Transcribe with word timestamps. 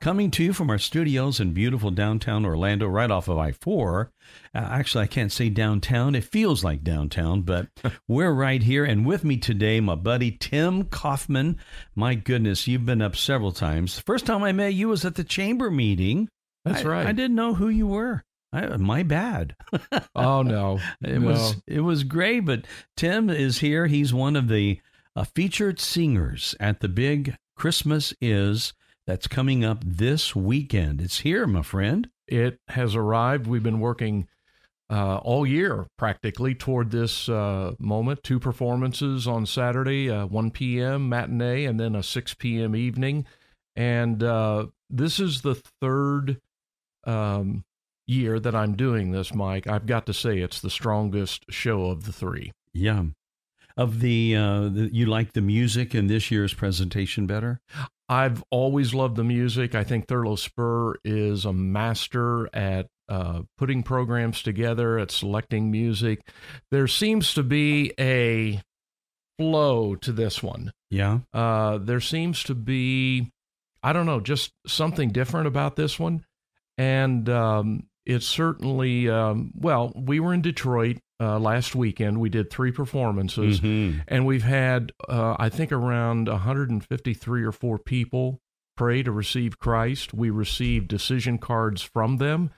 Coming 0.00 0.30
to 0.30 0.42
you 0.42 0.54
from 0.54 0.70
our 0.70 0.78
studios 0.78 1.40
in 1.40 1.52
beautiful 1.52 1.90
downtown 1.90 2.46
Orlando, 2.46 2.86
right 2.86 3.10
off 3.10 3.28
of 3.28 3.36
I 3.36 3.52
4. 3.52 4.10
Uh, 4.54 4.58
actually, 4.58 5.04
I 5.04 5.08
can't 5.08 5.30
say 5.30 5.50
downtown. 5.50 6.14
It 6.14 6.24
feels 6.24 6.64
like 6.64 6.82
downtown, 6.82 7.42
but 7.42 7.68
we're 8.08 8.32
right 8.32 8.62
here. 8.62 8.86
And 8.86 9.04
with 9.04 9.24
me 9.24 9.36
today, 9.36 9.78
my 9.80 9.96
buddy 9.96 10.32
Tim 10.32 10.84
Kaufman. 10.84 11.58
My 11.94 12.14
goodness, 12.14 12.66
you've 12.66 12.86
been 12.86 13.02
up 13.02 13.14
several 13.14 13.52
times. 13.52 13.96
The 13.96 14.02
first 14.02 14.24
time 14.24 14.42
I 14.42 14.52
met 14.52 14.72
you 14.72 14.88
was 14.88 15.04
at 15.04 15.16
the 15.16 15.24
chamber 15.24 15.70
meeting. 15.70 16.30
That's 16.64 16.82
I, 16.82 16.88
right. 16.88 17.06
I 17.06 17.12
didn't 17.12 17.36
know 17.36 17.52
who 17.52 17.68
you 17.68 17.86
were. 17.86 18.24
I, 18.54 18.78
my 18.78 19.02
bad. 19.02 19.54
oh 20.14 20.40
no, 20.40 20.80
it 21.02 21.20
no. 21.20 21.28
was 21.28 21.56
it 21.66 21.80
was 21.80 22.04
great. 22.04 22.40
But 22.40 22.64
Tim 22.96 23.28
is 23.28 23.58
here. 23.58 23.86
He's 23.86 24.14
one 24.14 24.36
of 24.36 24.48
the 24.48 24.80
uh, 25.14 25.24
featured 25.24 25.78
singers 25.78 26.54
at 26.58 26.80
the 26.80 26.88
big 26.88 27.36
Christmas 27.54 28.14
is 28.18 28.72
that's 29.10 29.26
coming 29.26 29.64
up 29.64 29.82
this 29.84 30.36
weekend. 30.36 31.00
It's 31.00 31.18
here, 31.20 31.44
my 31.44 31.62
friend. 31.62 32.08
It 32.28 32.60
has 32.68 32.94
arrived. 32.94 33.48
We've 33.48 33.60
been 33.60 33.80
working 33.80 34.28
uh, 34.88 35.16
all 35.16 35.44
year 35.44 35.88
practically 35.98 36.54
toward 36.54 36.92
this 36.92 37.28
uh, 37.28 37.72
moment. 37.80 38.22
Two 38.22 38.38
performances 38.38 39.26
on 39.26 39.46
Saturday, 39.46 40.08
uh, 40.08 40.26
1 40.26 40.52
p.m. 40.52 41.08
matinee, 41.08 41.64
and 41.64 41.80
then 41.80 41.96
a 41.96 42.04
6 42.04 42.34
p.m. 42.34 42.76
evening. 42.76 43.26
And 43.74 44.22
uh, 44.22 44.66
this 44.88 45.18
is 45.18 45.40
the 45.40 45.56
third 45.80 46.40
um, 47.02 47.64
year 48.06 48.38
that 48.38 48.54
I'm 48.54 48.76
doing 48.76 49.10
this, 49.10 49.34
Mike. 49.34 49.66
I've 49.66 49.86
got 49.86 50.06
to 50.06 50.14
say, 50.14 50.38
it's 50.38 50.60
the 50.60 50.70
strongest 50.70 51.46
show 51.50 51.86
of 51.86 52.04
the 52.04 52.12
three. 52.12 52.52
Yeah. 52.72 53.06
Of 53.80 54.00
the, 54.00 54.36
uh, 54.36 54.68
the 54.68 54.90
you 54.92 55.06
like 55.06 55.32
the 55.32 55.40
music 55.40 55.94
in 55.94 56.06
this 56.06 56.30
year's 56.30 56.52
presentation 56.52 57.26
better? 57.26 57.60
I've 58.10 58.44
always 58.50 58.92
loved 58.92 59.16
the 59.16 59.24
music. 59.24 59.74
I 59.74 59.84
think 59.84 60.06
Thurlow 60.06 60.36
Spurr 60.36 60.96
is 61.02 61.46
a 61.46 61.52
master 61.54 62.54
at 62.54 62.88
uh, 63.08 63.42
putting 63.56 63.82
programs 63.82 64.42
together, 64.42 64.98
at 64.98 65.10
selecting 65.10 65.70
music. 65.70 66.20
There 66.70 66.86
seems 66.86 67.32
to 67.32 67.42
be 67.42 67.94
a 67.98 68.60
flow 69.38 69.94
to 69.96 70.12
this 70.12 70.42
one. 70.42 70.72
Yeah. 70.90 71.20
Uh, 71.32 71.78
there 71.78 72.00
seems 72.00 72.42
to 72.44 72.54
be, 72.54 73.32
I 73.82 73.94
don't 73.94 74.04
know, 74.04 74.20
just 74.20 74.52
something 74.66 75.08
different 75.08 75.46
about 75.46 75.76
this 75.76 75.98
one. 75.98 76.26
And 76.76 77.28
um, 77.30 77.84
it's 78.04 78.26
certainly, 78.26 79.08
um, 79.08 79.52
well, 79.54 79.90
we 79.96 80.20
were 80.20 80.34
in 80.34 80.42
Detroit 80.42 80.98
uh, 81.20 81.38
last 81.38 81.74
weekend. 81.74 82.18
We 82.18 82.30
did 82.30 82.50
three 82.50 82.72
performances, 82.72 83.60
mm-hmm. 83.60 84.00
and 84.08 84.24
we've 84.24 84.42
had, 84.42 84.92
uh, 85.08 85.36
I 85.38 85.50
think, 85.50 85.70
around 85.70 86.28
153 86.28 87.44
or 87.44 87.52
four 87.52 87.78
people 87.78 88.40
pray 88.76 89.02
to 89.02 89.12
receive 89.12 89.58
Christ. 89.58 90.14
We 90.14 90.30
received 90.30 90.88
decision 90.88 91.36
cards 91.38 91.82
from 91.82 92.16
them, 92.16 92.50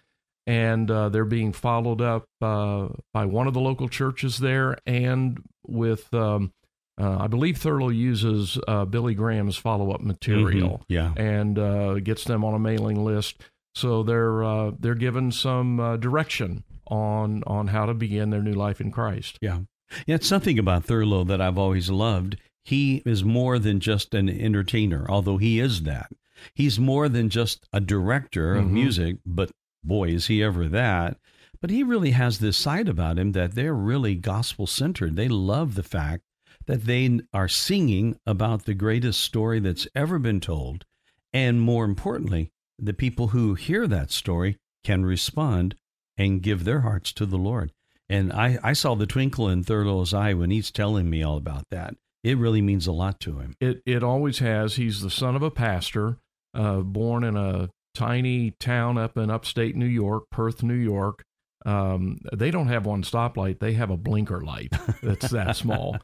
and 0.46 0.88
uh, 0.90 1.08
they're 1.08 1.24
being 1.24 1.52
followed 1.52 2.00
up 2.00 2.26
uh, 2.40 2.88
by 3.12 3.24
one 3.24 3.48
of 3.48 3.54
the 3.54 3.60
local 3.60 3.88
churches 3.88 4.38
there 4.38 4.78
and 4.86 5.42
with. 5.66 6.12
Um, 6.14 6.52
uh, 7.00 7.16
I 7.20 7.26
believe 7.26 7.56
Thurlow 7.56 7.88
uses 7.88 8.58
uh, 8.68 8.84
Billy 8.84 9.14
Graham's 9.14 9.56
follow-up 9.56 10.02
material, 10.02 10.82
mm-hmm. 10.88 10.92
yeah, 10.92 11.12
and 11.16 12.04
gets 12.04 12.24
them 12.24 12.44
on 12.44 12.54
a 12.54 12.58
mailing 12.58 13.02
list. 13.02 13.42
So 13.74 14.02
they're 14.02 14.70
they're 14.78 14.94
given 14.94 15.32
some 15.32 15.98
direction 15.98 16.64
on 16.92 17.42
on 17.46 17.68
how 17.68 17.86
to 17.86 17.94
begin 17.94 18.30
their 18.30 18.42
new 18.42 18.52
life 18.52 18.80
in 18.80 18.90
Christ. 18.90 19.38
Yeah. 19.40 19.60
Yeah, 20.06 20.16
it's 20.16 20.26
something 20.26 20.58
about 20.58 20.84
Thurlow 20.84 21.24
that 21.24 21.40
I've 21.40 21.58
always 21.58 21.90
loved. 21.90 22.36
He 22.64 23.02
is 23.04 23.24
more 23.24 23.58
than 23.58 23.80
just 23.80 24.14
an 24.14 24.28
entertainer, 24.28 25.06
although 25.08 25.36
he 25.36 25.58
is 25.58 25.82
that. 25.82 26.10
He's 26.54 26.78
more 26.78 27.08
than 27.08 27.28
just 27.28 27.66
a 27.72 27.80
director 27.80 28.54
of 28.54 28.64
mm-hmm. 28.64 28.74
music, 28.74 29.16
but 29.26 29.50
boy, 29.84 30.08
is 30.08 30.26
he 30.26 30.42
ever 30.42 30.68
that. 30.68 31.18
But 31.60 31.70
he 31.70 31.82
really 31.82 32.12
has 32.12 32.38
this 32.38 32.56
side 32.56 32.88
about 32.88 33.18
him 33.18 33.32
that 33.32 33.54
they're 33.54 33.74
really 33.74 34.14
gospel 34.14 34.66
centered. 34.66 35.16
They 35.16 35.28
love 35.28 35.74
the 35.74 35.82
fact 35.82 36.24
that 36.66 36.84
they 36.84 37.20
are 37.32 37.48
singing 37.48 38.18
about 38.26 38.64
the 38.64 38.74
greatest 38.74 39.20
story 39.20 39.60
that's 39.60 39.86
ever 39.94 40.18
been 40.18 40.40
told. 40.40 40.84
And 41.32 41.60
more 41.60 41.84
importantly, 41.84 42.50
the 42.78 42.94
people 42.94 43.28
who 43.28 43.54
hear 43.54 43.86
that 43.86 44.10
story 44.10 44.56
can 44.84 45.04
respond 45.04 45.76
and 46.16 46.42
give 46.42 46.64
their 46.64 46.80
hearts 46.80 47.12
to 47.14 47.26
the 47.26 47.36
Lord. 47.36 47.72
And 48.08 48.32
I, 48.32 48.58
I 48.62 48.72
saw 48.74 48.94
the 48.94 49.06
twinkle 49.06 49.48
in 49.48 49.64
Thurlow's 49.64 50.12
eye 50.12 50.34
when 50.34 50.50
he's 50.50 50.70
telling 50.70 51.08
me 51.08 51.22
all 51.22 51.36
about 51.36 51.64
that. 51.70 51.94
It 52.22 52.38
really 52.38 52.62
means 52.62 52.86
a 52.86 52.92
lot 52.92 53.20
to 53.20 53.38
him. 53.38 53.56
It 53.60 53.82
it 53.84 54.04
always 54.04 54.38
has. 54.38 54.76
He's 54.76 55.00
the 55.00 55.10
son 55.10 55.34
of 55.34 55.42
a 55.42 55.50
pastor, 55.50 56.18
uh, 56.54 56.80
born 56.80 57.24
in 57.24 57.36
a 57.36 57.68
tiny 57.94 58.52
town 58.52 58.96
up 58.96 59.16
in 59.16 59.30
upstate 59.30 59.74
New 59.74 59.86
York, 59.86 60.24
Perth, 60.30 60.62
New 60.62 60.74
York. 60.74 61.24
Um, 61.64 62.18
they 62.32 62.50
don't 62.50 62.68
have 62.68 62.86
one 62.86 63.02
stoplight; 63.02 63.58
they 63.58 63.72
have 63.72 63.90
a 63.90 63.96
blinker 63.96 64.40
light 64.40 64.72
that's 65.02 65.30
that 65.30 65.56
small, 65.56 65.96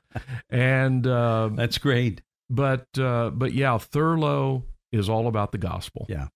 and 0.50 1.06
uh, 1.06 1.50
that's 1.52 1.78
great. 1.78 2.20
But 2.50 2.86
uh, 2.98 3.30
but 3.30 3.52
yeah, 3.52 3.78
Thurlow 3.78 4.64
is 4.92 5.08
all 5.08 5.28
about 5.28 5.52
the 5.52 5.58
gospel. 5.58 6.06
Yeah, 6.08 6.28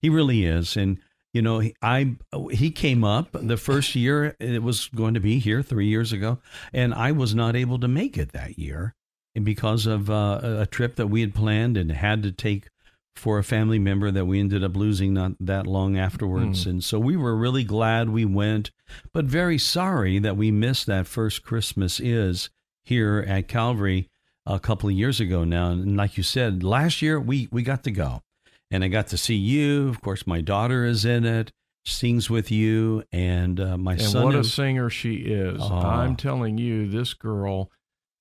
he 0.00 0.08
really 0.08 0.44
is, 0.44 0.76
and 0.76 0.98
you 1.38 1.42
know, 1.42 1.62
I 1.80 2.16
he 2.50 2.72
came 2.72 3.04
up 3.04 3.28
the 3.30 3.56
first 3.56 3.94
year 3.94 4.34
it 4.40 4.60
was 4.60 4.88
going 4.88 5.14
to 5.14 5.20
be 5.20 5.38
here 5.38 5.62
three 5.62 5.86
years 5.86 6.12
ago, 6.12 6.38
and 6.72 6.92
I 6.92 7.12
was 7.12 7.32
not 7.32 7.54
able 7.54 7.78
to 7.78 7.86
make 7.86 8.18
it 8.18 8.32
that 8.32 8.58
year, 8.58 8.96
and 9.36 9.44
because 9.44 9.86
of 9.86 10.10
uh, 10.10 10.40
a 10.42 10.66
trip 10.66 10.96
that 10.96 11.06
we 11.06 11.20
had 11.20 11.36
planned 11.36 11.76
and 11.76 11.92
had 11.92 12.24
to 12.24 12.32
take 12.32 12.70
for 13.14 13.38
a 13.38 13.44
family 13.44 13.78
member 13.78 14.10
that 14.10 14.24
we 14.24 14.40
ended 14.40 14.64
up 14.64 14.74
losing 14.74 15.14
not 15.14 15.34
that 15.38 15.68
long 15.68 15.96
afterwards, 15.96 16.64
mm. 16.64 16.70
and 16.70 16.84
so 16.84 16.98
we 16.98 17.16
were 17.16 17.36
really 17.36 17.62
glad 17.62 18.10
we 18.10 18.24
went, 18.24 18.72
but 19.12 19.24
very 19.24 19.58
sorry 19.58 20.18
that 20.18 20.36
we 20.36 20.50
missed 20.50 20.86
that 20.86 21.06
first 21.06 21.44
Christmas 21.44 22.00
is 22.00 22.50
here 22.82 23.24
at 23.28 23.46
Calvary 23.46 24.08
a 24.44 24.58
couple 24.58 24.88
of 24.88 24.96
years 24.96 25.20
ago 25.20 25.44
now, 25.44 25.70
and 25.70 25.96
like 25.96 26.16
you 26.16 26.24
said, 26.24 26.64
last 26.64 27.00
year 27.00 27.20
we 27.20 27.46
we 27.52 27.62
got 27.62 27.84
to 27.84 27.92
go 27.92 28.22
and 28.70 28.84
I 28.84 28.88
got 28.88 29.08
to 29.08 29.16
see 29.16 29.34
you. 29.34 29.88
Of 29.88 30.00
course, 30.00 30.26
my 30.26 30.40
daughter 30.40 30.84
is 30.84 31.04
in 31.04 31.24
it, 31.24 31.52
sings 31.86 32.28
with 32.28 32.50
you, 32.50 33.04
and 33.12 33.60
uh, 33.60 33.78
my 33.78 33.92
and 33.92 34.02
son. 34.02 34.24
what 34.24 34.34
a 34.34 34.44
singer 34.44 34.90
she 34.90 35.16
is! 35.16 35.60
Oh. 35.60 35.74
I'm 35.74 36.16
telling 36.16 36.58
you, 36.58 36.88
this 36.88 37.14
girl, 37.14 37.70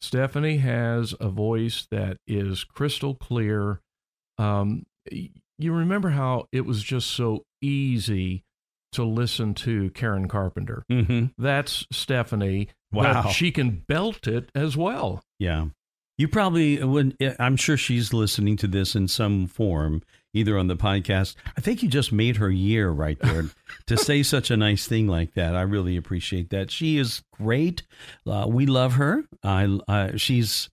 Stephanie, 0.02 0.58
has 0.58 1.14
a 1.20 1.30
voice 1.30 1.88
that 1.92 2.18
is 2.28 2.64
crystal 2.64 3.16
clear. 3.16 3.82
Um, 4.38 4.86
you 5.12 5.74
remember 5.74 6.10
how 6.10 6.48
it 6.52 6.66
was 6.66 6.84
just 6.84 7.10
so 7.12 7.46
easy 7.62 8.44
to 8.94 9.04
listen 9.04 9.54
to 9.54 9.90
Karen 9.92 10.28
Carpenter? 10.28 10.84
Mm-hmm. 10.92 11.42
That's 11.42 11.86
Stephanie. 11.92 12.70
Wow, 12.92 13.30
she 13.30 13.52
can 13.52 13.84
belt 13.88 14.28
it 14.28 14.50
as 14.56 14.78
well. 14.78 15.22
Yeah. 15.40 15.68
You 16.18 16.28
probably 16.28 16.84
would. 16.84 17.16
I'm 17.40 17.58
sure 17.58 17.78
she's 17.78 18.12
listening 18.12 18.58
to 18.58 18.68
this 18.68 18.96
in 18.96 19.08
some 19.08 19.46
form, 19.46 20.02
either 20.34 20.58
on 20.58 20.68
the 20.68 20.76
podcast. 20.76 21.36
I 21.58 21.62
think 21.62 21.82
you 21.82 21.90
just 21.90 22.12
made 22.12 22.38
her 22.38 22.50
year 22.50 22.90
right 22.90 23.18
there 23.20 23.46
to 23.88 23.98
say 23.98 24.24
such 24.24 24.52
a 24.52 24.58
nice 24.58 24.88
thing 24.88 25.08
like 25.08 25.34
that. 25.34 25.56
I 25.56 25.62
really 25.62 25.98
appreciate 25.98 26.50
that. 26.50 26.72
She 26.72 26.98
is 26.98 27.24
great. 27.32 27.84
Uh, 28.26 28.46
we 28.48 28.66
love 28.66 28.94
her. 28.94 29.24
I 29.44 29.80
uh, 29.88 30.18
she's. 30.18 30.70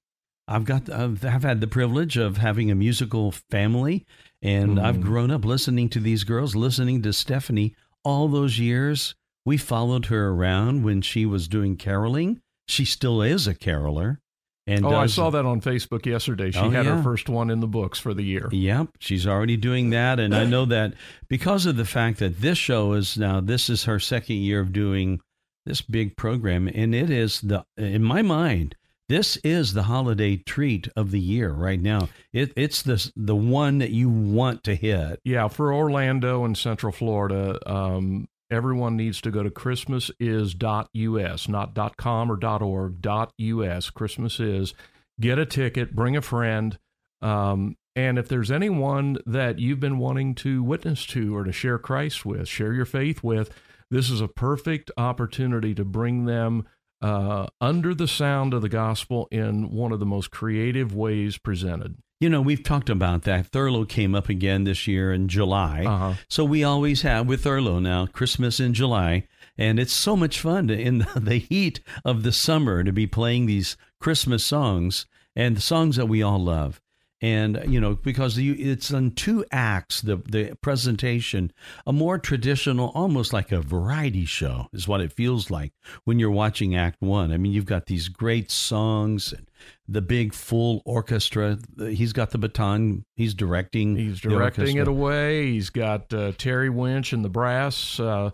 I've 0.46 0.64
got. 0.64 0.90
I've 0.90 1.22
had 1.22 1.60
the 1.60 1.66
privilege 1.66 2.16
of 2.16 2.36
having 2.36 2.70
a 2.70 2.74
musical 2.74 3.32
family, 3.50 4.04
and 4.42 4.76
mm. 4.76 4.82
I've 4.82 5.00
grown 5.00 5.30
up 5.30 5.44
listening 5.44 5.88
to 5.90 6.00
these 6.00 6.24
girls, 6.24 6.54
listening 6.54 7.02
to 7.02 7.12
Stephanie 7.12 7.74
all 8.04 8.28
those 8.28 8.58
years. 8.58 9.14
We 9.46 9.56
followed 9.56 10.06
her 10.06 10.28
around 10.28 10.84
when 10.84 11.02
she 11.02 11.26
was 11.26 11.48
doing 11.48 11.76
caroling. 11.76 12.40
She 12.66 12.84
still 12.84 13.20
is 13.20 13.46
a 13.46 13.54
caroler. 13.54 14.20
And 14.66 14.84
oh, 14.84 14.90
does, 14.90 14.98
I 14.98 15.06
saw 15.06 15.30
that 15.30 15.44
on 15.44 15.60
Facebook 15.60 16.06
yesterday. 16.06 16.50
She 16.50 16.58
oh, 16.58 16.70
had 16.70 16.86
yeah. 16.86 16.96
her 16.96 17.02
first 17.02 17.28
one 17.28 17.50
in 17.50 17.60
the 17.60 17.66
books 17.66 17.98
for 17.98 18.14
the 18.14 18.22
year. 18.22 18.48
Yep, 18.50 18.88
she's 18.98 19.26
already 19.26 19.58
doing 19.58 19.90
that, 19.90 20.18
and 20.18 20.34
I 20.34 20.44
know 20.44 20.64
that 20.66 20.94
because 21.28 21.66
of 21.66 21.76
the 21.76 21.84
fact 21.84 22.18
that 22.20 22.40
this 22.40 22.56
show 22.56 22.94
is 22.94 23.18
now 23.18 23.40
this 23.40 23.68
is 23.68 23.84
her 23.84 24.00
second 24.00 24.36
year 24.36 24.60
of 24.60 24.72
doing 24.72 25.20
this 25.66 25.82
big 25.82 26.16
program, 26.16 26.68
and 26.68 26.94
it 26.94 27.10
is 27.10 27.40
the 27.42 27.64
in 27.76 28.02
my 28.02 28.22
mind 28.22 28.74
this 29.08 29.36
is 29.38 29.74
the 29.74 29.82
holiday 29.84 30.36
treat 30.36 30.88
of 30.96 31.10
the 31.10 31.20
year 31.20 31.52
right 31.52 31.80
now. 31.80 32.08
It, 32.32 32.52
it's 32.56 32.82
the 32.82 33.10
the 33.14 33.36
one 33.36 33.78
that 33.78 33.90
you 33.90 34.08
want 34.08 34.64
to 34.64 34.74
hit. 34.74 35.20
Yeah, 35.24 35.48
for 35.48 35.74
Orlando 35.74 36.44
and 36.44 36.56
Central 36.56 36.92
Florida, 36.92 37.58
um, 37.70 38.28
everyone 38.50 38.96
needs 38.96 39.20
to 39.22 39.30
go 39.30 39.42
to 39.42 39.50
christmasis.us, 39.50 41.48
not 41.48 41.96
.com 41.96 42.30
or 42.30 42.38
.org, 42.62 43.06
.us. 43.06 43.90
Christmas 43.90 44.40
is. 44.40 44.74
Get 45.20 45.38
a 45.38 45.46
ticket, 45.46 45.94
bring 45.94 46.16
a 46.16 46.22
friend. 46.22 46.76
Um, 47.22 47.76
and 47.96 48.18
if 48.18 48.28
there's 48.28 48.50
anyone 48.50 49.18
that 49.26 49.58
you've 49.60 49.80
been 49.80 49.98
wanting 49.98 50.34
to 50.36 50.62
witness 50.62 51.06
to 51.06 51.36
or 51.36 51.44
to 51.44 51.52
share 51.52 51.78
Christ 51.78 52.26
with, 52.26 52.48
share 52.48 52.72
your 52.72 52.84
faith 52.84 53.22
with, 53.22 53.50
this 53.90 54.10
is 54.10 54.20
a 54.20 54.28
perfect 54.28 54.90
opportunity 54.96 55.74
to 55.74 55.84
bring 55.84 56.24
them 56.24 56.66
uh, 57.00 57.46
under 57.60 57.94
the 57.94 58.08
sound 58.08 58.54
of 58.54 58.62
the 58.62 58.68
gospel 58.68 59.28
in 59.30 59.70
one 59.70 59.92
of 59.92 60.00
the 60.00 60.06
most 60.06 60.30
creative 60.30 60.94
ways 60.94 61.38
presented. 61.38 61.96
You 62.24 62.30
know, 62.30 62.40
we've 62.40 62.62
talked 62.62 62.88
about 62.88 63.24
that. 63.24 63.48
Thurlow 63.48 63.84
came 63.84 64.14
up 64.14 64.30
again 64.30 64.64
this 64.64 64.86
year 64.86 65.12
in 65.12 65.28
July. 65.28 65.84
Uh-huh. 65.84 66.14
So 66.26 66.42
we 66.42 66.64
always 66.64 67.02
have 67.02 67.26
with 67.26 67.44
Thurlow 67.44 67.82
now 67.82 68.06
Christmas 68.06 68.58
in 68.60 68.72
July. 68.72 69.28
And 69.58 69.78
it's 69.78 69.92
so 69.92 70.16
much 70.16 70.40
fun 70.40 70.68
to, 70.68 70.74
in 70.74 71.06
the 71.14 71.36
heat 71.36 71.80
of 72.02 72.22
the 72.22 72.32
summer 72.32 72.82
to 72.82 72.92
be 72.94 73.06
playing 73.06 73.44
these 73.44 73.76
Christmas 74.00 74.42
songs 74.42 75.04
and 75.36 75.54
the 75.54 75.60
songs 75.60 75.96
that 75.96 76.06
we 76.06 76.22
all 76.22 76.42
love 76.42 76.80
and 77.24 77.58
you 77.66 77.80
know 77.80 77.94
because 77.94 78.36
it's 78.36 78.90
in 78.90 79.10
two 79.12 79.42
acts 79.50 80.02
the 80.02 80.16
the 80.28 80.54
presentation 80.60 81.50
a 81.86 81.92
more 81.92 82.18
traditional 82.18 82.92
almost 82.94 83.32
like 83.32 83.50
a 83.50 83.62
variety 83.62 84.26
show 84.26 84.66
is 84.74 84.86
what 84.86 85.00
it 85.00 85.10
feels 85.10 85.50
like 85.50 85.72
when 86.04 86.18
you're 86.18 86.30
watching 86.30 86.76
act 86.76 87.00
1 87.00 87.32
i 87.32 87.38
mean 87.38 87.52
you've 87.52 87.64
got 87.64 87.86
these 87.86 88.08
great 88.08 88.50
songs 88.50 89.32
and 89.32 89.48
the 89.88 90.02
big 90.02 90.34
full 90.34 90.82
orchestra. 90.84 91.58
He's 91.78 92.12
got 92.12 92.30
the 92.30 92.38
baton. 92.38 93.04
He's 93.16 93.34
directing 93.34 93.96
he's 93.96 94.20
directing 94.20 94.76
it 94.76 94.88
away. 94.88 95.52
He's 95.52 95.70
got 95.70 96.12
uh, 96.12 96.32
terry 96.36 96.70
winch 96.70 97.12
and 97.12 97.24
the 97.24 97.30
brass 97.30 97.98
uh, 98.00 98.30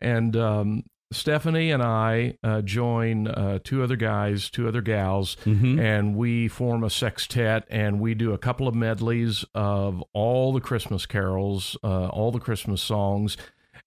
and 0.00 0.36
um, 0.36 0.84
Stephanie 1.12 1.70
and 1.70 1.82
I 1.82 2.36
uh, 2.42 2.62
join 2.62 3.28
uh, 3.28 3.60
two 3.62 3.82
other 3.82 3.96
guys, 3.96 4.50
two 4.50 4.66
other 4.66 4.80
gals, 4.80 5.36
mm-hmm. 5.44 5.78
and 5.78 6.16
we 6.16 6.48
form 6.48 6.82
a 6.82 6.90
sextet 6.90 7.64
and 7.70 8.00
we 8.00 8.14
do 8.14 8.32
a 8.32 8.38
couple 8.38 8.66
of 8.66 8.74
medleys 8.74 9.44
of 9.54 10.02
all 10.12 10.52
the 10.52 10.60
Christmas 10.60 11.06
carols, 11.06 11.76
uh, 11.84 12.08
all 12.08 12.32
the 12.32 12.40
Christmas 12.40 12.82
songs. 12.82 13.36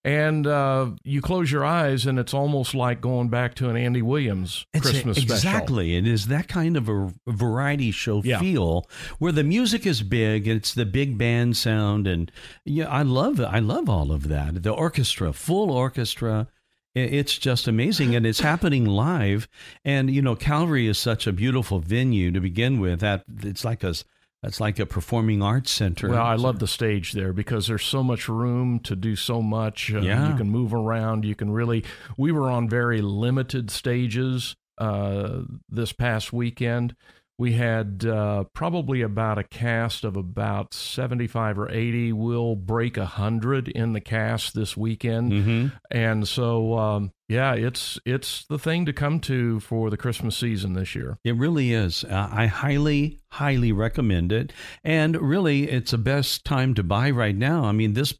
And 0.05 0.47
uh, 0.47 0.91
you 1.03 1.21
close 1.21 1.51
your 1.51 1.65
eyes, 1.65 2.05
and 2.05 2.17
it's 2.19 2.33
almost 2.33 2.73
like 2.73 3.01
going 3.01 3.27
back 3.27 3.53
to 3.55 3.69
an 3.69 3.75
Andy 3.75 4.01
Williams 4.01 4.65
it's 4.73 4.89
Christmas 4.89 5.17
a, 5.17 5.21
special. 5.21 5.35
Exactly. 5.35 5.97
It 5.97 6.07
is 6.07 6.27
that 6.27 6.47
kind 6.47 6.77
of 6.77 6.87
a 6.87 7.11
variety 7.27 7.91
show 7.91 8.21
yeah. 8.23 8.39
feel 8.39 8.87
where 9.17 9.33
the 9.33 9.43
music 9.43 9.85
is 9.85 10.01
big, 10.01 10.47
it's 10.47 10.73
the 10.73 10.85
big 10.85 11.17
band 11.17 11.57
sound. 11.57 12.07
And 12.07 12.31
yeah, 12.63 12.87
I 12.87 13.01
love. 13.01 13.41
I 13.41 13.59
love 13.59 13.89
all 13.89 14.13
of 14.13 14.29
that. 14.29 14.63
The 14.63 14.71
orchestra, 14.71 15.33
full 15.33 15.69
orchestra 15.69 16.47
it's 16.95 17.37
just 17.37 17.67
amazing 17.67 18.15
and 18.15 18.25
it's 18.25 18.39
happening 18.39 18.85
live 18.85 19.47
and 19.85 20.09
you 20.09 20.21
know 20.21 20.35
calvary 20.35 20.87
is 20.87 20.97
such 20.97 21.27
a 21.27 21.31
beautiful 21.31 21.79
venue 21.79 22.31
to 22.31 22.41
begin 22.41 22.79
with 22.79 22.99
that 22.99 23.23
it's 23.43 23.63
like 23.63 23.83
a 23.83 23.93
it's 24.41 24.61
like 24.61 24.79
a 24.79 24.85
performing 24.85 25.41
arts 25.41 25.69
center. 25.69 26.09
Well, 26.09 26.25
I 26.25 26.35
love 26.35 26.59
the 26.59 26.67
stage 26.67 27.11
there 27.11 27.33
because 27.33 27.67
there's 27.67 27.83
so 27.83 28.01
much 28.03 28.29
room 28.29 28.79
to 28.81 28.95
do 28.95 29.17
so 29.17 29.41
much. 29.41 29.93
Uh, 29.93 29.99
yeah. 29.99 30.29
You 30.29 30.35
can 30.37 30.49
move 30.49 30.73
around. 30.73 31.25
You 31.25 31.35
can 31.35 31.51
really. 31.51 31.83
We 32.17 32.31
were 32.31 32.49
on 32.49 32.69
very 32.69 33.01
limited 33.01 33.69
stages 33.69 34.55
uh, 34.77 35.41
this 35.67 35.91
past 35.91 36.31
weekend 36.31 36.95
we 37.39 37.53
had 37.53 38.05
uh, 38.05 38.43
probably 38.53 39.01
about 39.01 39.37
a 39.37 39.43
cast 39.45 40.03
of 40.03 40.17
about 40.17 40.73
75 40.73 41.57
or 41.57 41.71
80 41.71 42.11
we'll 42.11 42.55
break 42.55 42.97
100 42.97 43.69
in 43.69 43.93
the 43.93 44.01
cast 44.01 44.53
this 44.53 44.75
weekend. 44.75 45.31
Mm-hmm. 45.31 45.67
and 45.89 46.27
so 46.27 46.77
um, 46.77 47.11
yeah 47.29 47.53
it's 47.53 47.97
it's 48.05 48.45
the 48.45 48.59
thing 48.59 48.85
to 48.85 48.93
come 48.93 49.21
to 49.21 49.61
for 49.61 49.89
the 49.89 49.97
christmas 49.97 50.35
season 50.35 50.73
this 50.73 50.93
year. 50.93 51.17
It 51.23 51.35
really 51.35 51.73
is. 51.73 52.03
Uh, 52.03 52.29
i 52.31 52.45
highly 52.47 53.19
highly 53.31 53.71
recommend 53.71 54.31
it. 54.31 54.51
And 54.83 55.15
really 55.15 55.69
it's 55.69 55.91
the 55.91 55.97
best 55.97 56.43
time 56.43 56.73
to 56.75 56.83
buy 56.83 57.09
right 57.09 57.35
now. 57.35 57.63
I 57.63 57.71
mean 57.71 57.93
this 57.93 58.13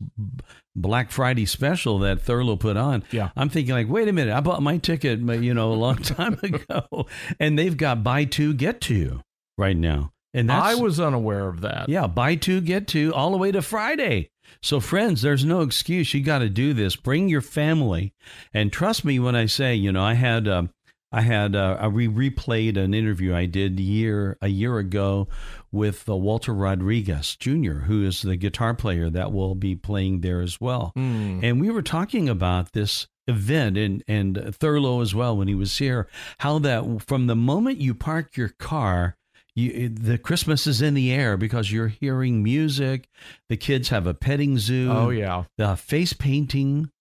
Black 0.81 1.11
Friday 1.11 1.45
special 1.45 1.99
that 1.99 2.21
Thurlow 2.21 2.55
put 2.55 2.77
on. 2.77 3.03
Yeah. 3.11 3.29
I'm 3.35 3.49
thinking 3.49 3.73
like, 3.73 3.89
wait 3.89 4.07
a 4.07 4.13
minute, 4.13 4.33
I 4.33 4.39
bought 4.39 4.61
my 4.61 4.77
ticket, 4.77 5.19
you 5.19 5.53
know, 5.53 5.71
a 5.71 5.75
long 5.75 5.97
time 5.97 6.39
ago, 6.41 7.07
and 7.39 7.57
they've 7.57 7.75
got 7.75 8.03
buy 8.03 8.25
two 8.25 8.53
get 8.53 8.81
two 8.81 9.21
right 9.57 9.77
now. 9.77 10.11
And 10.33 10.51
I 10.51 10.75
was 10.75 10.99
unaware 10.99 11.47
of 11.47 11.61
that. 11.61 11.89
Yeah, 11.89 12.05
buy 12.07 12.35
two 12.35 12.61
get 12.61 12.87
two 12.87 13.13
all 13.13 13.31
the 13.31 13.37
way 13.37 13.51
to 13.51 13.61
Friday. 13.61 14.29
So 14.61 14.79
friends, 14.79 15.21
there's 15.21 15.45
no 15.45 15.61
excuse. 15.61 16.13
You 16.13 16.23
got 16.23 16.39
to 16.39 16.49
do 16.49 16.73
this. 16.73 16.95
Bring 16.95 17.29
your 17.29 17.41
family, 17.41 18.13
and 18.53 18.71
trust 18.71 19.05
me 19.05 19.19
when 19.19 19.35
I 19.35 19.45
say, 19.45 19.75
you 19.75 19.91
know, 19.91 20.03
I 20.03 20.13
had. 20.13 20.47
Um, 20.47 20.69
I 21.11 21.21
had 21.21 21.56
uh, 21.56 21.89
re- 21.91 22.07
replayed 22.07 22.77
an 22.77 22.94
interview 22.94 23.33
I 23.33 23.45
did 23.45 23.79
year 23.79 24.38
a 24.41 24.47
year 24.47 24.77
ago 24.77 25.27
with 25.71 26.07
uh, 26.07 26.15
Walter 26.15 26.53
Rodriguez 26.53 27.35
Jr., 27.35 27.79
who 27.85 28.06
is 28.06 28.21
the 28.21 28.35
guitar 28.35 28.73
player 28.73 29.09
that 29.09 29.31
will 29.31 29.56
be 29.56 29.75
playing 29.75 30.21
there 30.21 30.41
as 30.41 30.61
well. 30.61 30.94
Mm. 30.95 31.44
And 31.44 31.61
we 31.61 31.71
were 31.71 31.81
talking 31.81 32.29
about 32.29 32.73
this 32.73 33.07
event 33.27 33.77
and 33.77 34.03
and 34.07 34.35
Thurlow 34.56 35.01
as 35.01 35.15
well 35.15 35.38
when 35.38 35.47
he 35.47 35.56
was 35.56 35.77
here. 35.77 36.07
How 36.39 36.59
that 36.59 37.03
from 37.07 37.27
the 37.27 37.35
moment 37.35 37.79
you 37.79 37.95
park 37.95 38.38
your 38.38 38.50
car. 38.59 39.15
You, 39.55 39.89
the 39.89 40.17
Christmas 40.17 40.67
is 40.67 40.81
in 40.81 40.94
the 40.94 41.12
air 41.12 41.35
because 41.35 41.69
you're 41.69 41.89
hearing 41.89 42.44
music. 42.44 43.09
The 43.50 43.57
kids 43.57 43.89
have 43.89 44.07
a 44.07 44.13
petting 44.13 44.57
zoo. 44.57 44.89
Oh 44.89 45.09
yeah, 45.09 45.45
the 45.57 45.75
face 45.75 46.13
painting 46.13 46.91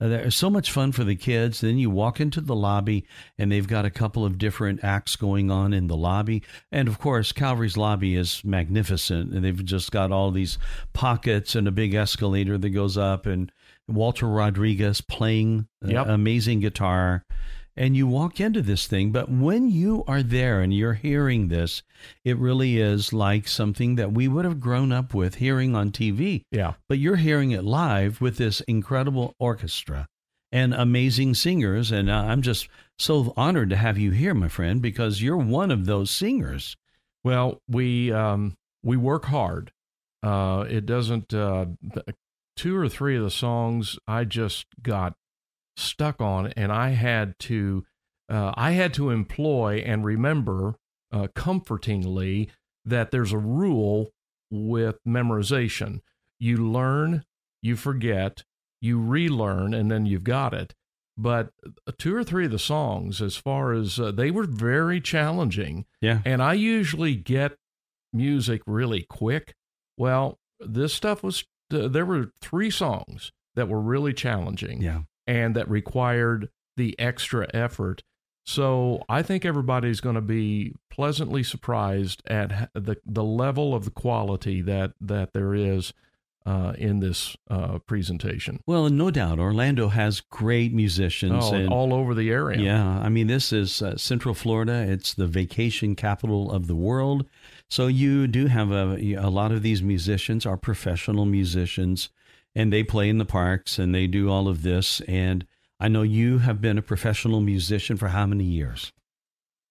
Uh, 0.00 0.08
there's 0.08 0.36
so 0.36 0.48
much 0.48 0.70
fun 0.70 0.92
for 0.92 1.04
the 1.04 1.16
kids. 1.16 1.60
Then 1.60 1.78
you 1.78 1.90
walk 1.90 2.20
into 2.20 2.40
the 2.40 2.54
lobby, 2.54 3.04
and 3.36 3.50
they've 3.50 3.66
got 3.66 3.84
a 3.84 3.90
couple 3.90 4.24
of 4.24 4.38
different 4.38 4.84
acts 4.84 5.16
going 5.16 5.50
on 5.50 5.72
in 5.72 5.88
the 5.88 5.96
lobby. 5.96 6.42
And 6.70 6.88
of 6.88 6.98
course, 6.98 7.32
Calvary's 7.32 7.76
lobby 7.76 8.14
is 8.14 8.42
magnificent, 8.44 9.32
and 9.32 9.44
they've 9.44 9.64
just 9.64 9.90
got 9.90 10.12
all 10.12 10.30
these 10.30 10.58
pockets 10.92 11.54
and 11.54 11.66
a 11.66 11.72
big 11.72 11.94
escalator 11.94 12.56
that 12.58 12.70
goes 12.70 12.96
up, 12.96 13.26
and 13.26 13.50
Walter 13.88 14.26
Rodriguez 14.26 15.00
playing 15.00 15.66
uh, 15.84 15.88
yep. 15.88 16.06
amazing 16.08 16.60
guitar 16.60 17.24
and 17.78 17.96
you 17.96 18.08
walk 18.08 18.40
into 18.40 18.60
this 18.60 18.88
thing. 18.88 19.12
But 19.12 19.30
when 19.30 19.70
you 19.70 20.02
are 20.08 20.22
there 20.22 20.60
and 20.60 20.74
you're 20.74 20.94
hearing 20.94 21.46
this, 21.46 21.82
it 22.24 22.36
really 22.36 22.78
is 22.78 23.12
like 23.12 23.46
something 23.46 23.94
that 23.94 24.12
we 24.12 24.26
would 24.26 24.44
have 24.44 24.60
grown 24.60 24.90
up 24.90 25.14
with 25.14 25.36
hearing 25.36 25.76
on 25.76 25.92
TV. 25.92 26.42
Yeah. 26.50 26.74
But 26.88 26.98
you're 26.98 27.16
hearing 27.16 27.52
it 27.52 27.64
live 27.64 28.20
with 28.20 28.36
this 28.36 28.60
incredible 28.62 29.34
orchestra 29.38 30.08
and 30.50 30.74
amazing 30.74 31.34
singers. 31.34 31.92
And 31.92 32.10
I'm 32.10 32.42
just 32.42 32.68
so 32.98 33.32
honored 33.36 33.70
to 33.70 33.76
have 33.76 33.96
you 33.96 34.10
here, 34.10 34.34
my 34.34 34.48
friend, 34.48 34.82
because 34.82 35.22
you're 35.22 35.36
one 35.36 35.70
of 35.70 35.86
those 35.86 36.10
singers. 36.10 36.76
Well, 37.22 37.62
we 37.68 38.12
um, 38.12 38.56
we 38.82 38.96
work 38.96 39.26
hard. 39.26 39.70
Uh, 40.22 40.64
it 40.68 40.84
doesn't. 40.84 41.32
Uh, 41.32 41.66
two 42.56 42.76
or 42.76 42.88
three 42.88 43.16
of 43.16 43.22
the 43.22 43.30
songs 43.30 43.98
I 44.08 44.24
just 44.24 44.66
got 44.82 45.14
stuck 45.78 46.20
on, 46.20 46.48
and 46.56 46.72
I 46.72 46.90
had 46.90 47.38
to 47.40 47.84
uh, 48.28 48.52
I 48.56 48.72
had 48.72 48.92
to 48.94 49.10
employ 49.10 49.82
and 49.84 50.04
remember 50.04 50.74
uh, 51.12 51.28
comfortingly 51.34 52.50
that 52.84 53.10
there's 53.10 53.32
a 53.32 53.38
rule 53.38 54.10
with 54.50 54.98
memorization. 55.06 56.00
You 56.38 56.56
learn, 56.58 57.24
you 57.62 57.76
forget, 57.76 58.44
you 58.80 59.00
relearn, 59.00 59.74
and 59.74 59.90
then 59.90 60.06
you've 60.06 60.24
got 60.24 60.52
it. 60.52 60.74
But 61.16 61.50
uh, 61.66 61.92
two 61.98 62.14
or 62.14 62.22
three 62.22 62.44
of 62.44 62.50
the 62.50 62.58
songs, 62.58 63.20
as 63.20 63.36
far 63.36 63.72
as 63.72 63.98
uh, 63.98 64.12
they 64.12 64.30
were 64.30 64.46
very 64.46 65.00
challenging. 65.00 65.86
Yeah. 66.00 66.20
And 66.24 66.42
I 66.42 66.54
usually 66.54 67.14
get 67.16 67.56
music 68.12 68.62
really 68.66 69.04
quick. 69.08 69.54
Well, 69.96 70.38
this 70.60 70.94
stuff 70.94 71.22
was, 71.22 71.44
uh, 71.72 71.88
there 71.88 72.06
were 72.06 72.30
three 72.40 72.70
songs 72.70 73.32
that 73.56 73.68
were 73.68 73.80
really 73.80 74.12
challenging. 74.12 74.80
Yeah 74.82 75.02
and 75.28 75.54
that 75.54 75.70
required 75.70 76.48
the 76.76 76.98
extra 76.98 77.46
effort. 77.54 78.02
So 78.46 79.04
I 79.10 79.22
think 79.22 79.44
everybody's 79.44 80.00
going 80.00 80.14
to 80.14 80.22
be 80.22 80.74
pleasantly 80.90 81.42
surprised 81.42 82.22
at 82.26 82.70
the 82.72 82.96
the 83.04 83.22
level 83.22 83.74
of 83.74 83.84
the 83.84 83.90
quality 83.90 84.62
that 84.62 84.94
that 85.02 85.34
there 85.34 85.54
is 85.54 85.92
uh, 86.46 86.72
in 86.78 87.00
this 87.00 87.36
uh, 87.50 87.78
presentation. 87.80 88.62
Well, 88.66 88.88
no 88.88 89.10
doubt, 89.10 89.38
Orlando 89.38 89.88
has 89.88 90.22
great 90.22 90.72
musicians 90.72 91.44
oh, 91.44 91.54
and, 91.54 91.68
all 91.70 91.92
over 91.92 92.14
the 92.14 92.30
area. 92.30 92.58
Yeah, 92.58 93.00
I 93.00 93.10
mean, 93.10 93.26
this 93.26 93.52
is 93.52 93.82
uh, 93.82 93.98
Central 93.98 94.34
Florida. 94.34 94.72
It's 94.72 95.12
the 95.12 95.26
vacation 95.26 95.94
capital 95.94 96.50
of 96.50 96.68
the 96.68 96.74
world. 96.74 97.26
So 97.68 97.86
you 97.86 98.26
do 98.26 98.46
have 98.46 98.72
a 98.72 99.12
a 99.12 99.28
lot 99.28 99.52
of 99.52 99.60
these 99.60 99.82
musicians 99.82 100.46
are 100.46 100.56
professional 100.56 101.26
musicians 101.26 102.08
and 102.58 102.72
they 102.72 102.82
play 102.82 103.08
in 103.08 103.18
the 103.18 103.24
parks 103.24 103.78
and 103.78 103.94
they 103.94 104.08
do 104.08 104.28
all 104.28 104.48
of 104.48 104.62
this. 104.62 105.00
And 105.02 105.46
I 105.78 105.86
know 105.86 106.02
you 106.02 106.38
have 106.38 106.60
been 106.60 106.76
a 106.76 106.82
professional 106.82 107.40
musician 107.40 107.96
for 107.96 108.08
how 108.08 108.26
many 108.26 108.42
years? 108.42 108.92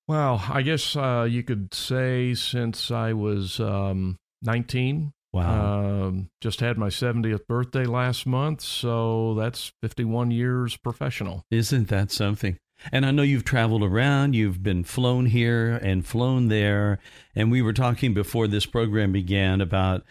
Well, 0.08 0.42
I 0.50 0.62
guess 0.62 0.96
uh, 0.96 1.28
you 1.30 1.44
could 1.44 1.74
say 1.74 2.34
since 2.34 2.90
I 2.90 3.12
was 3.12 3.60
um, 3.60 4.18
19. 4.42 5.12
Wow. 5.34 6.06
Um, 6.06 6.30
just 6.40 6.62
had 6.62 6.78
my 6.78 6.88
70th 6.88 7.46
birthday 7.46 7.84
last 7.84 8.26
month, 8.26 8.62
so 8.62 9.34
that's 9.34 9.74
51 9.82 10.32
years 10.32 10.78
professional. 10.78 11.44
Isn't 11.52 11.90
that 11.90 12.10
something? 12.10 12.58
And 12.94 13.06
I 13.06 13.12
know 13.12 13.24
you've 13.24 13.44
traveled 13.44 13.84
around, 13.84 14.34
you've 14.34 14.64
been 14.64 14.86
flown 14.86 15.26
here 15.26 15.76
and 15.76 16.06
flown 16.06 16.48
there. 16.48 17.00
And 17.36 17.52
we 17.52 17.62
were 17.62 17.74
talking 17.74 18.14
before 18.14 18.48
this 18.48 18.66
program 18.66 19.12
began 19.12 19.60
about 19.60 20.06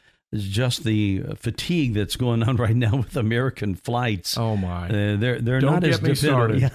just 0.44 0.84
the 0.84 1.22
fatigue 1.36 1.94
that's 1.94 2.16
going 2.16 2.42
on 2.42 2.56
right 2.56 2.76
now 2.76 2.96
with 2.96 3.16
American 3.16 3.74
flights. 3.74 4.36
Oh 4.36 4.56
my! 4.56 4.88
Uh, 4.88 5.16
they're 5.16 5.40
they're 5.40 5.60
Don't 5.60 5.72
not 5.72 5.84
as 5.84 5.98
dependable. 5.98 6.70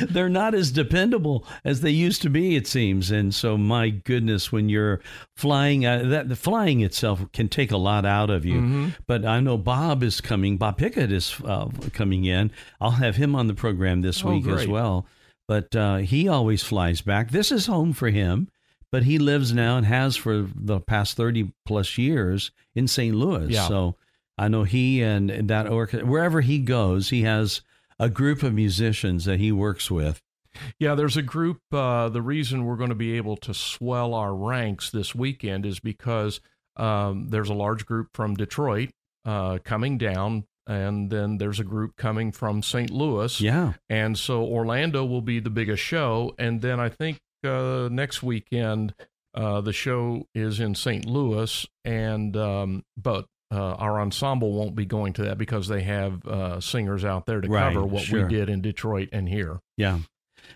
they're 0.08 0.28
not 0.28 0.54
as 0.54 0.70
dependable 0.70 1.46
as 1.64 1.80
they 1.80 1.90
used 1.90 2.22
to 2.22 2.30
be. 2.30 2.56
It 2.56 2.66
seems, 2.66 3.10
and 3.10 3.34
so 3.34 3.56
my 3.56 3.90
goodness, 3.90 4.50
when 4.52 4.68
you're 4.68 5.00
flying, 5.36 5.86
uh, 5.86 6.02
that 6.04 6.28
the 6.28 6.36
flying 6.36 6.80
itself 6.80 7.24
can 7.32 7.48
take 7.48 7.70
a 7.72 7.76
lot 7.76 8.04
out 8.04 8.30
of 8.30 8.44
you. 8.44 8.60
Mm-hmm. 8.60 8.88
But 9.06 9.24
I 9.24 9.40
know 9.40 9.58
Bob 9.58 10.02
is 10.02 10.20
coming. 10.20 10.56
Bob 10.56 10.78
Pickett 10.78 11.12
is 11.12 11.34
uh, 11.44 11.68
coming 11.92 12.24
in. 12.24 12.50
I'll 12.80 12.90
have 12.92 13.16
him 13.16 13.34
on 13.34 13.46
the 13.46 13.54
program 13.54 14.02
this 14.02 14.24
Oh, 14.24 14.30
week 14.30 14.46
as 14.46 14.66
well. 14.66 15.06
But 15.46 15.76
uh, 15.76 15.96
he 15.96 16.28
always 16.28 16.62
flies 16.62 17.02
back. 17.02 17.30
This 17.30 17.52
is 17.52 17.66
home 17.66 17.92
for 17.92 18.08
him 18.08 18.48
but 18.94 19.02
he 19.02 19.18
lives 19.18 19.52
now 19.52 19.76
and 19.76 19.84
has 19.84 20.14
for 20.14 20.46
the 20.54 20.78
past 20.78 21.16
30 21.16 21.52
plus 21.66 21.98
years 21.98 22.52
in 22.76 22.86
St. 22.86 23.12
Louis. 23.12 23.48
Yeah. 23.48 23.66
So 23.66 23.96
I 24.38 24.46
know 24.46 24.62
he 24.62 25.02
and 25.02 25.48
that 25.48 25.66
orchestra, 25.66 26.08
wherever 26.08 26.42
he 26.42 26.60
goes, 26.60 27.10
he 27.10 27.22
has 27.22 27.62
a 27.98 28.08
group 28.08 28.44
of 28.44 28.54
musicians 28.54 29.24
that 29.24 29.40
he 29.40 29.50
works 29.50 29.90
with. 29.90 30.22
Yeah, 30.78 30.94
there's 30.94 31.16
a 31.16 31.22
group. 31.22 31.58
Uh, 31.72 32.08
the 32.08 32.22
reason 32.22 32.66
we're 32.66 32.76
going 32.76 32.90
to 32.90 32.94
be 32.94 33.16
able 33.16 33.36
to 33.38 33.52
swell 33.52 34.14
our 34.14 34.32
ranks 34.32 34.90
this 34.90 35.12
weekend 35.12 35.66
is 35.66 35.80
because 35.80 36.40
um, 36.76 37.30
there's 37.30 37.48
a 37.48 37.52
large 37.54 37.86
group 37.86 38.10
from 38.14 38.36
Detroit 38.36 38.90
uh, 39.24 39.58
coming 39.64 39.98
down, 39.98 40.44
and 40.68 41.10
then 41.10 41.38
there's 41.38 41.58
a 41.58 41.64
group 41.64 41.96
coming 41.96 42.30
from 42.30 42.62
St. 42.62 42.90
Louis. 42.90 43.40
Yeah. 43.40 43.72
And 43.88 44.16
so 44.16 44.44
Orlando 44.44 45.04
will 45.04 45.20
be 45.20 45.40
the 45.40 45.50
biggest 45.50 45.82
show. 45.82 46.32
And 46.38 46.62
then 46.62 46.78
I 46.78 46.90
think 46.90 47.18
uh, 47.44 47.88
next 47.90 48.22
weekend, 48.22 48.94
uh, 49.34 49.60
the 49.60 49.72
show 49.72 50.26
is 50.34 50.60
in 50.60 50.74
St. 50.74 51.06
Louis. 51.06 51.66
And, 51.84 52.36
um, 52.36 52.84
but 52.96 53.26
uh, 53.52 53.74
our 53.74 54.00
ensemble 54.00 54.52
won't 54.52 54.74
be 54.74 54.84
going 54.86 55.12
to 55.14 55.22
that 55.24 55.38
because 55.38 55.68
they 55.68 55.82
have 55.82 56.24
uh, 56.26 56.60
singers 56.60 57.04
out 57.04 57.26
there 57.26 57.40
to 57.40 57.48
Right, 57.48 57.72
cover 57.72 57.84
what 57.86 58.04
sure. 58.04 58.26
we 58.26 58.34
did 58.34 58.48
in 58.48 58.60
Detroit 58.62 59.08
and 59.12 59.28
here. 59.28 59.60
Yeah. 59.76 59.98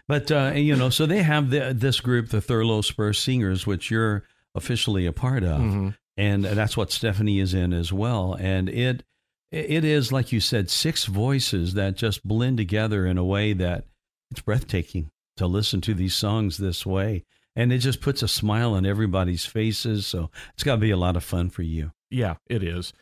But, 0.07 0.30
uh, 0.30 0.52
you 0.54 0.76
know, 0.76 0.90
so 0.90 1.07
they 1.07 1.23
have 1.23 1.50
the, 1.50 1.73
this 1.76 2.00
group, 2.00 2.28
the 2.28 2.40
Thurlow 2.40 2.83
Spurr 2.83 3.12
Singers, 3.14 3.66
which 3.66 3.90
you're 3.90 4.25
officially 4.54 5.07
a 5.07 5.12
part 5.12 5.42
of. 5.45 5.61
Mhm. 5.61 5.97
And 6.16 6.45
that's 6.45 6.76
what 6.76 6.90
Stephanie 6.90 7.38
is 7.38 7.54
in 7.54 7.73
as 7.73 7.92
well. 7.92 8.37
And 8.40 8.68
it, 8.68 9.04
it 9.52 9.85
is, 9.85 10.11
like 10.12 10.33
you 10.33 10.40
said, 10.40 10.68
six 10.68 11.04
voices 11.04 11.75
that 11.75 11.97
just 11.97 12.26
blend 12.26 12.57
together 12.59 13.07
in 13.07 13.18
a 13.18 13.25
way 13.25 13.52
that 13.52 13.85
it's 14.30 14.40
breathtaking 14.40 15.11
to 15.38 15.47
listen 15.47 15.80
to 15.83 15.95
these 15.95 16.14
songs 16.14 16.59
this 16.59 16.85
way. 16.87 17.25
And 17.57 17.73
it 17.73 17.78
just 17.78 18.00
puts 18.00 18.23
a 18.23 18.28
smile 18.28 18.75
on 18.75 18.87
everybody's 18.87 19.45
faces. 19.45 20.07
So 20.07 20.30
it's 20.54 20.62
got 20.62 20.76
to 20.76 20.80
be 20.80 20.90
a 20.92 20.97
lot 20.97 21.16
of 21.16 21.25
fun 21.25 21.50
for 21.50 21.62
you. 21.62 21.90
Yeah, 22.11 22.37
it 22.47 22.62
is, 22.62 22.92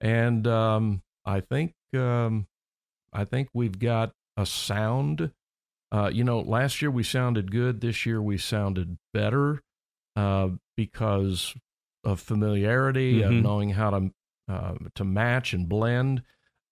and 0.00 0.46
um, 0.46 1.02
I 1.24 1.40
think 1.40 1.74
um, 1.96 2.46
I 3.12 3.24
think 3.24 3.48
we've 3.54 3.78
got 3.78 4.12
a 4.36 4.44
sound. 4.46 5.32
Uh, 5.90 6.10
you 6.12 6.24
know, 6.24 6.40
last 6.40 6.80
year 6.80 6.90
we 6.90 7.02
sounded 7.02 7.50
good. 7.50 7.80
This 7.80 8.06
year 8.06 8.20
we 8.22 8.38
sounded 8.38 8.98
better 9.12 9.62
uh, 10.16 10.50
because 10.76 11.54
of 12.04 12.20
familiarity, 12.20 13.22
of 13.22 13.30
Mhm. 13.32 13.42
knowing 13.42 13.70
how 13.70 13.90
to 13.90 14.10
uh, 14.48 14.74
to 14.94 15.04
match 15.04 15.52
and 15.54 15.68
blend. 15.68 16.22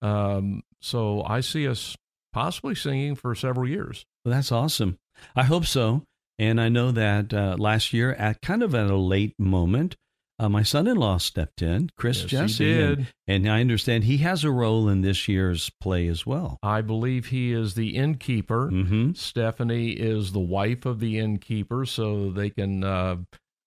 Um, 0.03 0.63
so 0.81 1.23
I 1.25 1.41
see 1.41 1.67
us 1.69 1.97
possibly 2.33 2.75
singing 2.75 3.15
for 3.15 3.35
several 3.35 3.69
years. 3.69 4.05
Well, 4.25 4.35
that's 4.35 4.53
awesome. 4.53 4.99
I 5.37 5.45
hope 5.45 5.67
so. 5.67 6.05
And 6.39 6.61
I 6.61 6.69
know 6.71 6.91
that 6.91 7.35
uh, 7.35 7.57
last 7.59 7.93
year, 7.93 8.13
at 8.15 8.41
kind 8.41 8.63
of 8.63 8.75
at 8.75 8.91
a 8.91 8.97
late 8.97 9.35
moment, 9.39 9.97
uh, 10.39 10.49
my 10.49 10.63
son-in-law 10.63 11.19
stepped 11.19 11.61
in, 11.61 11.91
Chris 11.99 12.23
Yes, 12.23 12.31
Jesse, 12.31 12.65
he 12.65 12.81
and, 12.81 12.97
did. 12.97 13.07
and 13.29 13.47
I 13.47 13.61
understand 13.61 14.05
he 14.05 14.17
has 14.19 14.43
a 14.43 14.51
role 14.51 14.89
in 14.89 15.03
this 15.03 15.29
year's 15.29 15.71
play 15.83 16.09
as 16.09 16.25
well. 16.25 16.59
I 16.63 16.81
believe 16.81 17.27
he 17.27 17.53
is 17.53 17.75
the 17.75 17.95
innkeeper. 17.95 18.71
Mm-hmm. 18.71 19.13
Stephanie 19.13 19.91
is 19.91 20.33
the 20.33 20.41
wife 20.41 20.87
of 20.87 20.99
the 20.99 21.19
innkeeper, 21.19 21.85
so 21.85 22.31
they 22.31 22.49
can 22.49 22.83
uh, 22.83 23.17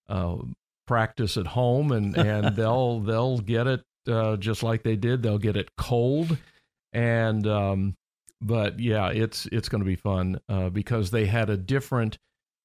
uh, 0.10 0.38
practice 0.88 1.38
at 1.38 1.46
home, 1.46 1.92
and, 1.92 2.18
and 2.18 2.56
they'll 2.56 3.02
they'll 3.02 3.38
get 3.38 3.68
it 3.68 3.84
uh, 4.08 4.38
just 4.38 4.64
like 4.64 4.82
they 4.82 4.96
did. 4.96 5.22
They'll 5.22 5.38
get 5.38 5.56
it 5.58 5.70
cold, 5.78 6.40
and 6.92 7.46
um, 7.46 7.94
but 8.44 8.80
yeah, 8.80 9.10
it's 9.10 9.48
it's 9.52 9.70
going 9.70 9.82
to 9.82 9.86
be 9.86 9.96
fun 9.96 10.40
uh, 10.50 10.70
because 10.70 11.12
they 11.12 11.26
had 11.26 11.50
a 11.50 11.58
different 11.58 12.18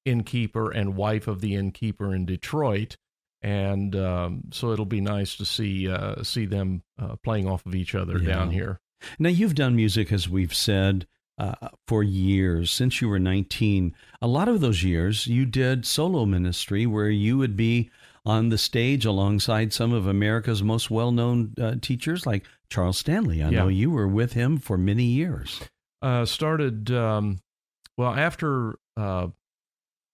innkeeper 0.05 0.71
and 0.71 0.95
wife 0.95 1.27
of 1.27 1.41
the 1.41 1.55
innkeeper 1.55 2.13
in 2.13 2.25
Detroit. 2.25 2.97
And 3.41 3.95
um, 3.95 4.41
so 4.51 4.71
it'll 4.71 4.85
be 4.85 5.01
nice 5.01 5.35
to 5.37 5.45
see 5.45 5.89
uh, 5.89 6.23
see 6.23 6.45
them 6.45 6.83
uh, 7.01 7.15
playing 7.23 7.47
off 7.47 7.65
of 7.65 7.73
each 7.75 7.95
other 7.95 8.17
Yeah. 8.17 8.33
down 8.35 8.51
here. 8.51 8.79
Now, 9.17 9.29
you've 9.29 9.55
done 9.55 9.77
music, 9.77 10.11
as 10.11 10.27
we've 10.27 10.53
said, 10.53 11.07
uh, 11.37 11.69
for 11.87 12.03
years, 12.03 12.69
since 12.69 12.99
you 12.99 13.07
were 13.07 13.17
19. 13.19 13.95
A 14.21 14.27
lot 14.27 14.49
of 14.49 14.59
those 14.59 14.83
years, 14.83 15.25
you 15.25 15.45
did 15.45 15.85
solo 15.85 16.25
ministry 16.25 16.85
where 16.85 17.09
you 17.09 17.37
would 17.37 17.55
be 17.55 17.89
on 18.25 18.49
the 18.49 18.57
stage 18.57 19.05
alongside 19.05 19.71
some 19.71 19.93
of 19.93 20.05
America's 20.05 20.61
most 20.61 20.91
well 20.91 21.13
known 21.13 21.53
uh, 21.61 21.75
teachers, 21.81 22.25
like 22.25 22.43
Charles 22.69 22.97
Stanley. 22.97 23.41
I 23.41 23.49
Yeah. 23.49 23.59
know 23.59 23.67
you 23.67 23.91
were 23.91 24.07
with 24.07 24.33
him 24.33 24.57
for 24.57 24.77
many 24.77 25.05
years. 25.05 25.61
uh, 26.01 26.23
started 26.25 26.89
um, 26.91 27.39
well 27.97 28.13
after. 28.13 28.77
Uh, 28.95 29.27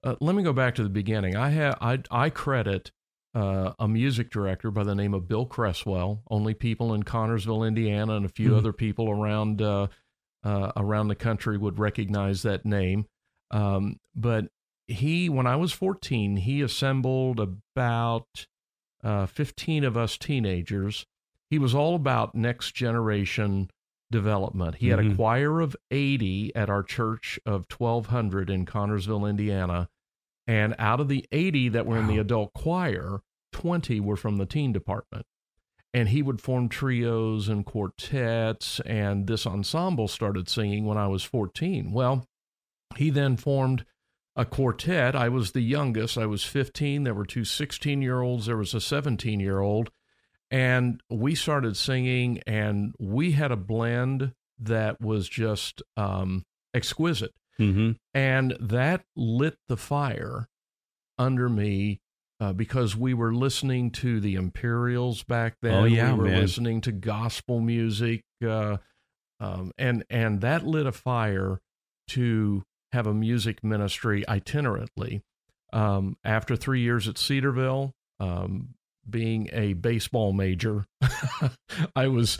uh, 0.03 0.15
let 0.19 0.35
me 0.35 0.41
go 0.43 0.53
back 0.53 0.73
to 0.75 0.83
the 0.83 0.89
beginning. 0.89 1.35
I 1.35 1.49
have 1.49 1.77
I 1.81 1.99
I 2.09 2.29
credit 2.31 2.91
uh, 3.35 3.73
a 3.77 3.87
music 3.87 4.31
director 4.31 4.71
by 4.71 4.83
the 4.83 4.95
name 4.95 5.13
of 5.13 5.27
Bill 5.27 5.45
Cresswell. 5.45 6.23
Only 6.29 6.53
people 6.55 6.93
in 6.93 7.03
Connersville, 7.03 7.67
Indiana, 7.67 8.15
and 8.15 8.25
a 8.25 8.29
few 8.29 8.51
Mhm. 8.51 8.57
other 8.57 8.73
people 8.73 9.09
around 9.11 9.61
uh, 9.61 9.87
uh, 10.43 10.71
around 10.77 11.07
the 11.09 11.15
country 11.15 11.57
would 11.57 11.77
recognize 11.79 12.41
that 12.43 12.65
name. 12.65 13.05
Um, 13.51 13.99
but 14.15 14.47
he, 14.87 15.27
when 15.29 15.45
I 15.47 15.55
was 15.55 15.71
14, 15.71 16.37
he 16.37 16.61
assembled 16.61 17.39
about 17.39 18.47
uh, 19.03 19.25
15 19.27 19.83
of 19.83 19.97
us 19.97 20.17
teenagers. 20.17 21.05
He 21.49 21.59
was 21.59 21.75
all 21.75 21.95
about 21.95 22.35
next 22.35 22.73
generation 22.73 23.69
development. 24.11 24.75
He 24.75 24.89
had 24.89 24.99
a 24.99 25.03
Mhm. 25.03 25.15
choir 25.15 25.61
of 25.61 25.75
80 25.91 26.55
at 26.55 26.69
our 26.69 26.83
church 26.83 27.39
of 27.45 27.67
1200 27.67 28.49
in 28.49 28.65
Connersville, 28.65 29.29
Indiana. 29.29 29.89
And 30.47 30.75
out 30.77 30.99
of 30.99 31.07
the 31.07 31.25
80 31.31 31.69
that 31.69 31.85
were 31.85 31.97
in 31.97 32.07
the 32.07 32.19
adult 32.19 32.53
choir, 32.53 33.21
20 33.51 33.99
were 33.99 34.15
from 34.15 34.37
the 34.37 34.45
teen 34.45 34.71
department. 34.71 35.25
And 35.93 36.09
he 36.09 36.21
would 36.21 36.41
form 36.41 36.67
trios 36.69 37.47
and 37.47 37.65
quartets, 37.65 38.79
and 38.81 39.27
this 39.27 39.47
ensemble 39.47 40.07
started 40.07 40.49
singing 40.49 40.85
when 40.85 40.97
I 40.97 41.07
was 41.07 41.23
14. 41.23 41.91
Well, 41.91 42.27
he 42.97 43.09
then 43.09 43.37
formed 43.37 43.85
a 44.35 44.45
quartet. 44.45 45.15
I 45.15 45.29
was 45.29 45.53
the 45.53 45.61
youngest. 45.61 46.17
I 46.17 46.25
was 46.25 46.43
15. 46.43 47.03
There 47.05 47.13
were 47.13 47.25
two 47.25 47.45
16 47.45 48.01
year 48.01 48.21
olds. 48.21 48.45
There 48.45 48.57
was 48.57 48.73
a 48.73 48.81
17 48.81 49.39
year 49.39 49.61
old. 49.61 49.89
And 50.51 51.01
we 51.09 51.35
started 51.35 51.75
singing, 51.75 52.41
and 52.45 52.93
we 52.99 53.31
had 53.31 53.51
a 53.51 53.57
blend 53.57 54.33
that 54.59 55.01
was 55.01 55.27
just 55.27 55.81
um, 55.97 56.43
exquisite. 56.73 57.33
Mm-hmm. 57.59 57.91
And 58.13 58.57
that 58.59 59.03
lit 59.15 59.55
the 59.67 59.77
fire 59.77 60.47
under 61.17 61.49
me 61.49 61.99
uh, 62.39 62.53
because 62.53 62.95
we 62.95 63.13
were 63.13 63.33
listening 63.33 63.91
to 63.91 64.19
the 64.19 64.35
Imperials 64.35 65.23
back 65.23 65.55
then. 65.61 65.73
Oh, 65.73 65.85
yeah, 65.85 66.13
we 66.13 66.19
were 66.19 66.25
man. 66.25 66.41
listening 66.41 66.81
to 66.81 66.91
gospel 66.91 67.61
music, 67.61 68.23
uh, 68.45 68.77
um, 69.39 69.71
and 69.77 70.03
and 70.09 70.41
that 70.41 70.65
lit 70.65 70.85
a 70.85 70.91
fire 70.91 71.59
to 72.09 72.63
have 72.91 73.07
a 73.07 73.13
music 73.13 73.63
ministry 73.63 74.23
itinerantly. 74.27 75.21
Um, 75.73 76.17
after 76.23 76.55
three 76.55 76.81
years 76.81 77.07
at 77.07 77.17
Cedarville, 77.17 77.93
um, 78.19 78.75
being 79.09 79.49
a 79.51 79.73
baseball 79.73 80.33
major, 80.33 80.85
I 81.95 82.07
was 82.07 82.37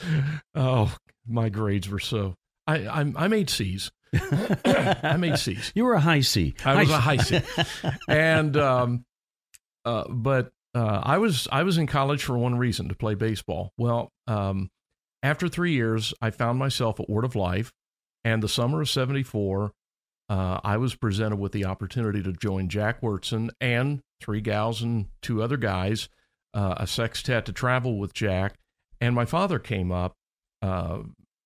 oh 0.54 0.96
my 1.28 1.50
grades 1.50 1.90
were 1.90 2.00
so 2.00 2.36
I 2.68 2.86
I, 2.88 3.14
I 3.16 3.28
made 3.28 3.50
C's. 3.50 3.92
I 4.66 5.18
made 5.18 5.38
C's. 5.38 5.72
You 5.76 5.86
were 5.86 5.94
a 5.94 6.00
high 6.00 6.22
C. 6.22 6.56
I 6.64 6.76
was 6.76 6.90
a 6.90 7.00
high 7.00 7.18
C. 7.18 7.42
and 8.08 8.56
um, 8.58 9.06
uh, 9.84 10.06
but 10.10 10.52
uh, 10.74 11.02
I 11.04 11.18
was 11.18 11.48
I 11.52 11.64
was 11.64 11.78
in 11.78 11.88
college 11.88 12.24
for 12.24 12.38
one 12.38 12.58
reason 12.58 12.90
to 12.90 12.96
play 12.96 13.16
baseball. 13.16 13.72
Well, 13.78 14.12
um, 14.28 14.70
after 15.24 15.48
three 15.48 15.74
years, 15.74 16.14
I 16.22 16.30
found 16.30 16.60
myself 16.60 17.00
at 17.00 17.10
Word 17.10 17.26
of 17.26 17.36
Life, 17.36 17.72
and 18.24 18.42
the 18.42 18.50
summer 18.50 18.82
of 18.82 18.90
'74, 18.90 19.72
uh, 20.30 20.60
I 20.64 20.78
was 20.78 20.96
presented 20.96 21.38
with 21.38 21.52
the 21.52 21.66
opportunity 21.66 22.22
to 22.24 22.34
join 22.34 22.70
Jack 22.70 23.02
Wyrtzen 23.02 23.50
and 23.60 24.02
three 24.22 24.42
gals 24.42 24.82
and 24.82 25.08
two 25.22 25.42
other 25.42 25.58
guys, 25.58 26.10
uh, 26.56 26.76
a 26.78 26.88
sextet 26.88 27.46
to 27.46 27.54
travel 27.54 28.00
with 28.00 28.14
Jack. 28.14 28.56
And 29.00 29.14
my 29.14 29.26
father 29.26 29.60
came 29.60 29.92
up 29.92 30.16
uh, 30.62 31.00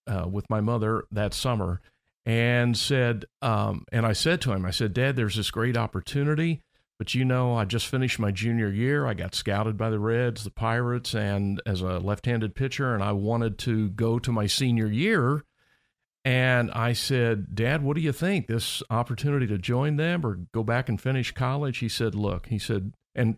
uh, 0.07 0.27
with 0.31 0.49
my 0.49 0.61
mother 0.61 1.03
that 1.11 1.33
summer 1.33 1.81
and 2.25 2.77
said, 2.77 3.25
um, 3.41 3.85
and 3.91 4.05
I 4.05 4.13
said 4.13 4.39
to 4.41 4.51
him, 4.51 4.65
I 4.65 4.71
said, 4.71 4.93
Dad, 4.93 5.15
there's 5.15 5.35
this 5.35 5.51
great 5.51 5.75
opportunity. 5.75 6.61
But 6.99 7.15
you 7.15 7.23
know, 7.23 7.55
I 7.55 7.63
just 7.63 7.87
finished 7.87 8.19
my 8.19 8.29
junior 8.29 8.69
year. 8.69 9.07
I 9.07 9.13
got 9.13 9.33
scouted 9.33 9.77
by 9.77 9.89
the 9.89 9.99
Reds, 9.99 10.43
the 10.43 10.51
Pirates, 10.51 11.15
and 11.15 11.61
as 11.65 11.81
a 11.81 11.97
left 11.97 12.25
handed 12.25 12.55
pitcher, 12.55 12.93
and 12.93 13.01
I 13.01 13.13
wanted 13.13 13.57
to 13.59 13.89
go 13.89 14.19
to 14.19 14.31
my 14.33 14.47
senior 14.47 14.87
year. 14.87 15.45
And 16.25 16.69
I 16.71 16.91
said, 16.91 17.55
Dad, 17.55 17.81
what 17.83 17.95
do 17.95 18.01
you 18.01 18.11
think? 18.11 18.47
This 18.47 18.83
opportunity 18.89 19.47
to 19.47 19.57
join 19.57 19.95
them 19.95 20.25
or 20.25 20.41
go 20.53 20.61
back 20.61 20.89
and 20.89 20.99
finish 20.99 21.31
college? 21.31 21.77
He 21.77 21.87
said, 21.87 22.15
Look, 22.15 22.47
he 22.47 22.59
said, 22.59 22.93
and 23.15 23.37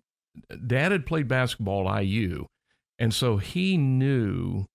dad 0.68 0.92
had 0.92 1.06
played 1.06 1.28
basketball 1.28 1.90
at 1.90 2.06
IU. 2.06 2.46
And 3.00 3.14
so 3.14 3.38
he 3.38 3.78
knew 3.78 4.66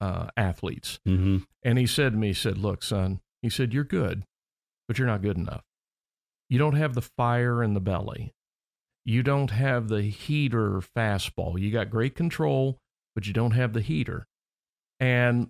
uh, 0.00 0.28
athletes. 0.36 0.98
Mm-hmm. 1.06 1.38
And 1.62 1.78
he 1.78 1.86
said 1.86 2.12
to 2.12 2.18
me, 2.18 2.28
he 2.28 2.34
said, 2.34 2.58
Look, 2.58 2.82
son, 2.82 3.20
he 3.42 3.50
said, 3.50 3.72
You're 3.72 3.84
good, 3.84 4.24
but 4.88 4.98
you're 4.98 5.06
not 5.06 5.22
good 5.22 5.36
enough. 5.36 5.62
You 6.48 6.58
don't 6.58 6.76
have 6.76 6.94
the 6.94 7.02
fire 7.16 7.62
in 7.62 7.74
the 7.74 7.80
belly. 7.80 8.32
You 9.04 9.22
don't 9.22 9.50
have 9.50 9.88
the 9.88 10.02
heater 10.02 10.80
fastball. 10.96 11.60
You 11.60 11.70
got 11.70 11.90
great 11.90 12.14
control, 12.14 12.78
but 13.14 13.26
you 13.26 13.32
don't 13.32 13.50
have 13.52 13.72
the 13.72 13.80
heater. 13.80 14.26
And 14.98 15.48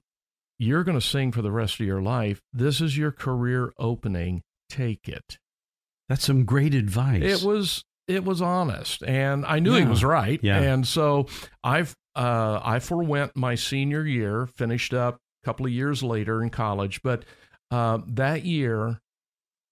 you're 0.59 0.85
going 0.85 0.99
to 0.99 1.07
sing 1.07 1.31
for 1.31 1.43
the 1.43 1.53
rest 1.53 1.81
of 1.81 1.87
your 1.87 2.03
life. 2.03 2.41
This 2.53 2.81
is 2.81 2.97
your 2.97 3.13
career 3.13 3.73
opening. 3.79 4.43
Take 4.69 5.09
it. 5.09 5.39
That's 6.09 6.25
some 6.25 6.45
great 6.45 6.75
advice. 6.75 7.23
It 7.23 7.47
was 7.47 7.85
it 8.07 8.25
was 8.25 8.43
honest, 8.43 9.03
and 9.03 9.45
I 9.47 9.59
knew 9.59 9.75
he 9.75 9.85
was 9.85 10.05
right. 10.05 10.41
Yeah. 10.43 10.61
And 10.61 10.87
so 10.87 11.27
I've 11.63 11.95
uh, 12.15 12.61
I 12.63 12.79
forewent 12.79 13.37
my 13.37 13.55
senior 13.55 14.07
year, 14.07 14.47
finished 14.47 14.95
up 14.95 15.17
a 15.17 15.47
couple 15.47 15.67
of 15.67 15.73
years 15.73 16.03
later 16.03 16.43
in 16.43 16.51
college, 16.51 17.03
but 17.03 17.25
uh, 17.71 17.99
that 18.07 18.45
year 18.45 19.01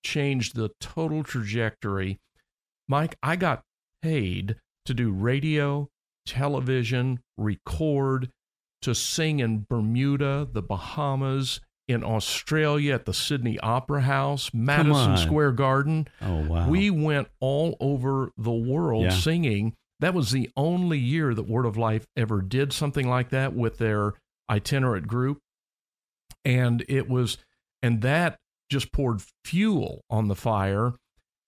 changed 0.04 0.56
the 0.56 0.70
total 0.80 1.22
trajectory. 1.22 2.18
Mike, 2.88 3.16
I 3.22 3.36
got 3.36 3.62
paid 4.02 4.56
to 4.86 4.94
do 4.94 5.12
radio, 5.12 5.88
television, 6.26 7.20
record, 7.36 8.30
to 8.82 8.94
sing 8.94 9.38
in 9.38 9.64
Bermuda, 9.68 10.48
the 10.50 10.62
Bahamas, 10.62 11.60
in 11.88 12.04
Australia 12.04 12.94
at 12.94 13.04
the 13.06 13.14
Sydney 13.14 13.58
Opera 13.60 14.02
House, 14.02 14.50
Madison. 14.54 15.16
Square 15.16 15.52
Garden. 15.52 16.08
oh 16.20 16.42
wow. 16.46 16.68
We 16.68 16.90
went 16.90 17.28
all 17.40 17.76
over 17.80 18.30
the 18.36 18.52
world 18.52 19.04
Yeah. 19.04 19.10
singing. 19.10 19.74
That 20.00 20.14
was 20.14 20.30
the 20.32 20.50
only 20.56 20.98
year 20.98 21.34
that 21.34 21.44
Word 21.48 21.66
of 21.66 21.76
Life 21.76 22.06
ever 22.16 22.40
did 22.42 22.72
something 22.72 23.08
like 23.08 23.30
that 23.30 23.54
with 23.54 23.78
their 23.78 24.14
itinerant 24.50 25.06
group. 25.06 25.38
And 26.44 26.84
it 26.88 27.08
was, 27.08 27.38
and 27.82 28.02
that 28.02 28.38
just 28.70 28.90
poured 28.92 29.22
fuel 29.44 30.02
on 30.10 30.28
the 30.28 30.34
fire. 30.34 30.94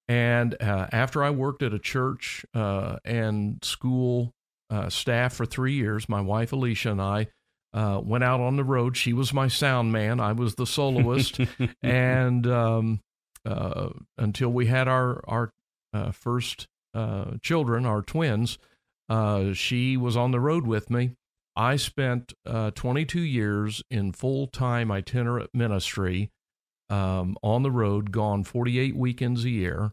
And 0.08 0.60
uh, 0.62 0.86
after 0.92 1.24
I 1.24 1.30
worked 1.30 1.62
at 1.62 1.72
a 1.72 1.78
church 1.78 2.44
uh, 2.54 2.96
and 3.04 3.58
school 3.64 4.32
uh, 4.70 4.88
staff 4.88 5.32
for 5.34 5.46
three 5.46 5.72
years, 5.74 6.08
my 6.08 6.20
wife 6.20 6.52
Alicia 6.52 6.90
and 6.92 7.00
I 7.02 7.28
uh, 7.74 8.00
went 8.02 8.24
out 8.24 8.40
on 8.40 8.56
the 8.56 8.64
road. 8.64 8.96
She 8.96 9.12
was 9.12 9.34
my 9.34 9.48
sound 9.48 9.92
man, 9.92 10.20
I 10.20 10.32
was 10.32 10.54
the 10.54 10.66
soloist 10.66 11.40
and 11.82 12.46
um, 12.46 13.00
uh, 13.44 13.90
until 14.16 14.48
we 14.48 14.66
had 14.66 14.88
our 14.88 15.22
our 15.28 15.50
uh, 15.92 16.10
first 16.12 16.66
uh, 16.94 17.32
children, 17.42 17.84
our 17.84 18.02
twins, 18.02 18.58
uh, 19.08 19.52
she 19.52 19.96
was 19.96 20.16
on 20.16 20.30
the 20.30 20.40
road 20.40 20.66
with 20.66 20.90
me. 20.90 21.12
I 21.56 21.76
spent 21.76 22.32
uh, 22.46 22.72
22 22.72 23.20
years 23.20 23.82
in 23.90 24.12
full 24.12 24.46
time 24.46 24.90
itinerant 24.90 25.50
ministry 25.54 26.30
um, 26.90 27.36
on 27.42 27.62
the 27.62 27.70
road, 27.70 28.10
gone 28.10 28.44
48 28.44 28.96
weekends 28.96 29.44
a 29.44 29.50
year, 29.50 29.92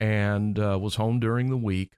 and 0.00 0.58
uh, 0.58 0.78
was 0.80 0.96
home 0.96 1.20
during 1.20 1.50
the 1.50 1.56
week, 1.56 1.92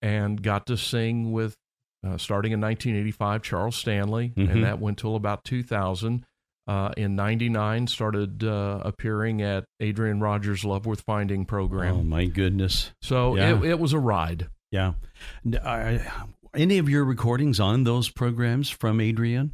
and 0.00 0.42
got 0.42 0.66
to 0.66 0.76
sing 0.76 1.32
with. 1.32 1.56
Uh, 2.04 2.18
starting 2.18 2.50
in 2.52 2.60
1985, 2.60 3.42
Charles 3.42 3.76
Stanley, 3.76 4.32
Mhm. 4.36 4.50
and 4.50 4.64
that 4.64 4.80
went 4.80 4.98
till 4.98 5.14
about 5.14 5.44
2000 5.44 6.24
uh, 6.68 6.90
in 6.96 7.14
99 7.16 7.86
started 7.88 8.44
uh, 8.44 8.78
appearing 8.84 9.42
at 9.42 9.64
adrian 9.80 10.20
rogers 10.20 10.64
love 10.64 10.86
worth 10.86 11.00
finding 11.00 11.44
program 11.44 11.96
oh 11.96 12.02
my 12.04 12.24
goodness. 12.24 12.92
so 13.02 13.34
Yeah. 13.36 13.56
it, 13.58 13.64
it 13.64 13.78
was 13.80 13.92
a 13.92 13.98
ride 13.98 14.46
Yeah. 14.70 14.92
Any 16.54 16.78
of 16.78 16.88
your 16.88 17.04
recordings 17.04 17.58
on 17.60 17.84
those 17.84 18.10
programs 18.10 18.68
from 18.70 19.00
Adrian? 19.00 19.52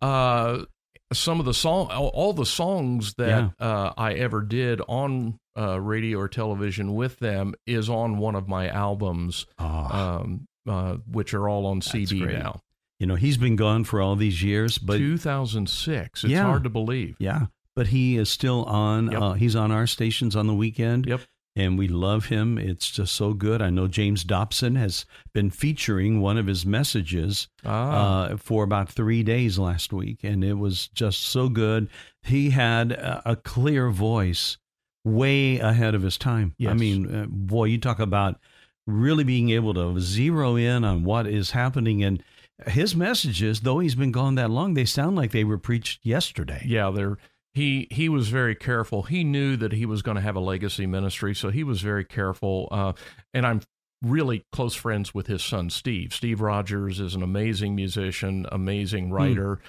uh, 0.00 0.64
some 1.12 1.38
of 1.40 1.46
the 1.46 1.54
song 1.54 1.86
all, 1.90 2.32
the 2.32 2.46
songs 2.46 3.14
that 3.18 3.52
uh, 3.60 3.92
i 3.98 4.14
ever 4.14 4.40
did 4.40 4.80
on 4.88 5.38
uh, 5.58 5.78
radio 5.80 6.18
or 6.18 6.28
television 6.28 6.94
with 6.94 7.18
them 7.18 7.54
is 7.66 7.88
on 7.90 8.16
one 8.18 8.34
of 8.34 8.48
my 8.48 8.68
albums 8.68 9.46
Ah, 9.58 10.20
um, 10.20 10.46
uh, 10.66 10.96
which 11.10 11.34
are 11.34 11.48
all 11.48 11.66
on 11.66 11.80
cd 11.80 12.20
great. 12.20 12.38
now 12.38 12.60
you 12.98 13.06
know, 13.06 13.16
he's 13.16 13.36
been 13.36 13.56
gone 13.56 13.82
for 13.82 14.00
all 14.00 14.14
these 14.14 14.44
years, 14.44 14.78
but 14.78 14.98
2006 14.98 16.22
it's 16.24 16.30
Yeah. 16.32 16.44
hard 16.44 16.62
to 16.64 16.70
believe 16.70 17.16
yeah, 17.18 17.46
but 17.74 17.88
he 17.88 18.16
is 18.16 18.30
still 18.30 18.64
on. 18.64 19.10
Yep. 19.10 19.20
Uh, 19.22 19.32
he's 19.32 19.56
on 19.56 19.72
our 19.72 19.86
stations 19.88 20.36
on 20.36 20.46
the 20.46 20.54
weekend. 20.54 21.06
Yep. 21.06 21.20
And 21.54 21.76
we 21.76 21.86
love 21.88 22.26
him. 22.26 22.56
It's 22.56 22.90
just 22.90 23.14
so 23.14 23.34
good. 23.34 23.60
I 23.60 23.68
know 23.68 23.86
James 23.86 24.24
Dobson 24.24 24.76
has 24.76 25.04
been 25.34 25.50
featuring 25.50 26.20
one 26.22 26.38
of 26.38 26.46
his 26.46 26.64
messages 26.64 27.46
ah, 27.66 28.22
uh, 28.30 28.36
for 28.38 28.64
about 28.64 28.88
three 28.88 29.22
days 29.22 29.58
last 29.58 29.92
week, 29.92 30.20
and 30.24 30.42
it 30.42 30.54
was 30.54 30.88
just 30.88 31.20
so 31.24 31.50
good. 31.50 31.88
He 32.22 32.50
had 32.50 32.92
a, 32.92 33.32
a 33.32 33.36
clear 33.36 33.90
voice, 33.90 34.56
way 35.04 35.58
ahead 35.58 35.94
of 35.94 36.02
his 36.02 36.16
time. 36.16 36.54
I 36.66 36.72
mean, 36.72 37.14
uh, 37.14 37.26
boy, 37.28 37.64
you 37.64 37.76
talk 37.78 37.98
about 37.98 38.40
really 38.86 39.24
being 39.24 39.50
able 39.50 39.74
to 39.74 40.00
zero 40.00 40.56
in 40.56 40.84
on 40.84 41.04
what 41.04 41.26
is 41.26 41.52
happening, 41.52 42.02
and 42.02 42.22
his 42.66 42.94
messages, 42.94 43.60
though 43.60 43.78
he's 43.78 43.94
been 43.94 44.12
gone 44.12 44.34
that 44.36 44.50
long, 44.50 44.74
they 44.74 44.84
sound 44.84 45.16
like 45.16 45.32
they 45.32 45.44
were 45.44 45.58
preached 45.58 46.04
yesterday. 46.04 46.62
yeah 46.66 46.90
there 46.90 47.18
he 47.54 47.86
he 47.90 48.08
was 48.08 48.28
very 48.28 48.54
careful. 48.54 49.02
He 49.02 49.24
knew 49.24 49.56
that 49.56 49.72
he 49.72 49.84
was 49.84 50.00
going 50.02 50.14
to 50.14 50.20
have 50.22 50.36
a 50.36 50.40
legacy 50.40 50.86
ministry 50.86 51.34
so 51.34 51.50
he 51.50 51.64
was 51.64 51.80
very 51.82 52.04
careful 52.04 52.68
uh, 52.70 52.92
and 53.34 53.46
i'm 53.46 53.60
really 54.02 54.44
close 54.52 54.74
friends 54.74 55.14
with 55.14 55.26
his 55.28 55.44
son 55.44 55.70
steve. 55.70 56.12
Steve 56.14 56.40
rogers 56.40 56.98
is 56.98 57.14
an 57.14 57.22
amazing 57.22 57.74
musician 57.74 58.46
amazing 58.50 59.10
writer 59.12 59.60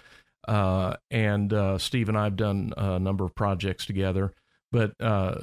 uh, 0.48 0.96
and 1.12 1.54
uh, 1.54 1.78
steve 1.78 2.10
and 2.10 2.18
i've 2.18 2.36
done 2.36 2.74
a 2.78 3.00
number 3.00 3.24
of 3.26 3.36
projects 3.36 3.86
together. 3.86 4.34
But 4.72 4.94
uh, 5.00 5.42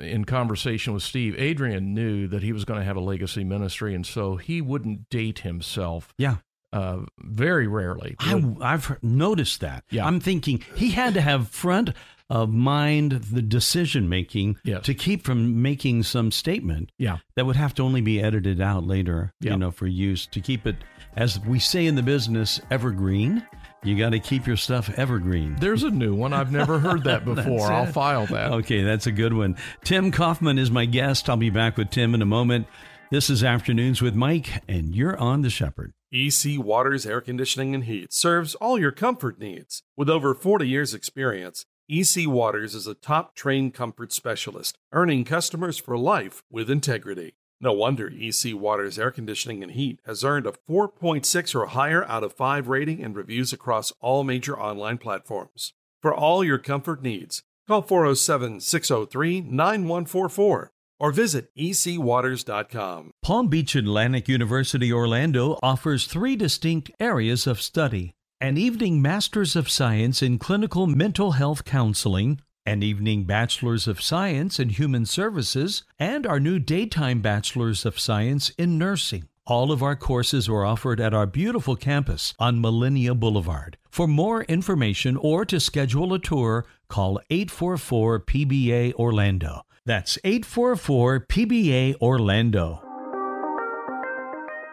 in 0.00 0.24
conversation 0.24 0.92
with 0.94 1.02
steve 1.02 1.34
adrian 1.38 1.94
knew 1.94 2.26
that 2.28 2.42
he 2.42 2.52
was 2.52 2.64
going 2.64 2.78
to 2.78 2.84
have 2.84 2.96
a 2.96 3.00
legacy 3.00 3.44
ministry 3.44 3.94
and 3.94 4.06
so 4.06 4.36
he 4.36 4.60
wouldn't 4.60 5.08
date 5.10 5.40
himself 5.40 6.12
Yeah. 6.18 6.36
uh, 6.72 7.00
very 7.18 7.66
rarely 7.66 8.16
I, 8.20 8.54
I've 8.60 9.02
noticed 9.02 9.60
that. 9.60 9.84
Yeah. 9.90 10.06
I'm 10.06 10.20
thinking 10.20 10.62
he 10.74 10.90
had 10.90 11.14
to 11.14 11.20
have 11.20 11.48
front 11.48 11.90
of 12.30 12.50
mind 12.52 13.12
the 13.32 13.40
decision 13.40 14.06
making 14.08 14.58
Yes. 14.62 14.84
to 14.84 14.92
keep 14.94 15.24
from 15.24 15.62
making 15.62 16.02
some 16.02 16.30
statement 16.30 16.92
yeah 16.98 17.18
that 17.36 17.46
would 17.46 17.56
have 17.56 17.72
to 17.76 17.82
only 17.82 18.02
be 18.02 18.20
edited 18.20 18.60
out 18.60 18.84
later, 18.84 19.32
Yeah. 19.40 19.52
you 19.52 19.58
know, 19.58 19.70
for 19.70 19.86
use 19.86 20.26
to 20.26 20.40
keep 20.42 20.66
it, 20.66 20.76
as 21.16 21.40
we 21.40 21.58
say 21.58 21.86
in 21.86 21.94
the 21.94 22.02
business, 22.02 22.60
evergreen. 22.70 23.46
You 23.84 23.96
got 23.96 24.10
to 24.10 24.18
keep 24.18 24.46
your 24.46 24.56
stuff 24.56 24.90
evergreen. 24.98 25.56
There's 25.60 25.84
a 25.84 25.90
new 25.90 26.14
one. 26.14 26.32
I've 26.32 26.50
never 26.50 26.80
heard 26.80 27.04
that 27.04 27.24
before. 27.24 27.70
I'll 27.72 27.84
it. 27.88 27.92
file 27.92 28.26
that. 28.26 28.50
Okay, 28.52 28.82
that's 28.82 29.06
a 29.06 29.12
good 29.12 29.32
one. 29.32 29.56
Tim 29.84 30.10
Kaufman 30.10 30.58
is 30.58 30.70
my 30.70 30.84
guest. 30.84 31.30
I'll 31.30 31.36
be 31.36 31.50
back 31.50 31.76
with 31.76 31.90
Tim 31.90 32.14
in 32.14 32.20
a 32.20 32.26
moment. 32.26 32.66
This 33.10 33.30
is 33.30 33.44
Afternoons 33.44 34.02
with 34.02 34.14
Mike, 34.14 34.62
and 34.68 34.94
you're 34.94 35.16
on 35.16 35.42
The 35.42 35.48
Shepherd. 35.50 35.92
EC 36.12 36.58
Waters 36.58 37.06
Air 37.06 37.20
Conditioning 37.20 37.74
and 37.74 37.84
Heat 37.84 38.12
serves 38.12 38.54
all 38.56 38.78
your 38.80 38.92
comfort 38.92 39.38
needs. 39.38 39.82
With 39.96 40.10
over 40.10 40.34
40 40.34 40.66
years' 40.68 40.92
experience, 40.92 41.64
EC 41.88 42.26
Waters 42.26 42.74
is 42.74 42.86
a 42.86 42.94
top 42.94 43.34
trained 43.34 43.74
comfort 43.74 44.12
specialist, 44.12 44.76
earning 44.92 45.24
customers 45.24 45.78
for 45.78 45.96
life 45.96 46.42
with 46.50 46.68
integrity. 46.68 47.34
No 47.60 47.72
wonder 47.72 48.08
EC 48.08 48.54
Waters 48.54 48.98
Air 48.98 49.10
Conditioning 49.10 49.62
and 49.62 49.72
Heat 49.72 50.00
has 50.06 50.22
earned 50.22 50.46
a 50.46 50.52
4.6 50.68 51.54
or 51.54 51.66
higher 51.66 52.04
out 52.04 52.22
of 52.22 52.32
5 52.32 52.68
rating 52.68 53.02
and 53.02 53.16
reviews 53.16 53.52
across 53.52 53.92
all 54.00 54.22
major 54.22 54.58
online 54.58 54.98
platforms. 54.98 55.72
For 56.00 56.14
all 56.14 56.44
your 56.44 56.58
comfort 56.58 57.02
needs, 57.02 57.42
call 57.66 57.82
407 57.82 58.60
603 58.60 59.40
9144 59.40 60.72
or 61.00 61.12
visit 61.12 61.54
ecwaters.com. 61.56 63.12
Palm 63.22 63.48
Beach 63.48 63.74
Atlantic 63.74 64.28
University 64.28 64.92
Orlando 64.92 65.58
offers 65.62 66.06
three 66.06 66.36
distinct 66.36 66.90
areas 67.00 67.46
of 67.46 67.60
study 67.60 68.14
an 68.40 68.56
evening 68.56 69.02
Master's 69.02 69.56
of 69.56 69.68
Science 69.68 70.22
in 70.22 70.38
Clinical 70.38 70.86
Mental 70.86 71.32
Health 71.32 71.64
Counseling, 71.64 72.40
an 72.68 72.82
evening 72.82 73.24
Bachelor's 73.24 73.88
of 73.88 74.02
Science 74.02 74.60
in 74.60 74.68
Human 74.68 75.06
Services, 75.06 75.84
and 75.98 76.26
our 76.26 76.38
new 76.38 76.58
daytime 76.58 77.22
Bachelor's 77.22 77.86
of 77.86 77.98
Science 77.98 78.50
in 78.58 78.76
Nursing. 78.76 79.26
All 79.46 79.72
of 79.72 79.82
our 79.82 79.96
courses 79.96 80.50
are 80.50 80.66
offered 80.66 81.00
at 81.00 81.14
our 81.14 81.24
beautiful 81.24 81.76
campus 81.76 82.34
on 82.38 82.60
Millennia 82.60 83.14
Boulevard. 83.14 83.78
For 83.90 84.06
more 84.06 84.42
information 84.42 85.16
or 85.16 85.46
to 85.46 85.58
schedule 85.58 86.12
a 86.12 86.18
tour, 86.18 86.66
call 86.88 87.18
844 87.30 88.20
PBA 88.20 88.92
Orlando. 88.92 89.62
That's 89.86 90.18
844 90.22 91.20
PBA 91.20 91.96
Orlando. 92.02 92.87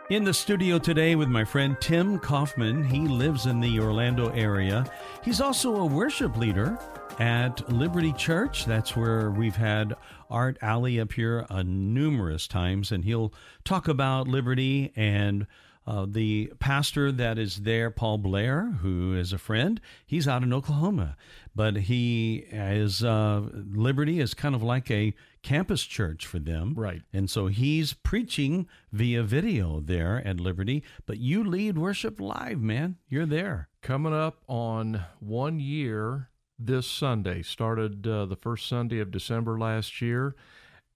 In 0.07 0.23
the 0.23 0.35
studio 0.35 0.77
today 0.77 1.15
with 1.15 1.29
my 1.29 1.43
friend 1.43 1.75
Tim 1.81 2.19
Kaufman. 2.19 2.83
He 2.83 3.07
lives 3.07 3.47
in 3.47 3.59
the 3.59 3.79
Orlando 3.79 4.29
area. 4.29 4.85
He's 5.23 5.41
also 5.41 5.77
a 5.77 5.85
worship 5.87 6.37
leader 6.37 6.77
at 7.17 7.67
Liberty 7.71 8.13
Church. 8.13 8.65
That's 8.65 8.95
where 8.95 9.31
we've 9.31 9.55
had 9.55 9.95
Art 10.29 10.59
Alley 10.61 10.99
up 10.99 11.13
here 11.13 11.47
uh, 11.49 11.63
numerous 11.63 12.47
times, 12.47 12.91
and 12.91 13.03
he'll 13.03 13.33
talk 13.63 13.87
about 13.87 14.27
Liberty 14.27 14.93
and 14.95 15.47
uh, 15.87 16.05
the 16.07 16.53
pastor 16.59 17.11
that 17.11 17.39
is 17.39 17.57
there, 17.57 17.89
Paul 17.89 18.19
Blair, 18.19 18.77
who 18.81 19.15
is 19.15 19.33
a 19.33 19.39
friend. 19.39 19.81
He's 20.05 20.27
out 20.27 20.43
in 20.43 20.53
Oklahoma, 20.53 21.17
but 21.55 21.77
he 21.77 22.45
is 22.51 23.03
uh, 23.03 23.41
Liberty 23.53 24.19
is 24.19 24.35
kind 24.35 24.53
of 24.53 24.61
like 24.61 24.91
a 24.91 25.15
campus 25.45 25.83
church 25.83 26.25
for 26.25 26.39
them, 26.39 26.73
Right. 26.75 27.03
And 27.13 27.29
so 27.29 27.45
he's 27.47 27.93
preaching 27.93 28.67
via 28.91 29.21
video 29.21 29.79
there 29.79 30.21
at 30.25 30.39
Liberty. 30.39 30.83
But 31.05 31.19
you 31.19 31.43
lead 31.43 31.77
worship 31.77 32.19
live, 32.19 32.59
man. 32.59 32.97
You're 33.07 33.27
there. 33.27 33.69
Coming 33.83 34.13
up 34.13 34.41
on 34.47 35.05
one 35.19 35.59
year 35.59 36.29
this 36.57 36.87
Sunday. 36.87 37.43
Started 37.43 38.07
uh, 38.07 38.25
the 38.25 38.35
first 38.35 38.67
Sunday 38.67 38.99
of 38.99 39.11
December 39.11 39.59
last 39.59 40.01
year, 40.01 40.35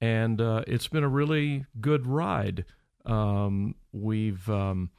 and 0.02 0.42
uh, 0.42 0.64
it's 0.66 0.88
been 0.88 1.04
a 1.04 1.10
really 1.10 1.66
good 1.80 2.08
ride. 2.08 2.66
Um, 3.06 3.76
we've 3.92 4.50
um, 4.50 4.90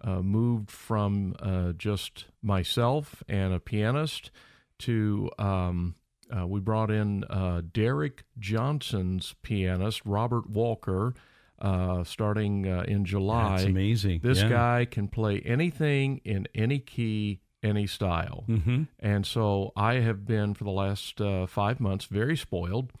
uh, 0.00 0.22
moved 0.22 0.70
from 0.70 1.34
uh, 1.40 1.72
just 1.72 2.26
myself 2.42 3.22
and 3.28 3.52
a 3.52 3.60
pianist 3.60 4.30
to 4.78 5.30
um, 5.38 5.94
uh, 6.36 6.46
we 6.46 6.60
brought 6.60 6.90
in 6.90 7.24
uh, 7.24 7.62
Derek 7.72 8.24
Johnson's 8.38 9.34
pianist, 9.42 10.02
Robert 10.04 10.48
Walker, 10.48 11.14
uh, 11.58 12.04
starting 12.04 12.66
uh, 12.66 12.82
in 12.86 13.04
July. 13.04 13.56
That's 13.56 13.64
amazing. 13.64 14.20
This 14.22 14.42
Yeah. 14.42 14.48
guy 14.48 14.84
can 14.84 15.08
play 15.08 15.40
anything 15.40 16.20
in 16.24 16.46
any 16.54 16.78
key, 16.78 17.40
any 17.62 17.86
style. 17.86 18.44
Mhm. 18.48 18.88
And 18.98 19.24
so 19.26 19.72
I 19.76 19.94
have 19.94 20.26
been 20.26 20.54
for 20.54 20.64
the 20.64 20.70
last 20.70 21.20
uh, 21.20 21.46
five 21.46 21.80
months 21.80 22.04
very 22.06 22.36
spoiled, 22.36 22.92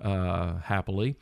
uh, 0.00 0.58
happily. 0.58 1.16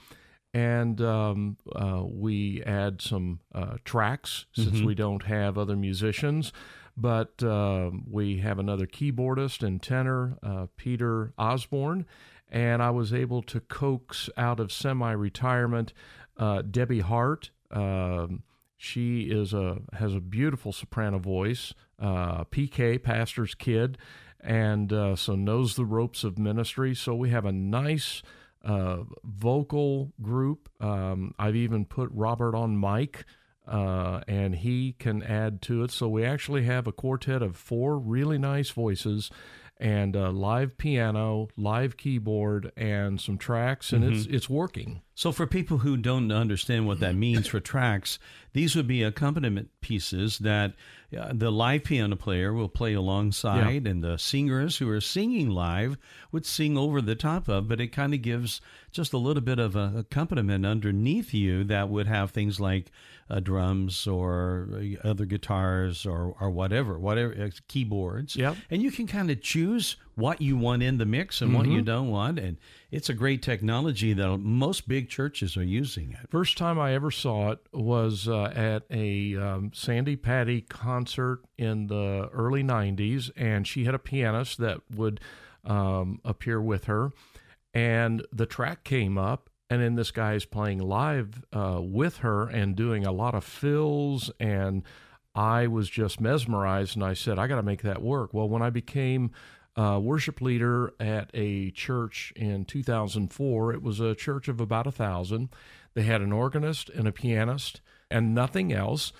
And 0.52 1.00
um, 1.00 1.58
uh, 1.76 2.02
we 2.04 2.60
add 2.64 3.00
some 3.00 3.38
uh, 3.54 3.76
tracks 3.84 4.46
since 4.52 4.80
we 4.82 4.96
don't 4.96 5.22
have 5.22 5.56
other 5.56 5.76
musicians. 5.76 6.52
But 7.00 7.42
uh, 7.42 7.90
we 8.08 8.38
have 8.38 8.58
another 8.58 8.86
keyboardist 8.86 9.66
and 9.66 9.82
tenor, 9.82 10.36
uh, 10.42 10.66
Peter 10.76 11.32
Osborne. 11.38 12.04
And 12.50 12.82
I 12.82 12.90
was 12.90 13.14
able 13.14 13.42
to 13.44 13.60
coax 13.60 14.28
out 14.36 14.60
of 14.60 14.72
semi 14.72 15.12
retirement 15.12 15.92
uh, 16.36 16.62
Debbie 16.62 17.00
Hart. 17.00 17.50
Um, 17.70 18.42
she 18.76 19.22
is 19.22 19.52
a 19.52 19.78
has 19.92 20.14
a 20.14 20.20
beautiful 20.20 20.72
soprano 20.72 21.18
voice, 21.18 21.74
uh, 21.98 22.44
PK, 22.44 23.00
pastor's 23.00 23.54
kid, 23.54 23.98
and 24.40 24.92
uh, 24.92 25.16
so 25.16 25.36
knows 25.36 25.76
the 25.76 25.84
ropes 25.84 26.24
of 26.24 26.38
ministry. 26.38 26.94
So 26.94 27.14
we 27.14 27.30
have 27.30 27.44
a 27.44 27.52
nice 27.52 28.22
uh, 28.64 29.04
vocal 29.22 30.12
group. 30.20 30.68
Um, 30.80 31.34
I've 31.38 31.56
even 31.56 31.84
put 31.84 32.10
Robert 32.12 32.54
on 32.54 32.78
mic, 32.78 33.24
uh, 33.66 34.20
and 34.26 34.56
he 34.56 34.94
can 34.98 35.22
add 35.22 35.62
to 35.62 35.82
it. 35.82 35.90
So 35.90 36.08
we 36.08 36.24
actually 36.24 36.64
have 36.64 36.86
a 36.86 36.92
quartet 36.92 37.42
of 37.42 37.56
four 37.56 37.98
really 37.98 38.38
nice 38.38 38.70
voices. 38.70 39.30
And 39.78 40.14
uh, 40.14 40.30
live 40.30 40.76
piano, 40.76 41.48
live 41.56 41.96
keyboard, 41.96 42.70
and 42.76 43.18
some 43.18 43.38
tracks, 43.38 43.94
and 43.94 44.04
it's 44.04 44.26
it's 44.26 44.50
working. 44.50 45.00
So, 45.20 45.32
for 45.32 45.46
people 45.46 45.76
who 45.76 45.98
don't 45.98 46.32
understand 46.32 46.86
what 46.86 47.00
that 47.00 47.14
means 47.14 47.46
for 47.46 47.60
tracks, 47.60 48.18
these 48.54 48.74
would 48.74 48.86
be 48.86 49.02
accompaniment 49.02 49.68
pieces 49.82 50.38
that 50.38 50.72
uh, 51.14 51.32
the 51.34 51.52
live 51.52 51.84
piano 51.84 52.16
player 52.16 52.54
will 52.54 52.70
play 52.70 52.94
alongside, 52.94 53.86
and 53.86 54.02
the 54.02 54.16
singers 54.16 54.78
who 54.78 54.88
are 54.88 54.98
singing 55.02 55.50
live 55.50 55.98
would 56.32 56.46
sing 56.46 56.78
over 56.78 57.02
the 57.02 57.14
top 57.14 57.48
of. 57.48 57.68
But 57.68 57.82
it 57.82 57.88
kind 57.88 58.14
of 58.14 58.22
gives 58.22 58.62
just 58.92 59.12
a 59.12 59.18
little 59.18 59.42
bit 59.42 59.58
of 59.58 59.76
a 59.76 59.92
accompaniment 59.94 60.64
underneath 60.64 61.34
you 61.34 61.64
that 61.64 61.90
would 61.90 62.06
have 62.06 62.30
things 62.30 62.58
like 62.58 62.90
uh, 63.28 63.40
drums 63.40 64.06
or 64.06 64.70
uh, 64.72 65.06
other 65.06 65.26
guitars 65.26 66.06
or 66.06 66.34
or 66.40 66.50
whatever, 66.50 66.98
whatever 66.98 67.34
uh, 67.34 67.50
keyboards. 67.68 68.36
Yep. 68.36 68.56
and 68.70 68.80
you 68.80 68.90
can 68.90 69.06
kind 69.06 69.30
of 69.30 69.42
choose 69.42 69.96
what 70.20 70.40
you 70.40 70.56
want 70.56 70.82
in 70.82 70.98
the 70.98 71.06
mix 71.06 71.40
and 71.40 71.54
what 71.54 71.66
you 71.66 71.80
don't 71.80 72.10
want, 72.10 72.38
and 72.38 72.58
it's 72.90 73.08
a 73.08 73.14
great 73.14 73.42
technology 73.42 74.12
that 74.12 74.38
most 74.38 74.86
big 74.86 75.08
churches 75.08 75.56
are 75.56 75.64
using 75.64 76.12
it. 76.12 76.30
First 76.30 76.58
time 76.58 76.78
I 76.78 76.94
ever 76.94 77.10
saw 77.10 77.52
it 77.52 77.58
was 77.72 78.28
uh, 78.28 78.52
at 78.54 78.84
a 78.90 79.36
um, 79.36 79.72
Sandi 79.74 80.16
Patty 80.16 80.60
concert 80.60 81.42
in 81.56 81.86
the 81.86 82.28
early 82.32 82.62
90s, 82.62 83.30
and 83.36 83.66
she 83.66 83.84
had 83.84 83.94
a 83.94 83.98
pianist 83.98 84.58
that 84.58 84.80
would 84.94 85.20
um, 85.64 86.20
appear 86.24 86.60
with 86.60 86.84
her. 86.84 87.10
And 87.72 88.26
the 88.32 88.46
track 88.46 88.84
came 88.84 89.16
up, 89.16 89.48
and 89.70 89.80
then 89.80 89.94
this 89.94 90.10
guy 90.10 90.34
is 90.34 90.44
playing 90.44 90.80
live 90.80 91.44
uh, 91.52 91.80
with 91.80 92.18
her 92.18 92.48
and 92.48 92.76
doing 92.76 93.06
a 93.06 93.12
lot 93.12 93.34
of 93.34 93.44
fills. 93.44 94.30
And 94.38 94.82
I 95.34 95.68
was 95.68 95.88
just 95.88 96.20
mesmerized, 96.20 96.96
and 96.96 97.04
I 97.04 97.14
said, 97.14 97.38
I 97.38 97.46
got 97.46 97.56
to 97.56 97.62
make 97.62 97.82
that 97.82 98.02
work. 98.02 98.34
Well, 98.34 98.48
when 98.48 98.62
I 98.62 98.70
became 98.70 99.30
uh, 99.80 99.98
worship 99.98 100.42
leader 100.42 100.92
at 101.00 101.30
a 101.32 101.70
church 101.70 102.34
in 102.36 102.66
2004. 102.66 103.72
It 103.72 103.82
was 103.82 103.98
a 103.98 104.14
church 104.14 104.46
of 104.46 104.60
about 104.60 104.86
a 104.86 104.92
thousand. 104.92 105.48
They 105.94 106.02
had 106.02 106.20
an 106.20 106.32
organist 106.32 106.90
and 106.90 107.08
a 107.08 107.12
pianist 107.12 107.80
and 108.10 108.34
nothing 108.34 108.74
else. 108.74 109.14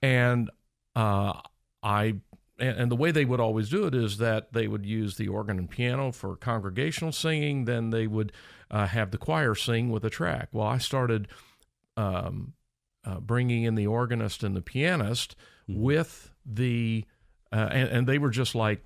And 0.00 0.50
uh, 0.94 1.40
I 1.82 2.16
and, 2.60 2.92
the 2.92 2.96
way 2.96 3.10
they 3.10 3.24
would 3.24 3.40
always 3.40 3.68
do 3.70 3.86
it 3.86 3.94
is 3.96 4.18
that 4.18 4.52
they 4.52 4.68
would 4.68 4.86
use 4.86 5.16
the 5.16 5.26
organ 5.26 5.58
and 5.58 5.68
piano 5.68 6.12
for 6.12 6.36
congregational 6.36 7.10
singing. 7.10 7.64
Then 7.64 7.90
they 7.90 8.06
would 8.06 8.30
uh, 8.70 8.86
have 8.86 9.10
the 9.10 9.18
choir 9.18 9.56
sing 9.56 9.90
with 9.90 10.04
a 10.04 10.10
track. 10.10 10.50
Well, 10.52 10.68
I 10.68 10.78
started 10.78 11.26
um, 11.96 12.52
uh, 13.04 13.18
bringing 13.18 13.64
in 13.64 13.74
the 13.74 13.88
organist 13.88 14.44
and 14.44 14.54
the 14.54 14.62
pianist 14.62 15.34
with 15.66 16.30
the 16.46 17.04
uh, 17.50 17.68
and, 17.72 17.88
and 17.88 18.06
they 18.06 18.18
were 18.18 18.30
just 18.30 18.54
like 18.54 18.84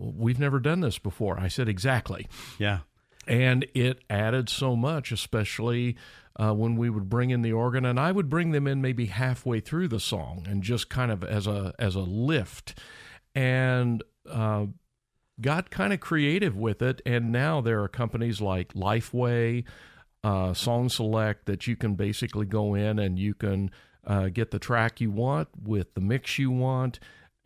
we've 0.00 0.38
never 0.40 0.58
done 0.60 0.80
this 0.80 0.98
before. 0.98 1.38
I 1.38 1.48
said 1.48 1.68
exactly. 1.68 2.26
Yeah. 2.58 2.80
and 3.26 3.66
it 3.74 3.98
added 4.08 4.48
so 4.48 4.74
much 4.74 5.12
especially 5.12 5.94
uh, 6.36 6.52
when 6.54 6.74
we 6.76 6.88
would 6.88 7.10
bring 7.10 7.28
in 7.30 7.42
the 7.42 7.52
organ 7.52 7.84
and 7.84 8.00
i 8.00 8.10
would 8.10 8.30
bring 8.30 8.50
them 8.52 8.66
in 8.66 8.80
maybe 8.80 9.06
halfway 9.06 9.60
through 9.60 9.86
the 9.88 10.00
song 10.00 10.46
and 10.48 10.62
just 10.62 10.88
kind 10.88 11.12
of 11.12 11.22
as 11.22 11.46
a 11.46 11.74
as 11.78 11.94
a 11.94 12.00
lift. 12.00 12.78
And 13.34 14.02
uh, 14.28 14.66
got 15.40 15.70
kind 15.70 15.92
of 15.92 16.00
creative 16.00 16.56
with 16.56 16.82
it 16.82 17.00
and 17.06 17.30
now 17.30 17.60
there 17.60 17.82
are 17.82 17.88
companies 17.88 18.40
like 18.40 18.72
lifeway 18.74 19.64
uh, 20.24 20.52
song 20.52 20.88
select 20.88 21.46
that 21.46 21.66
you 21.66 21.76
can 21.76 21.94
basically 21.94 22.46
go 22.46 22.74
in 22.74 22.98
and 22.98 23.18
you 23.18 23.32
can 23.34 23.70
uh, 24.06 24.28
get 24.28 24.50
the 24.50 24.58
track 24.58 25.00
you 25.00 25.10
want 25.10 25.48
with 25.62 25.94
the 25.94 26.00
mix 26.00 26.38
you 26.38 26.50
want 26.50 26.98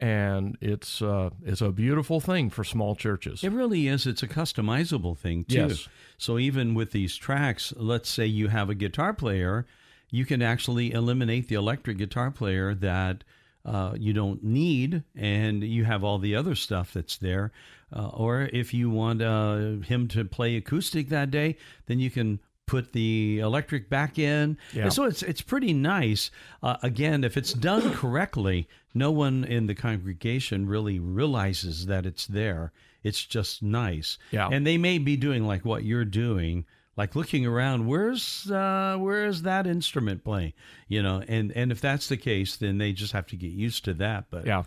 and 0.04 0.58
it's 0.60 1.00
uh, 1.00 1.30
it's 1.46 1.62
a 1.62 1.72
beautiful 1.72 2.20
thing 2.20 2.50
for 2.50 2.62
small 2.62 2.94
churches 2.94 3.42
It 3.42 3.52
really 3.52 3.88
is. 3.88 4.06
It's 4.06 4.22
a 4.22 4.28
customizable 4.28 5.16
thing, 5.16 5.44
too. 5.44 5.68
Yes. 5.68 5.88
So 6.18 6.38
even 6.38 6.74
with 6.74 6.90
these 6.90 7.16
tracks, 7.16 7.72
let's 7.76 8.10
say 8.10 8.26
you 8.26 8.48
have 8.48 8.68
a 8.68 8.74
guitar 8.74 9.14
player, 9.14 9.66
you 10.10 10.26
can 10.26 10.42
actually 10.42 10.92
eliminate 10.92 11.48
the 11.48 11.54
electric 11.54 11.96
guitar 11.96 12.30
player 12.30 12.74
that 12.74 13.24
uh, 13.64 13.94
you 13.98 14.12
don't 14.12 14.44
need, 14.44 15.04
and 15.16 15.64
you 15.64 15.84
have 15.84 16.04
all 16.04 16.18
the 16.18 16.36
other 16.36 16.54
stuff 16.54 16.92
that's 16.92 17.16
there. 17.16 17.50
Uh, 17.90 18.08
or 18.08 18.42
if 18.52 18.74
you 18.74 18.90
want 18.90 19.22
uh, 19.22 19.76
him 19.86 20.06
to 20.08 20.24
play 20.24 20.56
acoustic 20.56 21.08
that 21.08 21.30
day, 21.30 21.56
then 21.86 21.98
you 21.98 22.10
can 22.10 22.40
put 22.66 22.92
the 22.92 23.38
electric 23.40 23.88
back 23.88 24.18
in. 24.18 24.58
Yeah. 24.72 24.84
And 24.84 24.92
so 24.92 25.04
it's 25.04 25.22
it's 25.22 25.40
pretty 25.40 25.72
nice. 25.72 26.30
Uh, 26.62 26.76
again, 26.82 27.24
if 27.24 27.36
it's 27.36 27.52
done 27.52 27.92
correctly, 27.94 28.68
no 28.94 29.10
one 29.10 29.44
in 29.44 29.66
the 29.66 29.74
congregation 29.74 30.66
really 30.66 30.98
realizes 30.98 31.86
that 31.86 32.06
it's 32.06 32.26
there. 32.26 32.72
It's 33.02 33.24
just 33.24 33.62
nice. 33.62 34.18
Yeah. 34.30 34.48
And 34.50 34.66
they 34.66 34.78
may 34.78 34.98
be 34.98 35.16
doing 35.16 35.46
like 35.46 35.64
what 35.64 35.84
you're 35.84 36.06
doing, 36.06 36.64
like 36.96 37.14
looking 37.14 37.44
around. 37.46 37.86
Where's 37.86 38.50
uh, 38.50 38.96
where's 38.98 39.42
that 39.42 39.66
instrument 39.66 40.24
playing? 40.24 40.54
You 40.88 41.02
know, 41.02 41.22
and 41.26 41.52
and 41.52 41.70
if 41.70 41.80
that's 41.80 42.08
the 42.08 42.16
case, 42.16 42.56
then 42.56 42.78
they 42.78 42.92
just 42.92 43.12
have 43.12 43.26
to 43.28 43.36
get 43.36 43.52
used 43.52 43.84
to 43.84 43.94
that. 43.94 44.26
But 44.30 44.46
yeah 44.46 44.64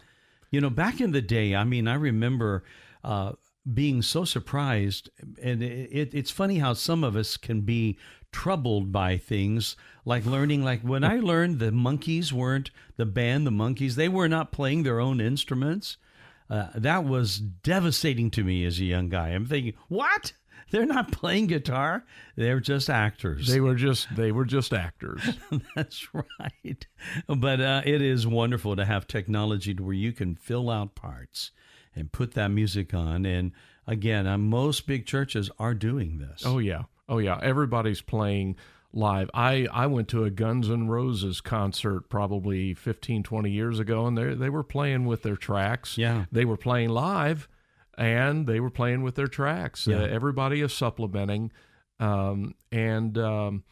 you 0.51 0.62
know, 0.62 0.69
back 0.69 1.01
in 1.01 1.12
the 1.12 1.21
day, 1.21 1.55
I 1.55 1.63
mean, 1.63 1.88
I 1.88 1.95
remember 1.95 2.63
uh, 3.03 3.33
being 3.73 4.01
so 4.01 4.25
surprised, 4.25 5.10
and 5.41 5.62
it, 5.62 6.13
it's 6.13 6.32
funny 6.32 6.60
how 6.60 6.73
some 6.73 7.03
of 7.03 7.15
us 7.15 7.38
can 7.38 7.62
be 7.62 7.97
troubled 8.32 8.91
by 8.91 9.17
things 9.17 9.75
like 10.06 10.25
learning. 10.25 10.63
Like 10.63 10.82
when 10.82 11.03
I 11.03 11.19
learned 11.19 11.60
the 11.60 11.71
Monkees 11.71 12.32
weren't 12.32 12.71
the 12.95 13.06
band, 13.06 13.45
the 13.47 13.51
Monkees, 13.51 13.95
they 13.95 14.10
were 14.10 14.30
not 14.30 14.51
playing 14.51 14.84
their 14.84 14.99
own 14.99 15.19
instruments. 15.19 15.97
Uh, 16.49 16.67
that 16.75 17.03
was 17.03 17.39
devastating 17.39 18.32
to 18.32 18.43
me 18.43 18.63
as 18.63 18.80
a 18.80 18.86
young 18.86 19.10
guy. 19.10 19.30
I'm 19.30 19.45
thinking, 19.45 19.73
what? 19.89 20.34
They're 20.69 20.86
not 20.86 21.12
playing 21.12 21.47
guitar. 21.47 22.06
They're 22.36 22.60
just 22.60 22.89
actors. 22.89 23.47
They 23.47 23.62
were 23.62 23.75
just 23.75 24.13
they 24.15 24.32
were 24.34 24.45
just 24.45 24.73
actors. 24.73 25.21
That's 25.75 26.08
right. 26.13 26.86
But 27.27 27.62
uh, 27.62 27.82
it 27.86 28.01
is 28.01 28.27
wonderful 28.27 28.75
to 28.75 28.84
have 28.84 29.08
technology 29.08 29.73
to 29.73 29.84
where 29.84 29.93
you 29.93 30.12
can 30.12 30.36
fill 30.36 30.69
out 30.69 30.95
parts 30.95 31.51
and 31.97 32.12
put 32.12 32.33
that 32.33 32.49
music 32.49 32.93
on. 32.93 33.25
And 33.25 33.51
again, 33.86 34.27
uh, 34.27 34.38
most 34.38 34.88
big 34.88 35.05
churches 35.05 35.49
are 35.60 35.73
doing 35.73 36.19
this. 36.19 36.43
Oh 36.45 36.60
yeah, 36.60 36.83
oh 37.10 37.17
yeah. 37.17 37.39
Everybody's 37.41 38.01
playing 38.01 38.55
live. 38.93 39.29
I, 39.33 39.67
I 39.71 39.88
went 39.88 40.07
to 40.10 40.23
a 40.23 40.29
Guns 40.29 40.69
N' 40.69 40.88
Roses 40.88 41.41
concert 41.41 42.10
probably 42.10 42.73
15, 42.73 43.23
20 43.23 43.49
years 43.49 43.79
ago, 43.79 44.05
and 44.05 44.17
they 44.17 44.33
they 44.33 44.49
were 44.49 44.63
playing 44.63 45.05
with 45.05 45.23
their 45.23 45.38
tracks. 45.38 45.97
Yeah, 45.97 46.25
they 46.31 46.45
were 46.45 46.57
playing 46.57 46.89
live, 46.89 47.47
and 47.97 48.47
they 48.47 48.60
were 48.60 48.69
playing 48.69 49.03
with 49.03 49.15
their 49.15 49.27
tracks. 49.27 49.88
Yeah. 49.88 49.97
Uh, 49.97 50.07
everybody 50.07 50.62
is 50.62 50.73
supplementing, 50.73 51.51
um, 51.99 52.55
and 52.71 53.17
um, 53.17 53.63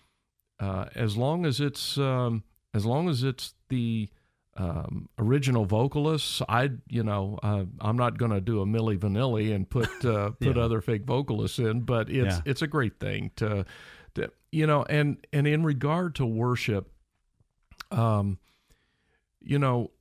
uh, 0.60 0.86
as 0.96 1.18
long 1.18 1.46
as 1.46 1.60
it's 1.60 1.98
um, 1.98 2.44
as 2.74 2.86
long 2.86 3.10
as 3.10 3.24
it's 3.24 3.54
the 3.70 4.10
um, 4.58 5.10
original 5.20 5.66
vocalists, 5.66 6.42
I 6.48 6.70
you 6.88 7.04
know 7.04 7.38
uh, 7.44 7.66
I'm 7.82 7.98
not 7.98 8.18
going 8.18 8.32
to 8.32 8.42
do 8.42 8.62
a 8.62 8.66
Milli 8.66 8.98
Vanilli 8.98 9.54
and 9.54 9.70
put 9.70 9.90
uh, 10.06 10.30
put 10.42 10.56
Yeah. 10.58 10.64
other 10.64 10.82
fake 10.82 11.06
vocalists 11.06 11.60
in, 11.60 11.82
but 11.82 12.10
it's 12.10 12.36
Yeah. 12.38 12.42
it's 12.46 12.62
a 12.62 12.68
great 12.68 13.00
thing 13.00 13.32
to, 13.38 13.66
to 14.16 14.32
you 14.52 14.66
know 14.66 14.84
and 14.84 15.18
and 15.34 15.46
in 15.48 15.64
regard 15.64 16.16
to 16.16 16.26
worship, 16.26 16.90
um, 17.92 18.40
you 19.42 19.60
know, 19.60 19.92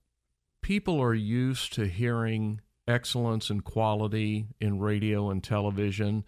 people 0.62 1.00
are 1.00 1.14
used 1.14 1.72
to 1.74 1.86
hearing 1.86 2.60
excellence 2.86 3.50
and 3.50 3.64
quality 3.64 4.46
in 4.60 4.78
radio 4.78 5.30
and 5.30 5.42
television. 5.42 6.24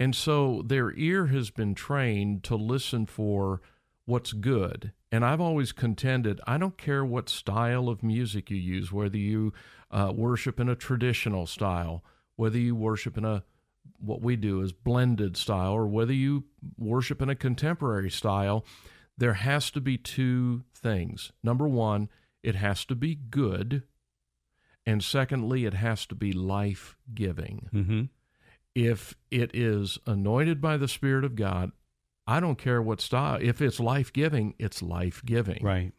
And 0.00 0.14
so 0.14 0.62
their 0.64 0.92
ear 0.96 1.26
has 1.26 1.50
been 1.50 1.74
trained 1.74 2.44
to 2.44 2.56
listen 2.56 3.06
for 3.06 3.60
what's 4.04 4.32
good. 4.32 4.92
And 5.10 5.24
I've 5.24 5.40
always 5.40 5.72
contended 5.72 6.40
I 6.46 6.58
don't 6.58 6.76
care 6.76 7.04
what 7.04 7.28
style 7.28 7.88
of 7.88 8.02
music 8.02 8.50
you 8.50 8.56
use, 8.56 8.92
whether 8.92 9.16
you 9.16 9.52
uh, 9.90 10.12
worship 10.14 10.60
in 10.60 10.68
a 10.68 10.76
traditional 10.76 11.46
style, 11.46 12.04
whether 12.36 12.58
you 12.58 12.74
worship 12.74 13.16
in 13.16 13.24
a 13.24 13.42
what 14.00 14.20
we 14.20 14.36
do 14.36 14.60
is 14.60 14.72
blended 14.72 15.36
style, 15.36 15.72
or 15.72 15.86
whether 15.86 16.12
you 16.12 16.44
worship 16.76 17.22
in 17.22 17.30
a 17.30 17.34
contemporary 17.34 18.10
style, 18.10 18.64
there 19.16 19.34
has 19.34 19.70
to 19.70 19.80
be 19.80 19.96
two 19.96 20.62
things. 20.74 21.32
Number 21.42 21.66
one, 21.66 22.08
it 22.42 22.54
has 22.54 22.84
to 22.86 22.94
be 22.94 23.14
good. 23.14 23.82
And 24.86 25.02
secondly, 25.02 25.64
it 25.64 25.74
has 25.74 26.06
to 26.06 26.14
be 26.14 26.32
life 26.32 26.96
giving. 27.14 27.68
Mm-hmm. 27.74 28.02
If 28.74 29.14
it 29.30 29.50
is 29.54 29.98
anointed 30.06 30.60
by 30.60 30.76
the 30.76 30.88
Spirit 30.88 31.24
of 31.24 31.34
God, 31.34 31.72
I 32.28 32.40
don't 32.40 32.58
care 32.58 32.82
what 32.82 33.00
style. 33.00 33.38
If 33.40 33.62
it's 33.62 33.80
life 33.80 34.12
giving, 34.12 34.54
it's 34.58 34.82
life 34.82 35.22
giving. 35.24 35.64
Right. 35.64 35.92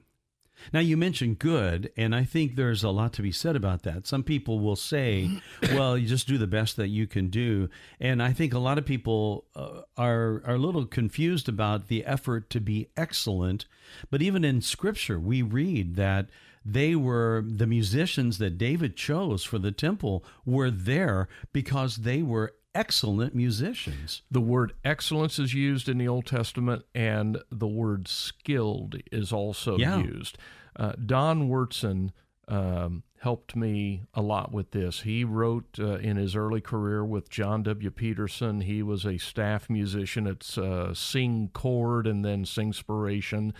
Now, 0.71 0.79
you 0.79 0.95
mentioned 0.95 1.39
good, 1.39 1.91
and 1.97 2.13
I 2.13 2.23
think 2.23 2.55
there's 2.55 2.83
a 2.83 2.89
lot 2.89 3.13
to 3.13 3.21
be 3.21 3.31
said 3.31 3.55
about 3.55 3.83
that. 3.83 4.05
Some 4.05 4.23
people 4.23 4.59
will 4.59 4.75
say, 4.75 5.41
well, 5.73 5.97
you 5.97 6.07
just 6.07 6.27
do 6.27 6.37
the 6.37 6.47
best 6.47 6.75
that 6.75 6.89
you 6.89 7.07
can 7.07 7.29
do. 7.29 7.69
And 7.99 8.21
I 8.21 8.33
think 8.33 8.53
a 8.53 8.59
lot 8.59 8.77
of 8.77 8.85
people 8.85 9.45
uh, 9.55 9.81
are, 9.97 10.43
are 10.45 10.55
a 10.55 10.59
little 10.59 10.85
confused 10.85 11.49
about 11.49 11.87
the 11.87 12.05
effort 12.05 12.49
to 12.51 12.59
be 12.59 12.89
excellent. 12.95 13.65
But 14.11 14.21
even 14.21 14.45
in 14.45 14.61
Scripture, 14.61 15.19
we 15.19 15.41
read 15.41 15.95
that 15.95 16.27
they 16.63 16.95
were 16.95 17.43
the 17.47 17.65
musicians 17.65 18.37
that 18.37 18.57
David 18.57 18.95
chose 18.95 19.43
for 19.43 19.57
the 19.57 19.71
temple 19.71 20.23
were 20.45 20.69
there 20.69 21.27
because 21.53 21.97
they 21.97 22.21
were 22.21 22.53
excellent 22.75 23.34
musicians. 23.36 24.21
The 24.29 24.41
word 24.41 24.73
excellence 24.84 25.39
is 25.39 25.53
used 25.53 25.89
in 25.89 25.97
the 25.97 26.08
Old 26.08 26.25
Testament, 26.25 26.84
and 26.93 27.39
the 27.51 27.67
word 27.67 28.08
skilled 28.08 28.95
is 29.12 29.32
also 29.34 29.77
Yeah. 29.77 29.99
used. 30.01 30.38
Uh, 30.75 30.93
Don 31.05 31.49
Wyrtzen 31.49 32.12
um, 32.47 33.03
helped 33.21 33.55
me 33.55 34.03
a 34.13 34.21
lot 34.21 34.51
with 34.51 34.71
this. 34.71 35.01
He 35.01 35.23
wrote 35.23 35.77
uh, 35.79 35.95
in 35.97 36.17
his 36.17 36.36
early 36.36 36.62
career 36.62 37.05
with 37.05 37.29
John 37.29 37.62
W. 37.63 37.91
Peterson. 37.91 38.62
He 38.62 38.82
was 38.82 39.05
a 39.05 39.17
staff 39.19 39.69
musician 39.69 40.25
at 40.25 40.58
uh, 40.58 40.93
Sing 40.93 41.49
Chord 41.53 42.08
and 42.08 42.23
then 42.25 42.45
Singspiration. 42.45 43.53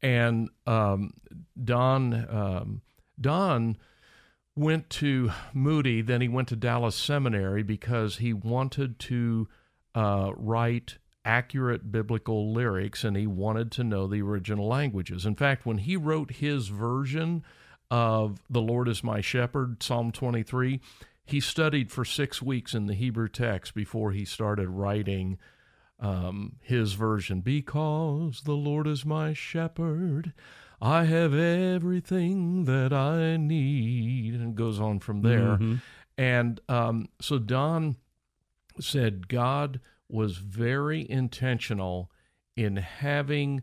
And 0.00 0.48
um, 0.66 1.12
Don, 1.62 2.14
um, 2.30 2.82
Don 3.20 3.76
went 4.54 4.90
to 4.90 5.30
Moody, 5.54 6.02
then 6.02 6.20
he 6.20 6.28
went 6.28 6.48
to 6.48 6.56
Dallas 6.56 6.96
Seminary 6.96 7.62
because 7.62 8.18
he 8.18 8.32
wanted 8.32 8.98
to 9.00 9.48
uh, 9.94 10.32
write 10.36 10.98
accurate 11.24 11.92
biblical 11.92 12.52
lyrics 12.52 13.04
and 13.04 13.16
he 13.16 13.26
wanted 13.26 13.70
to 13.72 13.84
know 13.84 14.06
the 14.06 14.22
original 14.22 14.66
languages. 14.66 15.24
In 15.24 15.36
fact, 15.36 15.64
when 15.64 15.78
he 15.78 15.96
wrote 15.96 16.32
his 16.32 16.68
version 16.68 17.44
of 17.90 18.40
The 18.50 18.60
Lord 18.60 18.88
is 18.88 19.04
My 19.04 19.20
Shepherd, 19.20 19.82
Psalm 19.82 20.12
23, 20.12 20.80
he 21.24 21.40
studied 21.40 21.92
for 21.92 22.04
six 22.04 22.42
weeks 22.42 22.74
in 22.74 22.86
the 22.86 22.94
Hebrew 22.94 23.28
text 23.28 23.74
before 23.74 24.12
he 24.12 24.24
started 24.24 24.68
writing 24.68 25.38
um, 26.00 26.56
his 26.60 26.94
version. 26.94 27.40
Because 27.40 28.42
the 28.44 28.56
Lord 28.56 28.86
is 28.86 29.04
my 29.04 29.32
shepherd, 29.32 30.32
I 30.82 31.04
have 31.04 31.32
everything 31.32 32.64
that 32.64 32.92
I 32.92 33.36
need. 33.36 34.34
And 34.34 34.50
it 34.50 34.54
goes 34.56 34.80
on 34.80 34.98
from 34.98 35.22
there. 35.22 35.56
Mhm. 35.56 35.80
And 36.18 36.60
um, 36.68 37.08
so 37.20 37.38
Don 37.38 37.96
said 38.80 39.28
God 39.28 39.80
was 40.08 40.38
very 40.38 41.08
intentional 41.08 42.10
in 42.56 42.76
having 42.76 43.62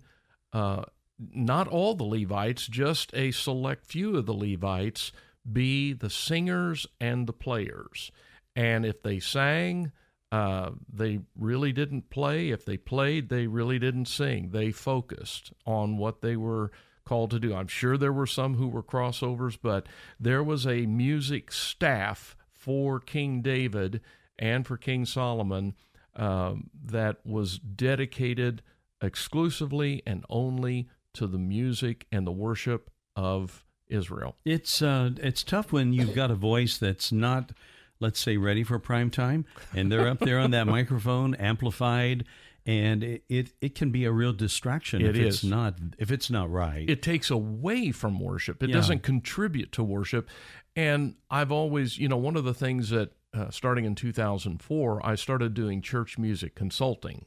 uh, 0.53 0.83
not 1.19 1.67
all 1.67 1.93
the 1.93 2.05
Levites, 2.05 2.65
just 2.67 3.13
a 3.13 3.31
select 3.31 3.85
few 3.85 4.15
of 4.15 4.25
the 4.25 4.33
Levites 4.33 5.11
be 5.51 5.91
the 5.93 6.09
singers 6.09 6.87
and 7.01 7.27
the 7.27 7.33
players. 7.33 8.11
And 8.55 8.85
if 8.85 9.03
they 9.03 9.19
sang, 9.19 9.91
uh, 10.31 10.71
they 10.91 11.19
really 11.37 11.73
didn't 11.73 12.09
play. 12.09 12.49
If 12.49 12.63
they 12.65 12.77
played, 12.77 13.29
they 13.29 13.47
really 13.47 13.77
didn't 13.77 14.07
sing. 14.07 14.51
They 14.51 14.71
focused 14.71 15.51
on 15.65 15.97
what 15.97 16.21
they 16.21 16.35
were 16.35 16.71
called 17.09 17.31
to 17.31 17.39
do. 17.39 17.55
I'm 17.55 17.67
sure 17.67 17.97
there 17.97 18.13
were 18.13 18.27
some 18.27 18.53
who 18.53 18.67
were 18.67 18.83
crossovers, 18.83 19.57
but 19.59 19.87
there 20.19 20.43
was 20.43 20.67
a 20.67 20.85
music 20.85 21.51
staff 21.51 22.35
for 22.51 22.99
King 22.99 23.41
David 23.41 23.99
and 24.37 24.67
for 24.67 24.77
King 24.77 25.05
Solomon 25.05 25.73
um, 26.15 26.69
that 26.85 27.25
was 27.25 27.57
dedicated 27.57 28.61
exclusively 29.01 30.03
and 30.05 30.23
only 30.29 30.87
to 31.15 31.25
the 31.25 31.39
music 31.39 32.05
and 32.11 32.27
the 32.27 32.31
worship 32.31 32.91
of 33.15 33.65
Israel. 33.87 34.35
It's 34.45 34.83
uh, 34.83 35.09
it's 35.17 35.43
tough 35.43 35.71
when 35.71 35.93
you've 35.93 36.13
got 36.13 36.29
a 36.29 36.35
voice 36.35 36.77
that's 36.77 37.11
not, 37.11 37.53
let's 37.99 38.19
say, 38.19 38.37
ready 38.37 38.63
for 38.63 38.77
prime 38.77 39.09
time, 39.09 39.45
and 39.73 39.91
they're 39.91 40.07
up 40.07 40.19
there 40.19 40.37
on 40.37 40.51
that 40.51 40.67
microphone, 40.77 41.33
amplified, 41.35 42.25
and 42.65 43.03
it, 43.03 43.23
it, 43.29 43.51
it 43.61 43.75
can 43.75 43.89
be 43.91 44.05
a 44.05 44.11
real 44.11 44.33
distraction 44.33 45.01
It 45.01 45.15
if 45.15 45.15
it's 45.17 45.43
not 45.43 45.75
if 45.97 46.11
it's 46.11 46.29
not 46.29 46.49
right. 46.51 46.89
it 46.89 47.01
takes 47.01 47.29
away 47.31 47.91
from 47.91 48.19
worship. 48.19 48.61
It 48.63 48.69
Yeah. 48.69 48.75
doesn't 48.75 49.03
contribute 49.03 49.71
to 49.73 49.83
worship. 49.83 50.29
And 50.75 51.15
I've 51.29 51.51
always, 51.51 51.97
you 51.97 52.07
know, 52.07 52.17
one 52.17 52.35
of 52.35 52.43
the 52.43 52.53
things 52.53 52.89
that 52.89 53.11
uh, 53.33 53.49
starting 53.51 53.85
in 53.85 53.95
2004, 53.95 55.05
I 55.05 55.15
started 55.15 55.53
doing 55.53 55.81
church 55.81 56.17
music 56.17 56.55
consulting, 56.55 57.25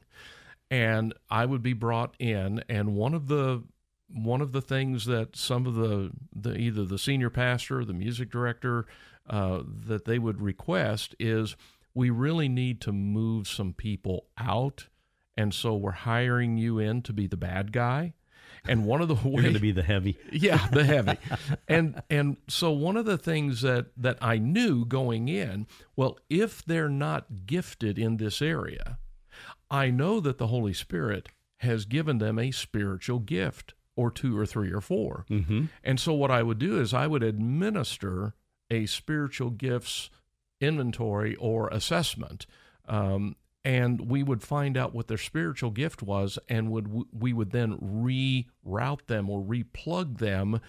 and 0.71 1.13
I 1.29 1.45
would 1.45 1.61
be 1.63 1.73
brought 1.73 2.15
in, 2.19 2.63
and 2.67 2.95
one 2.95 3.13
of 3.13 3.27
the 3.27 3.63
one 4.09 4.41
of 4.41 4.51
the 4.51 4.61
things 4.61 5.05
that 5.05 5.35
some 5.35 5.65
of 5.65 5.73
the, 5.75 6.11
the 6.35 6.55
either 6.55 6.85
the 6.85 6.99
senior 6.99 7.29
pastor 7.31 7.79
or 7.79 7.85
the 7.85 7.93
music 7.93 8.29
director 8.29 8.85
uh, 9.29 9.63
that 9.65 10.05
they 10.05 10.19
would 10.19 10.39
request 10.41 11.15
is 11.19 11.55
we 11.95 12.09
really 12.11 12.47
need 12.49 12.79
to 12.81 12.91
move 12.91 13.47
some 13.47 13.73
people 13.73 14.25
out 14.37 14.87
and 15.37 15.53
so 15.53 15.75
we're 15.75 15.91
hiring 15.91 16.57
you 16.57 16.79
in 16.79 17.01
to 17.01 17.13
be 17.13 17.27
the 17.27 17.37
bad 17.37 17.71
guy 17.71 18.13
and 18.65 18.85
one 18.85 19.01
of 19.01 19.07
the 19.07 19.15
You're 19.23 19.33
ways 19.33 19.41
going 19.43 19.53
to 19.55 19.59
be 19.59 19.71
the 19.71 19.83
heavy. 19.83 20.17
yeah 20.31 20.67
the 20.69 20.83
heavy 20.83 21.17
and 21.67 22.01
and 22.09 22.37
so 22.47 22.71
one 22.71 22.97
of 22.97 23.05
the 23.05 23.17
things 23.17 23.61
that 23.61 23.87
that 23.97 24.17
i 24.21 24.37
knew 24.37 24.85
going 24.85 25.27
in 25.27 25.67
well 25.95 26.17
if 26.29 26.63
they're 26.65 26.89
not 26.89 27.45
gifted 27.45 27.97
in 27.99 28.17
this 28.17 28.41
area 28.41 28.97
i 29.71 29.89
know 29.89 30.19
that 30.19 30.37
the 30.37 30.47
holy 30.47 30.73
spirit 30.73 31.29
has 31.57 31.85
given 31.85 32.17
them 32.19 32.37
a 32.37 32.51
spiritual 32.51 33.19
gift 33.19 33.73
or 33.95 34.09
two 34.11 34.37
or 34.37 34.45
three 34.45 34.71
or 34.71 34.81
4 34.81 35.25
Mm-hmm. 35.29 35.65
and 35.83 35.99
so 35.99 36.13
what 36.13 36.31
i 36.31 36.41
would 36.43 36.59
do 36.59 36.79
is 36.79 36.93
i 36.93 37.07
would 37.07 37.23
administer 37.23 38.33
a 38.71 38.85
spiritual 38.85 39.49
gifts 39.51 40.09
inventory 40.61 41.35
or 41.35 41.67
assessment. 41.69 42.45
Um, 42.87 43.35
and 43.65 44.09
we 44.09 44.23
would 44.23 44.41
find 44.41 44.77
out 44.77 44.93
what 44.93 45.07
their 45.07 45.17
spiritual 45.17 45.71
gift 45.71 46.03
was 46.03 46.37
and 46.49 46.71
would 46.71 47.05
we 47.13 47.31
would 47.33 47.51
then 47.51 47.77
reroute 47.77 49.05
them 49.07 49.29
or 49.29 49.41
replug 49.41 50.17
them. 50.17 50.59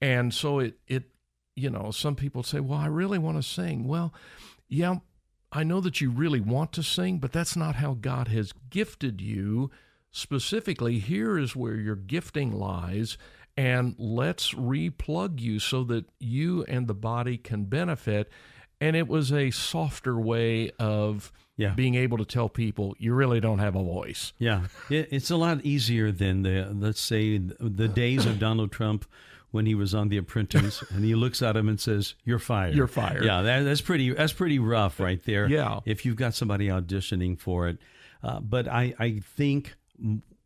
And 0.00 0.32
so 0.32 0.58
it 0.58 0.78
it 0.86 1.10
you 1.54 1.70
know 1.70 1.90
some 1.90 2.14
people 2.14 2.42
say 2.42 2.60
well 2.60 2.78
i 2.78 2.86
really 2.86 3.18
want 3.18 3.36
to 3.36 3.42
sing. 3.42 3.86
Well 3.86 4.14
yeah 4.68 4.96
i 5.52 5.62
know 5.62 5.80
that 5.80 6.00
you 6.00 6.10
really 6.10 6.40
want 6.40 6.72
to 6.74 6.82
sing 6.82 7.18
but 7.18 7.32
that's 7.32 7.56
not 7.56 7.76
how 7.76 7.94
god 7.94 8.28
has 8.28 8.52
gifted 8.70 9.20
you. 9.20 9.70
Specifically 10.10 10.98
here 10.98 11.38
is 11.38 11.54
where 11.54 11.76
your 11.76 11.96
gifting 11.96 12.50
lies 12.52 13.18
and 13.58 13.94
let's 13.98 14.54
replug 14.54 15.40
you 15.40 15.58
so 15.58 15.84
that 15.84 16.06
you 16.18 16.64
and 16.64 16.86
the 16.86 16.94
body 16.94 17.36
can 17.36 17.64
benefit 17.64 18.30
and 18.80 18.96
it 18.96 19.08
was 19.08 19.32
a 19.32 19.50
softer 19.50 20.18
way 20.18 20.70
of 20.78 21.32
Yeah. 21.56 21.74
being 21.74 21.94
able 21.96 22.18
to 22.18 22.24
tell 22.24 22.48
people 22.48 22.94
you 22.98 23.12
really 23.14 23.40
don't 23.40 23.58
have 23.58 23.74
a 23.74 23.82
voice. 23.82 24.32
Yeah, 24.38 24.66
it, 24.90 25.08
it's 25.10 25.30
a 25.30 25.36
lot 25.36 25.64
easier 25.64 26.12
than 26.12 26.42
the 26.42 26.70
let's 26.72 27.00
say 27.00 27.38
the 27.38 27.88
days 27.88 28.26
of 28.26 28.38
Donald 28.38 28.70
Trump 28.72 29.04
when 29.50 29.64
he 29.66 29.74
was 29.74 29.94
on 29.94 30.08
The 30.10 30.18
Apprentice, 30.18 30.82
and 30.90 31.02
he 31.04 31.14
looks 31.14 31.40
at 31.42 31.56
him 31.56 31.68
and 31.68 31.80
says, 31.80 32.14
"You're 32.24 32.38
fired. 32.38 32.74
You're 32.74 32.86
fired. 32.86 33.24
Yeah, 33.24 33.40
that, 33.42 33.62
that's 33.62 33.80
pretty. 33.80 34.12
That's 34.12 34.32
pretty 34.34 34.58
rough, 34.58 35.00
right 35.00 35.22
there. 35.24 35.48
Yeah. 35.48 35.80
if 35.86 36.04
you've 36.04 36.16
got 36.16 36.34
somebody 36.34 36.68
auditioning 36.68 37.38
for 37.38 37.66
it, 37.68 37.78
uh, 38.22 38.40
but 38.40 38.68
I 38.68 38.94
I 38.98 39.20
think 39.36 39.74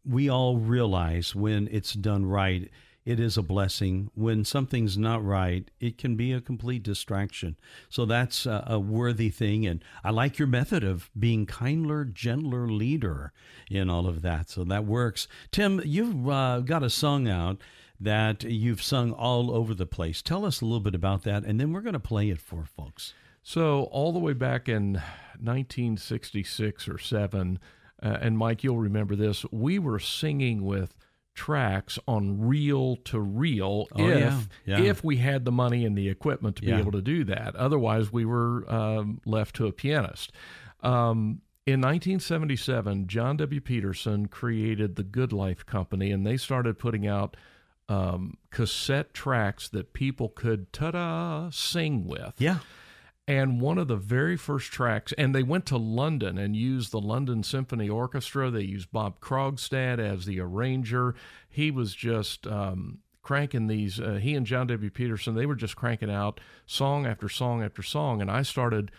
we 0.05 0.29
all 0.31 0.57
realize 0.57 1.35
when 1.35 1.69
it's 1.71 1.93
done 1.95 2.25
right. 2.27 2.71
It 3.05 3.19
is 3.19 3.37
a 3.37 3.43
blessing. 3.43 4.11
When 4.15 4.45
something's 4.45 4.97
not 4.97 5.25
right, 5.25 5.69
it 5.81 5.99
can 5.99 6.15
be 6.15 6.33
a 6.33 6.41
complete 6.41 6.85
distraction. 6.85 7.57
So 7.89 8.05
that's 8.05 8.47
a, 8.47 8.65
a 8.69 8.79
worthy 8.79 9.29
thing. 9.29 9.67
And 9.67 9.83
I 10.05 10.11
like 10.11 10.39
your 10.39 10.47
method 10.47 10.85
of 10.85 11.11
being 11.19 11.45
kinder, 11.47 12.05
gentler 12.05 12.69
leader 12.69 13.33
in 13.69 13.91
all 13.91 14.07
of 14.07 14.23
that. 14.23 14.51
So 14.51 14.63
that 14.65 14.85
works. 14.85 15.27
Tim, 15.51 15.83
you've 15.85 16.29
uh, 16.29 16.61
got 16.61 16.85
a 16.85 16.91
song 16.91 17.29
out 17.29 17.61
that 17.99 18.45
you've 18.45 18.83
sung 18.83 19.13
all 19.13 19.51
over 19.51 19.75
the 19.75 19.87
place. 19.87 20.23
Tell 20.23 20.45
us 20.45 20.61
a 20.61 20.65
little 20.65 20.81
bit 20.81 20.95
about 20.95 21.23
that, 21.23 21.45
and 21.45 21.61
then 21.61 21.73
we're 21.73 21.81
going 21.81 21.93
to 21.93 22.01
play 22.01 22.31
it 22.31 22.41
for 22.41 22.65
folks. 22.65 23.15
So 23.43 23.85
all 23.85 24.13
the 24.13 24.19
way 24.19 24.33
back 24.33 24.69
in 24.69 24.95
1966 25.41 26.89
or 26.89 26.99
seven, 26.99 27.59
uh, 28.03 28.19
and 28.21 28.37
Mike, 28.37 28.65
you'll 28.65 28.79
remember 28.79 29.15
this. 29.15 29.45
We 29.53 29.79
were 29.79 30.01
singing 30.01 30.65
with 30.65 30.97
tracks 31.35 31.99
on 32.07 32.41
reel 32.47 32.97
to 33.05 33.19
reel 33.21 33.87
Oh, 33.95 34.07
if 34.09 34.49
yeah, 34.67 34.79
yeah. 34.79 34.81
if 34.81 35.03
we 35.03 35.17
had 35.17 35.45
the 35.45 35.53
money 35.53 35.85
and 35.85 35.97
the 35.97 36.09
equipment 36.09 36.57
to 36.57 36.63
be 36.63 36.69
Yeah. 36.69 36.79
able 36.79 36.93
to 36.93 37.03
do 37.03 37.25
that. 37.25 37.57
Otherwise, 37.57 38.13
we 38.13 38.25
were 38.25 38.71
um, 38.73 39.21
left 39.25 39.57
to 39.57 39.67
a 39.67 39.73
pianist. 39.73 40.33
Um, 40.83 41.41
in 41.65 41.81
1977, 41.81 43.07
John 43.07 43.37
W. 43.37 43.61
Peterson 43.61 44.27
created 44.27 44.97
the 44.97 45.05
Good 45.05 45.33
Life 45.33 45.65
Company, 45.65 46.11
and 46.11 46.27
they 46.27 46.37
started 46.37 46.79
putting 46.79 47.07
out 47.07 47.37
um, 47.89 48.37
cassette 48.51 49.13
tracks 49.15 49.69
that 49.69 49.93
people 49.93 50.29
could 50.29 50.73
ta-da 50.73 51.51
sing 51.51 52.07
with. 52.07 52.35
Yeah. 52.39 52.59
And 53.29 53.61
one 53.61 53.79
of 53.79 53.87
the 53.87 53.97
very 53.97 54.37
first 54.37 54.73
tracks, 54.73 55.13
and 55.17 55.35
they 55.35 55.45
went 55.45 55.65
to 55.67 55.77
London 55.77 56.39
and 56.39 56.57
used 56.57 56.91
the 56.91 57.01
London 57.01 57.45
Symphony 57.45 57.89
Orchestra. 57.89 58.51
They 58.51 58.63
used 58.63 58.91
Bob 58.91 59.21
Krogstad 59.21 60.01
as 60.01 60.27
the 60.27 60.41
arranger. 60.41 61.15
He 61.49 61.71
was 61.71 61.95
just 61.95 62.49
um, 62.49 62.99
cranking 63.23 63.69
these, 63.69 64.01
uh, 64.01 64.19
he 64.21 64.35
and 64.35 64.45
John 64.45 64.67
W. 64.67 64.91
Peterson, 64.91 65.37
they 65.37 65.47
were 65.47 65.55
just 65.55 65.77
cranking 65.77 66.11
out 66.11 66.41
song 66.67 67.07
after 67.07 67.29
song 67.29 67.63
after 67.63 67.83
song. 67.83 68.21
And 68.21 68.31
I 68.31 68.43
started 68.43 68.91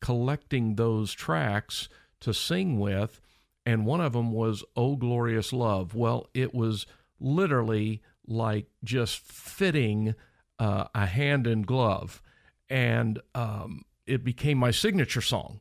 collecting 0.00 0.74
those 0.74 1.12
tracks 1.12 1.88
to 2.20 2.34
sing 2.34 2.80
with. 2.80 3.20
And 3.64 3.86
one 3.86 4.00
of 4.00 4.14
them 4.14 4.32
was 4.32 4.64
Oh 4.74 4.96
Glorious 4.96 5.52
Love. 5.52 5.94
Well, 5.94 6.28
it 6.34 6.54
was 6.54 6.86
literally 7.20 8.02
like 8.26 8.66
just 8.82 9.20
fitting 9.20 10.16
uh, 10.58 10.86
a 10.92 11.06
hand 11.06 11.46
in 11.46 11.62
glove 11.62 12.20
and 12.68 13.20
um, 13.34 13.84
it 14.06 14.24
became 14.24 14.58
my 14.58 14.70
signature 14.70 15.20
song. 15.20 15.60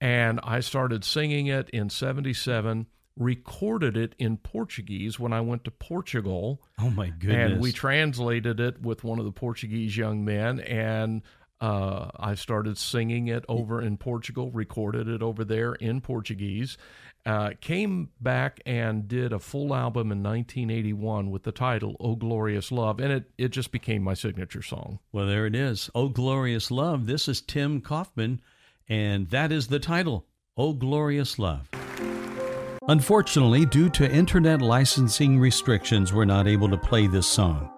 And 0.00 0.40
I 0.44 0.60
started 0.60 1.04
singing 1.04 1.48
it 1.48 1.68
in 1.70 1.90
77, 1.90 2.86
recorded 3.16 3.96
it 3.96 4.14
in 4.18 4.36
Portuguese 4.36 5.18
when 5.18 5.32
I 5.32 5.40
went 5.40 5.64
to 5.64 5.70
Portugal. 5.70 6.62
Oh 6.78 6.90
my 6.90 7.08
goodness. 7.08 7.52
And 7.52 7.60
we 7.60 7.72
translated 7.72 8.60
it 8.60 8.80
with 8.80 9.02
one 9.02 9.18
of 9.18 9.24
the 9.24 9.32
Portuguese 9.32 9.96
young 9.96 10.24
men. 10.24 10.60
And 10.60 11.22
uh, 11.60 12.10
I 12.16 12.34
started 12.34 12.78
singing 12.78 13.26
it 13.26 13.44
over 13.48 13.82
in 13.82 13.96
Portugal, 13.96 14.50
recorded 14.52 15.08
it 15.08 15.22
over 15.22 15.44
there 15.44 15.74
in 15.74 16.00
Portuguese. 16.00 16.78
Uh, 17.26 17.50
came 17.60 18.08
back 18.20 18.60
and 18.64 19.06
did 19.06 19.32
a 19.32 19.38
full 19.38 19.74
album 19.74 20.10
in 20.10 20.22
1981 20.22 21.30
with 21.30 21.42
the 21.42 21.52
title 21.52 21.94
"Oh 22.00 22.16
Glorious 22.16 22.72
Love," 22.72 23.00
and 23.00 23.12
it 23.12 23.30
it 23.36 23.48
just 23.48 23.70
became 23.70 24.02
my 24.02 24.14
signature 24.14 24.62
song. 24.62 24.98
Well, 25.12 25.26
there 25.26 25.46
it 25.46 25.54
is. 25.54 25.90
Oh, 25.94 26.08
glorious 26.08 26.70
love. 26.70 27.06
This 27.06 27.28
is 27.28 27.40
Tim 27.42 27.80
Kaufman, 27.80 28.40
and 28.88 29.28
that 29.28 29.52
is 29.52 29.66
the 29.68 29.78
title. 29.78 30.24
Oh, 30.56 30.72
glorious 30.72 31.38
love. 31.38 31.68
Unfortunately, 32.88 33.66
due 33.66 33.90
to 33.90 34.10
internet 34.10 34.62
licensing 34.62 35.38
restrictions, 35.38 36.14
we're 36.14 36.24
not 36.24 36.46
able 36.46 36.70
to 36.70 36.78
play 36.78 37.06
this 37.06 37.26
song. 37.26 37.70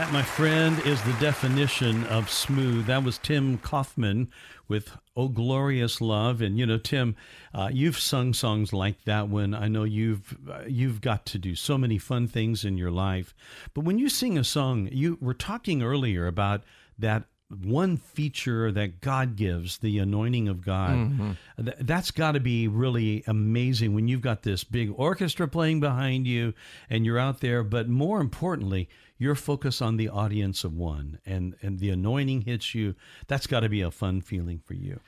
That, 0.00 0.12
my 0.14 0.22
friend, 0.22 0.78
is 0.86 1.02
the 1.02 1.12
definition 1.20 2.06
of 2.06 2.30
smooth. 2.30 2.86
That 2.86 3.04
was 3.04 3.18
Tim 3.18 3.58
Kaufman 3.58 4.30
with 4.66 4.96
"Oh 5.14 5.28
Glorious 5.28 6.00
Love," 6.00 6.40
and 6.40 6.58
you 6.58 6.64
know, 6.64 6.78
Tim, 6.78 7.16
uh, 7.52 7.68
you've 7.70 7.98
sung 7.98 8.32
songs 8.32 8.72
like 8.72 9.04
that 9.04 9.28
one. 9.28 9.52
I 9.52 9.68
know 9.68 9.84
you've 9.84 10.38
uh, 10.50 10.62
you've 10.66 11.02
got 11.02 11.26
to 11.26 11.38
do 11.38 11.54
so 11.54 11.76
many 11.76 11.98
fun 11.98 12.28
things 12.28 12.64
in 12.64 12.78
your 12.78 12.90
life, 12.90 13.34
but 13.74 13.84
when 13.84 13.98
you 13.98 14.08
sing 14.08 14.38
a 14.38 14.42
song, 14.42 14.88
you 14.90 15.18
were 15.20 15.34
talking 15.34 15.82
earlier 15.82 16.26
about 16.26 16.62
that 16.98 17.24
one 17.50 17.98
feature 17.98 18.72
that 18.72 19.02
God 19.02 19.36
gives, 19.36 19.78
the 19.78 19.98
anointing 19.98 20.48
of 20.48 20.64
God. 20.64 21.36
Th- 21.62 21.76
that's 21.80 22.10
got 22.10 22.32
to 22.32 22.40
be 22.40 22.68
really 22.68 23.22
amazing 23.26 23.92
when 23.92 24.08
you've 24.08 24.20
got 24.22 24.44
this 24.44 24.64
big 24.64 24.94
orchestra 24.96 25.46
playing 25.46 25.80
behind 25.80 26.26
you 26.26 26.54
and 26.88 27.04
you're 27.04 27.18
out 27.18 27.40
there, 27.40 27.62
but 27.64 27.88
more 27.88 28.20
importantly, 28.20 28.88
you're 29.20 29.34
focused 29.34 29.82
on 29.82 29.98
the 29.98 30.08
audience 30.08 30.64
of 30.64 30.74
one 30.74 31.18
and, 31.26 31.54
and 31.60 31.78
the 31.78 31.90
anointing 31.90 32.40
hits 32.40 32.74
you. 32.74 32.94
That's 33.28 33.46
got 33.46 33.60
to 33.60 33.68
be 33.68 33.82
a 33.82 33.90
fun 33.90 34.22
feeling 34.22 34.62
for 34.64 34.72
you. 34.72 34.98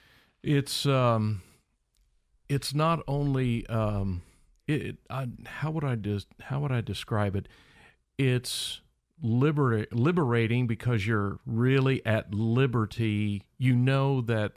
It's 0.42 0.85
um, 0.85 1.40
it's 2.46 2.75
not 2.75 3.01
only 3.09 3.66
um, 3.68 4.20
it. 4.68 4.98
I, 5.09 5.29
how 5.46 5.70
would 5.70 5.83
I 5.83 5.94
des- 5.94 6.27
how 6.40 6.61
would 6.61 6.70
I 6.70 6.83
describe 6.83 7.35
it? 7.37 7.48
It's 8.18 8.83
libera- 9.22 9.87
liberating 9.92 10.66
because 10.66 11.07
you're 11.07 11.38
really 11.46 12.05
at 12.05 12.35
liberty. 12.35 13.44
You 13.57 13.75
know 13.75 14.20
that 14.22 14.53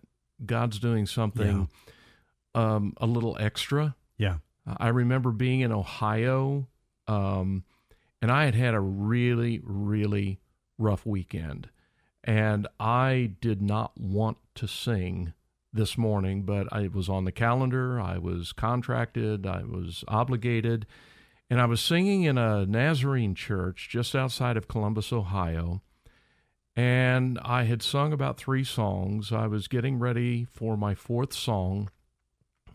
God's 0.45 0.79
doing 0.79 1.05
something 1.05 1.69
um, 2.53 2.93
a 2.97 3.05
little 3.05 3.37
extra. 3.39 3.95
Yeah. 4.17 4.37
I 4.65 4.89
remember 4.89 5.31
being 5.31 5.61
in 5.61 5.71
Ohio, 5.71 6.67
um, 7.07 7.63
and 8.21 8.31
I 8.31 8.45
had 8.45 8.55
had 8.55 8.73
a 8.73 8.79
really, 8.79 9.61
really 9.63 10.39
rough 10.77 11.05
weekend. 11.05 11.69
And 12.23 12.67
I 12.79 13.33
did 13.39 13.61
not 13.61 13.99
want 13.99 14.37
to 14.55 14.67
sing 14.67 15.33
this 15.71 15.97
morning, 15.97 16.43
but 16.43 16.71
I 16.71 16.87
was 16.87 17.07
on 17.07 17.25
the 17.25 17.31
calendar. 17.31 17.99
I 17.99 18.17
was 18.17 18.51
contracted. 18.51 19.45
I 19.45 19.63
was 19.63 20.03
obligated. 20.07 20.87
And 21.49 21.61
I 21.61 21.65
was 21.65 21.81
singing 21.81 22.23
in 22.23 22.37
a 22.37 22.65
Nazarene 22.65 23.35
church 23.35 23.89
just 23.91 24.15
outside 24.15 24.57
of 24.57 24.67
Columbus, 24.67 25.13
Ohio. 25.13 25.81
And 26.75 27.39
I 27.43 27.63
had 27.63 27.83
sung 27.83 28.11
about 28.11 28.37
three 28.37 28.63
songs. 28.63 29.31
I 29.31 29.47
was 29.47 29.67
getting 29.67 29.99
ready 29.99 30.45
for 30.45 30.75
my 30.75 30.95
fourth 30.95 31.33
song. 31.33 31.89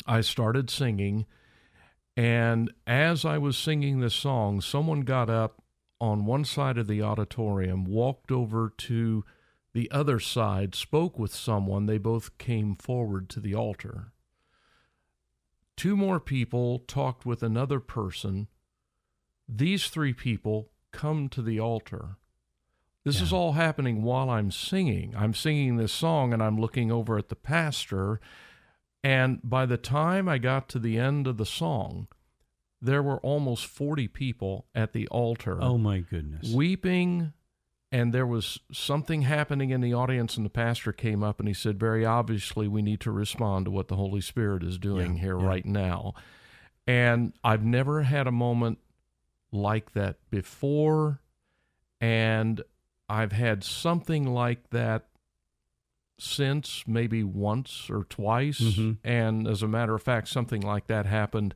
I 0.06 0.20
started 0.20 0.70
singing. 0.70 1.26
And 2.20 2.70
as 2.86 3.24
I 3.24 3.38
was 3.38 3.56
singing 3.56 4.00
this 4.00 4.12
song, 4.12 4.60
someone 4.60 5.00
got 5.00 5.30
up 5.30 5.62
on 6.02 6.26
one 6.26 6.44
side 6.44 6.76
of 6.76 6.86
the 6.86 7.00
auditorium, 7.00 7.86
walked 7.86 8.30
over 8.30 8.70
to 8.76 9.24
the 9.72 9.90
other 9.90 10.20
side, 10.20 10.74
spoke 10.74 11.18
with 11.18 11.34
someone. 11.34 11.86
They 11.86 11.96
both 11.96 12.36
came 12.36 12.74
forward 12.74 13.30
to 13.30 13.40
the 13.40 13.54
altar. 13.54 14.12
Two 15.78 15.96
more 15.96 16.20
people 16.20 16.80
talked 16.80 17.24
with 17.24 17.42
another 17.42 17.80
person. 17.80 18.48
These 19.48 19.86
three 19.86 20.12
people 20.12 20.72
come 20.92 21.30
to 21.30 21.40
the 21.40 21.58
altar. 21.58 22.18
This 23.02 23.22
is 23.22 23.32
all 23.32 23.52
happening 23.52 24.02
while 24.02 24.28
I'm 24.28 24.50
singing. 24.50 25.14
I'm 25.16 25.32
singing 25.32 25.78
this 25.78 25.94
song 25.94 26.34
and 26.34 26.42
I'm 26.42 26.60
looking 26.60 26.92
over 26.92 27.16
at 27.16 27.30
the 27.30 27.34
pastor. 27.34 28.20
And 29.02 29.40
by 29.42 29.66
the 29.66 29.76
time 29.78 30.28
I 30.28 30.38
got 30.38 30.68
to 30.70 30.78
the 30.78 30.98
end 30.98 31.26
of 31.26 31.36
the 31.38 31.46
song, 31.46 32.08
there 32.82 33.02
were 33.02 33.18
almost 33.20 33.66
40 33.66 34.08
people 34.08 34.66
at 34.74 34.92
the 34.92 35.06
altar 35.08 35.58
Oh 35.60 35.78
my 35.78 36.00
goodness. 36.00 36.52
weeping 36.52 37.32
and 37.92 38.12
there 38.14 38.26
was 38.26 38.58
something 38.70 39.22
happening 39.22 39.70
in 39.70 39.80
the 39.80 39.92
audience, 39.92 40.36
and 40.36 40.46
the 40.46 40.50
pastor 40.50 40.92
came 40.92 41.24
up 41.24 41.40
and 41.40 41.48
he 41.48 41.54
said, 41.54 41.80
Very 41.80 42.06
obviously, 42.06 42.68
we 42.68 42.82
need 42.82 43.00
to 43.00 43.10
respond 43.10 43.64
to 43.64 43.70
what 43.72 43.88
the 43.88 43.96
Holy 43.96 44.20
Spirit 44.20 44.62
is 44.62 44.78
doing 44.78 45.16
Yeah, 45.16 45.20
here 45.22 45.38
yeah. 45.40 45.46
right 45.46 45.66
now. 45.66 46.14
And 46.86 47.32
I've 47.42 47.64
never 47.64 48.02
had 48.02 48.28
a 48.28 48.32
moment 48.32 48.78
like 49.50 49.92
that 49.94 50.18
before. 50.30 51.20
And 52.00 52.62
I've 53.08 53.32
had 53.32 53.64
something 53.64 54.24
like 54.24 54.70
that 54.70 55.06
since, 56.22 56.84
maybe 56.86 57.22
once 57.24 57.88
or 57.90 58.04
twice. 58.04 58.60
Mhm. 58.60 58.98
And 59.04 59.46
as 59.48 59.62
a 59.62 59.68
matter 59.68 59.94
of 59.94 60.02
fact, 60.02 60.28
something 60.28 60.60
like 60.62 60.86
that 60.88 61.06
happened 61.06 61.54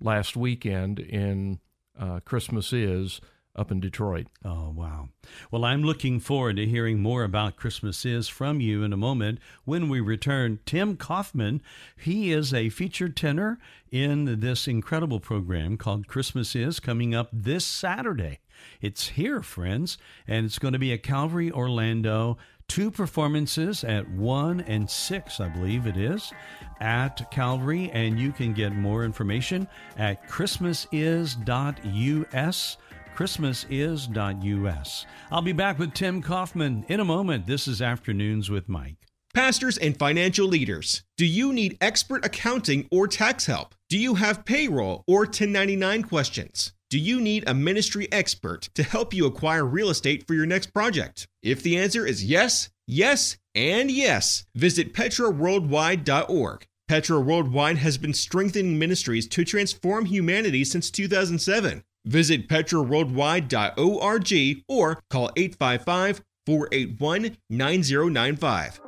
last 0.00 0.36
weekend 0.36 0.98
in 0.98 1.58
uh, 1.98 2.20
Christmas 2.20 2.72
Is 2.72 3.20
up 3.54 3.70
in 3.72 3.80
Detroit. 3.80 4.26
Oh, 4.44 4.68
wow. 4.68 5.08
Well, 5.50 5.64
I'm 5.64 5.82
looking 5.82 6.20
forward 6.20 6.56
to 6.56 6.66
hearing 6.66 7.00
more 7.00 7.24
about 7.24 7.56
Christmas 7.56 8.04
Is 8.04 8.28
from 8.28 8.60
you 8.60 8.82
in 8.82 8.92
a 8.92 8.98
moment 8.98 9.38
when 9.64 9.88
we 9.88 9.98
return. 10.00 10.58
Tim 10.66 10.96
Kaufman, 10.98 11.62
he 11.96 12.32
is 12.32 12.52
a 12.52 12.68
featured 12.68 13.16
tenor 13.16 13.58
in 13.90 14.40
this 14.40 14.68
incredible 14.68 15.20
program 15.20 15.78
called 15.78 16.06
Christmas 16.06 16.54
Is 16.54 16.80
coming 16.80 17.14
up 17.14 17.30
this 17.32 17.64
Saturday. 17.64 18.40
It's 18.82 19.08
here, 19.08 19.40
friends, 19.42 19.96
and 20.26 20.44
it's 20.44 20.58
going 20.58 20.72
to 20.72 20.78
be 20.78 20.92
at 20.92 21.02
Calvary 21.02 21.50
Orlando. 21.50 22.36
Two 22.68 22.90
performances 22.90 23.84
at 23.84 24.10
1 24.10 24.62
and 24.62 24.90
6, 24.90 25.40
I 25.40 25.48
believe 25.48 25.86
it 25.86 25.96
is, 25.96 26.32
at 26.80 27.30
Calvary. 27.30 27.92
And 27.92 28.18
you 28.18 28.32
can 28.32 28.52
get 28.52 28.74
more 28.74 29.04
information 29.04 29.68
at 29.96 30.28
christmasis.us 30.28 32.76
christmasis.us. 33.16 35.06
I'll 35.30 35.42
be 35.42 35.52
back 35.52 35.78
with 35.78 35.94
Tim 35.94 36.22
Kaufman 36.22 36.84
in 36.88 37.00
a 37.00 37.04
moment. 37.04 37.46
This 37.46 37.66
is 37.66 37.80
Afternoons 37.80 38.50
with 38.50 38.68
Mike. 38.68 38.98
Pastors 39.34 39.76
and 39.78 39.98
financial 39.98 40.46
leaders, 40.46 41.02
do 41.16 41.26
you 41.26 41.52
need 41.52 41.76
expert 41.80 42.24
accounting 42.24 42.86
or 42.90 43.08
tax 43.08 43.46
help? 43.46 43.74
Do 43.88 43.98
you 43.98 44.14
have 44.14 44.44
payroll 44.44 45.04
or 45.06 45.20
1099 45.20 46.04
questions? 46.04 46.72
Do 46.88 47.00
you 47.00 47.20
need 47.20 47.48
a 47.48 47.54
ministry 47.54 48.06
expert 48.12 48.68
to 48.74 48.84
help 48.84 49.12
you 49.12 49.26
acquire 49.26 49.64
real 49.64 49.90
estate 49.90 50.24
for 50.26 50.34
your 50.34 50.46
next 50.46 50.72
project? 50.72 51.26
If 51.42 51.60
the 51.60 51.76
answer 51.76 52.06
is 52.06 52.24
yes, 52.24 52.70
yes, 52.86 53.38
and 53.56 53.90
yes, 53.90 54.46
visit 54.54 54.94
petraworldwide.org. 54.94 56.66
Petra 56.86 57.18
Worldwide 57.18 57.78
has 57.78 57.98
been 57.98 58.14
strengthening 58.14 58.78
ministries 58.78 59.26
to 59.28 59.44
transform 59.44 60.04
humanity 60.04 60.62
since 60.62 60.88
2007. 60.92 61.82
Visit 62.04 62.48
petraworldwide.org 62.48 64.62
or 64.68 65.02
call 65.10 65.32
855 65.36 66.22
481 66.46 67.36
9095. 67.50 68.80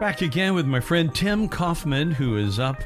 Back 0.00 0.22
again 0.22 0.54
with 0.54 0.64
my 0.64 0.80
friend 0.80 1.14
Tim 1.14 1.46
Kaufman, 1.46 2.12
who 2.12 2.38
is 2.38 2.58
up, 2.58 2.82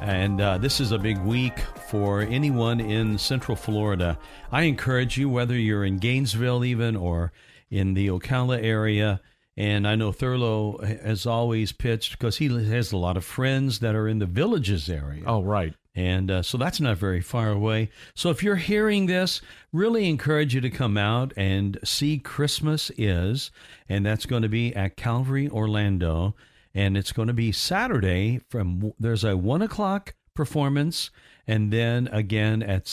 and 0.00 0.40
uh, 0.40 0.58
this 0.58 0.80
is 0.80 0.92
a 0.92 0.98
big 0.98 1.18
week 1.18 1.58
for 1.88 2.22
anyone 2.22 2.80
in 2.80 3.18
Central 3.18 3.56
Florida. 3.56 4.18
I 4.50 4.62
encourage 4.62 5.18
you, 5.18 5.28
whether 5.28 5.56
you're 5.56 5.84
in 5.84 5.98
Gainesville, 5.98 6.64
even 6.64 6.96
or 6.96 7.32
in 7.70 7.94
the 7.94 8.08
Ocala 8.08 8.62
area, 8.62 9.20
and 9.56 9.86
I 9.86 9.96
know 9.96 10.12
Thurlow 10.12 10.78
has 11.02 11.26
always 11.26 11.72
pitched 11.72 12.18
because 12.18 12.38
he 12.38 12.48
has 12.48 12.92
a 12.92 12.96
lot 12.96 13.16
of 13.16 13.24
friends 13.24 13.80
that 13.80 13.94
are 13.94 14.08
in 14.08 14.18
the 14.18 14.26
villages 14.26 14.88
area. 14.88 15.24
Oh, 15.26 15.42
right. 15.42 15.74
And 15.94 16.30
uh, 16.30 16.42
so 16.42 16.56
that's 16.56 16.80
not 16.80 16.96
very 16.96 17.20
far 17.20 17.50
away. 17.50 17.90
So 18.14 18.30
if 18.30 18.42
you're 18.42 18.56
hearing 18.56 19.06
this, 19.06 19.42
really 19.72 20.08
encourage 20.08 20.54
you 20.54 20.62
to 20.62 20.70
come 20.70 20.96
out 20.96 21.34
and 21.36 21.78
see 21.84 22.18
Christmas 22.18 22.90
Is. 22.96 23.50
And 23.90 24.06
that's 24.06 24.24
going 24.24 24.42
to 24.42 24.48
be 24.48 24.74
at 24.74 24.96
Calvary, 24.96 25.50
Orlando. 25.50 26.34
And 26.74 26.96
it's 26.96 27.12
going 27.12 27.28
to 27.28 27.34
be 27.34 27.52
Saturday 27.52 28.40
from, 28.48 28.92
there's 28.98 29.24
a 29.24 29.36
one 29.36 29.62
o'clock 29.62 30.14
performance. 30.34 31.10
And 31.46 31.72
then 31.72 32.08
again 32.12 32.62
at 32.62 32.86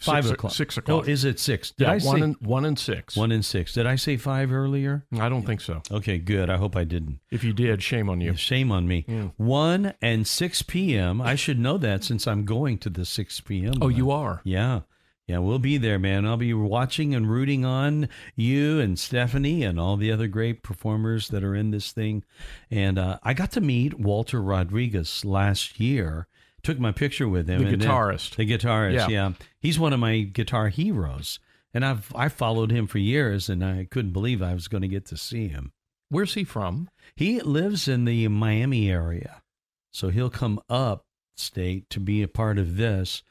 five 0.00 0.24
Six 0.24 0.30
o'clock. 0.30 0.52
Six 0.52 0.78
oh, 0.78 0.80
o'clock. 0.80 1.08
is 1.08 1.24
it 1.24 1.40
six? 1.40 1.72
Did 1.72 1.88
yeah, 1.88 1.92
I 1.94 1.98
one 1.98 2.16
say 2.16 2.22
and 2.22 2.36
one 2.40 2.64
and 2.64 2.78
six. 2.78 3.16
one 3.16 3.32
and 3.32 3.44
six? 3.44 3.72
Did 3.72 3.86
I 3.86 3.96
say 3.96 4.16
five 4.16 4.52
earlier? 4.52 5.04
I 5.18 5.28
don't 5.28 5.42
think 5.42 5.60
so. 5.60 5.82
Okay, 5.90 6.18
good. 6.18 6.50
I 6.50 6.56
hope 6.56 6.76
I 6.76 6.84
didn't. 6.84 7.18
If 7.32 7.42
you 7.42 7.52
did, 7.52 7.82
shame 7.82 8.08
on 8.08 8.20
you. 8.20 8.36
Shame 8.36 8.70
on 8.70 8.86
me. 8.86 9.04
Yeah. 9.08 9.28
1 9.38 9.94
and 10.00 10.26
6 10.26 10.62
p.m. 10.62 11.20
I 11.20 11.34
should 11.34 11.58
know 11.58 11.76
that 11.78 12.04
since 12.04 12.28
I'm 12.28 12.44
going 12.44 12.78
to 12.78 12.90
the 12.90 13.04
6 13.04 13.40
p.m. 13.40 13.74
Oh, 13.80 13.86
one. 13.86 13.96
you 13.96 14.10
are. 14.12 14.40
Yeah. 14.44 14.82
Yeah, 15.26 15.38
we'll 15.38 15.58
be 15.58 15.78
there, 15.78 15.98
man. 15.98 16.26
I'll 16.26 16.36
be 16.36 16.52
watching 16.52 17.14
and 17.14 17.30
rooting 17.30 17.64
on 17.64 18.10
you 18.36 18.78
and 18.78 18.98
Stephanie 18.98 19.62
and 19.62 19.80
all 19.80 19.96
the 19.96 20.12
other 20.12 20.26
great 20.28 20.62
performers 20.62 21.28
that 21.28 21.42
are 21.42 21.54
in 21.54 21.70
this 21.70 21.92
thing. 21.92 22.24
And 22.70 22.98
uh, 22.98 23.18
I 23.22 23.32
got 23.32 23.50
to 23.52 23.62
meet 23.62 23.98
Walter 23.98 24.42
Rodriguez 24.42 25.24
last 25.24 25.80
year. 25.80 26.26
Took 26.62 26.78
my 26.78 26.92
picture 26.92 27.28
with 27.28 27.48
him. 27.48 27.62
The 27.62 27.68
and 27.70 27.80
then- 27.80 27.88
guitarist. 27.88 28.36
the 28.36 28.46
guitarist, 28.46 28.94
Yeah. 28.94 29.08
yeah. 29.08 29.32
He's 29.60 29.78
one 29.78 29.92
of 29.94 30.00
my 30.00 30.20
guitar 30.20 30.68
heroes. 30.68 31.38
And 31.72 31.84
I've 31.84 32.12
I 32.14 32.28
followed 32.28 32.70
him 32.70 32.86
for 32.86 32.98
years 32.98 33.48
and 33.48 33.64
I 33.64 33.88
couldn't 33.90 34.12
believe 34.12 34.42
I 34.42 34.54
was 34.54 34.68
going 34.68 34.82
to 34.82 34.88
get 34.88 35.06
to 35.06 35.16
see 35.16 35.48
him. 35.48 35.72
Where's 36.10 36.34
he 36.34 36.44
from? 36.44 36.88
He 37.16 37.40
lives 37.40 37.88
in 37.88 38.04
the 38.04 38.28
Miami 38.28 38.90
area, 38.90 39.42
so 39.90 40.10
he'll 40.10 40.30
come 40.30 40.60
up 40.68 41.06
state 41.36 41.90
to 41.90 41.98
be 41.98 42.22
a 42.22 42.28
part 42.28 42.58
of 42.58 42.76
this. 42.76 43.22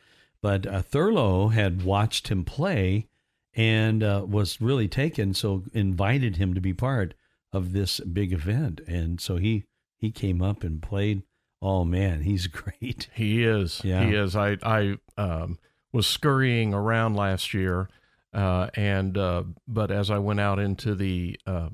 But 0.43 0.67
uh, 0.67 0.81
Thurlow 0.81 1.47
had 1.47 1.83
watched 1.83 2.27
him 2.27 2.43
play 2.43 3.07
and 3.55 4.03
uh, 4.03 4.25
was 4.27 4.59
really 4.59 4.89
taken, 4.89 5.33
so 5.33 5.63
invited 5.73 6.35
him 6.35 6.53
to 6.53 6.59
be 6.59 6.73
part 6.73 7.13
of 7.53 7.71
this 7.71 8.01
big 8.01 8.33
event. 8.33 8.81
And 8.85 9.21
so 9.21 9.37
he 9.37 9.63
he 9.97 10.11
came 10.11 10.41
up 10.41 10.63
and 10.63 10.81
played. 10.81 11.23
Oh 11.61 11.85
man, 11.85 12.23
he's 12.23 12.47
great. 12.61 13.07
He 13.15 13.45
is. 13.45 13.81
Yeah. 13.85 14.03
He 14.03 14.13
is. 14.13 14.35
I 14.35 14.57
I 14.61 14.97
um, 15.17 15.59
was 15.93 16.07
scurrying 16.07 16.73
around 16.73 17.15
last 17.15 17.53
year, 17.53 17.87
uh, 18.33 18.67
and 18.75 19.17
uh, 19.17 19.43
but 19.65 19.91
as 19.91 20.11
I 20.11 20.17
went 20.17 20.41
out 20.41 20.59
into 20.59 20.93
the 20.93 21.39
uh, 21.47 21.69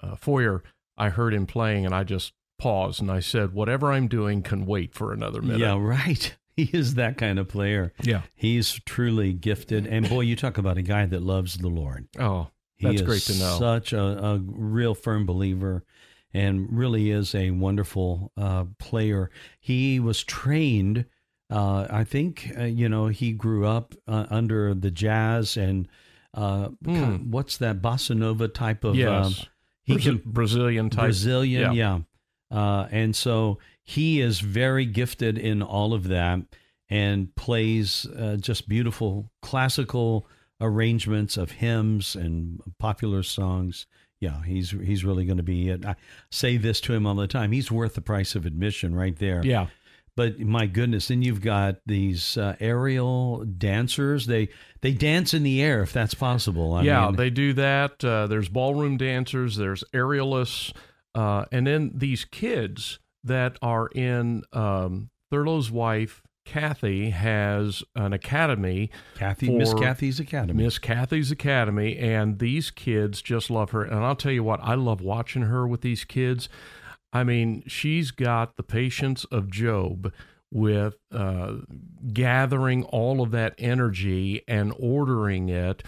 uh, 0.00 0.16
foyer, 0.16 0.62
I 0.96 1.10
heard 1.10 1.34
him 1.34 1.46
playing, 1.46 1.84
and 1.84 1.94
I 1.94 2.04
just 2.04 2.32
paused 2.58 3.02
and 3.02 3.10
I 3.10 3.20
said, 3.20 3.52
"Whatever 3.52 3.92
I'm 3.92 4.08
doing 4.08 4.40
can 4.42 4.64
wait 4.64 4.94
for 4.94 5.12
another 5.12 5.42
minute." 5.42 5.58
Yeah, 5.58 5.76
right. 5.78 6.34
He 6.56 6.70
is 6.72 6.94
that 6.94 7.16
kind 7.18 7.38
of 7.38 7.48
player. 7.48 7.92
Yeah. 8.02 8.22
He's 8.34 8.80
truly 8.86 9.32
gifted. 9.32 9.86
And 9.86 10.08
boy, 10.08 10.20
you 10.20 10.36
talk 10.36 10.56
about 10.58 10.78
a 10.78 10.82
guy 10.82 11.04
that 11.06 11.22
loves 11.22 11.56
the 11.58 11.68
Lord. 11.68 12.06
Oh, 12.18 12.48
that's 12.80 13.02
great 13.02 13.22
to 13.22 13.38
know. 13.38 13.58
Such 13.58 13.92
a, 13.92 14.02
a 14.24 14.38
real 14.38 14.94
firm 14.94 15.26
believer 15.26 15.84
and 16.32 16.68
really 16.70 17.10
is 17.10 17.34
a 17.34 17.50
wonderful 17.50 18.30
uh, 18.36 18.64
player. 18.78 19.30
He 19.60 19.98
was 20.00 20.22
trained, 20.22 21.06
uh, 21.50 21.86
I 21.90 22.04
think, 22.04 22.52
uh, 22.58 22.64
you 22.64 22.88
know, 22.88 23.06
he 23.08 23.32
grew 23.32 23.66
up 23.66 23.94
uh, 24.06 24.26
under 24.30 24.74
the 24.74 24.90
jazz 24.90 25.56
and 25.56 25.88
uh, 26.34 26.68
Hmm. 26.84 27.30
what's 27.30 27.56
that 27.58 27.80
bossa 27.82 28.16
nova 28.16 28.48
type 28.48 28.82
of. 28.84 28.96
yes. 28.96 29.26
Um, 29.26 29.34
he 29.84 29.92
Brazil- 29.94 30.18
can 30.18 30.32
Brazilian 30.32 30.90
type. 30.90 31.00
Brazilian, 31.04 31.74
yeah. 31.74 31.98
yeah. 32.52 32.56
Uh, 32.56 32.88
and 32.90 33.14
so 33.16 33.58
he 33.84 34.20
is 34.20 34.40
very 34.40 34.86
gifted 34.86 35.38
in 35.38 35.62
all 35.62 35.92
of 35.92 36.08
that 36.08 36.40
and 36.88 37.34
plays 37.34 38.06
uh, 38.06 38.36
just 38.36 38.68
beautiful 38.68 39.30
classical 39.42 40.26
arrangements 40.60 41.36
of 41.36 41.52
hymns 41.52 42.16
and 42.16 42.60
popular 42.78 43.22
songs. 43.22 43.86
Yeah, 44.20 44.42
he's 44.44 44.70
he's 44.70 45.04
really 45.04 45.26
going 45.26 45.36
to 45.36 45.42
be 45.42 45.68
it. 45.68 45.84
I 45.84 45.96
say 46.30 46.56
this 46.56 46.80
to 46.82 46.94
him 46.94 47.06
all 47.06 47.14
the 47.14 47.26
time. 47.26 47.52
He's 47.52 47.70
worth 47.70 47.94
the 47.94 48.00
price 48.00 48.34
of 48.34 48.46
admission 48.46 48.94
right 48.94 49.16
there. 49.18 49.42
Yeah. 49.44 49.66
But 50.16 50.38
my 50.38 50.66
goodness, 50.66 51.08
then 51.08 51.22
you've 51.22 51.40
got 51.40 51.78
these 51.86 52.36
uh, 52.38 52.54
aerial 52.60 53.44
dancers. 53.44 54.26
They 54.26 54.48
they 54.80 54.92
dance 54.92 55.34
in 55.34 55.42
the 55.42 55.60
air 55.60 55.82
if 55.82 55.92
that's 55.92 56.14
possible. 56.14 56.74
I 56.74 56.82
yeah, 56.82 57.06
mean, 57.06 57.16
they 57.16 57.30
do 57.30 57.52
that. 57.54 58.02
Uh, 58.04 58.28
there's 58.28 58.48
ballroom 58.48 58.96
dancers, 58.96 59.56
there's 59.56 59.82
aerialists, 59.92 60.72
uh, 61.14 61.46
and 61.50 61.66
then 61.66 61.90
these 61.94 62.24
kids 62.24 63.00
that 63.24 63.56
are 63.62 63.88
in 63.88 64.42
um, 64.52 65.10
Thurlow's 65.30 65.70
wife, 65.70 66.22
Kathy, 66.44 67.10
has 67.10 67.82
an 67.96 68.12
academy, 68.12 68.90
Kathy, 69.14 69.50
Miss 69.50 69.72
Kathy's 69.72 70.20
Academy. 70.20 70.62
Miss 70.62 70.78
Kathy's 70.78 71.30
Academy, 71.30 71.96
and 71.96 72.38
these 72.38 72.70
kids 72.70 73.22
just 73.22 73.48
love 73.50 73.70
her. 73.70 73.82
And 73.82 74.04
I'll 74.04 74.14
tell 74.14 74.32
you 74.32 74.44
what, 74.44 74.60
I 74.62 74.74
love 74.74 75.00
watching 75.00 75.42
her 75.42 75.66
with 75.66 75.80
these 75.80 76.04
kids. 76.04 76.48
I 77.12 77.24
mean, 77.24 77.62
she's 77.66 78.10
got 78.10 78.56
the 78.56 78.62
patience 78.62 79.24
of 79.26 79.50
Job 79.50 80.12
with 80.52 80.96
uh, 81.12 81.54
gathering 82.12 82.84
all 82.84 83.22
of 83.22 83.30
that 83.30 83.54
energy 83.58 84.42
and 84.46 84.72
ordering 84.78 85.48
it. 85.48 85.82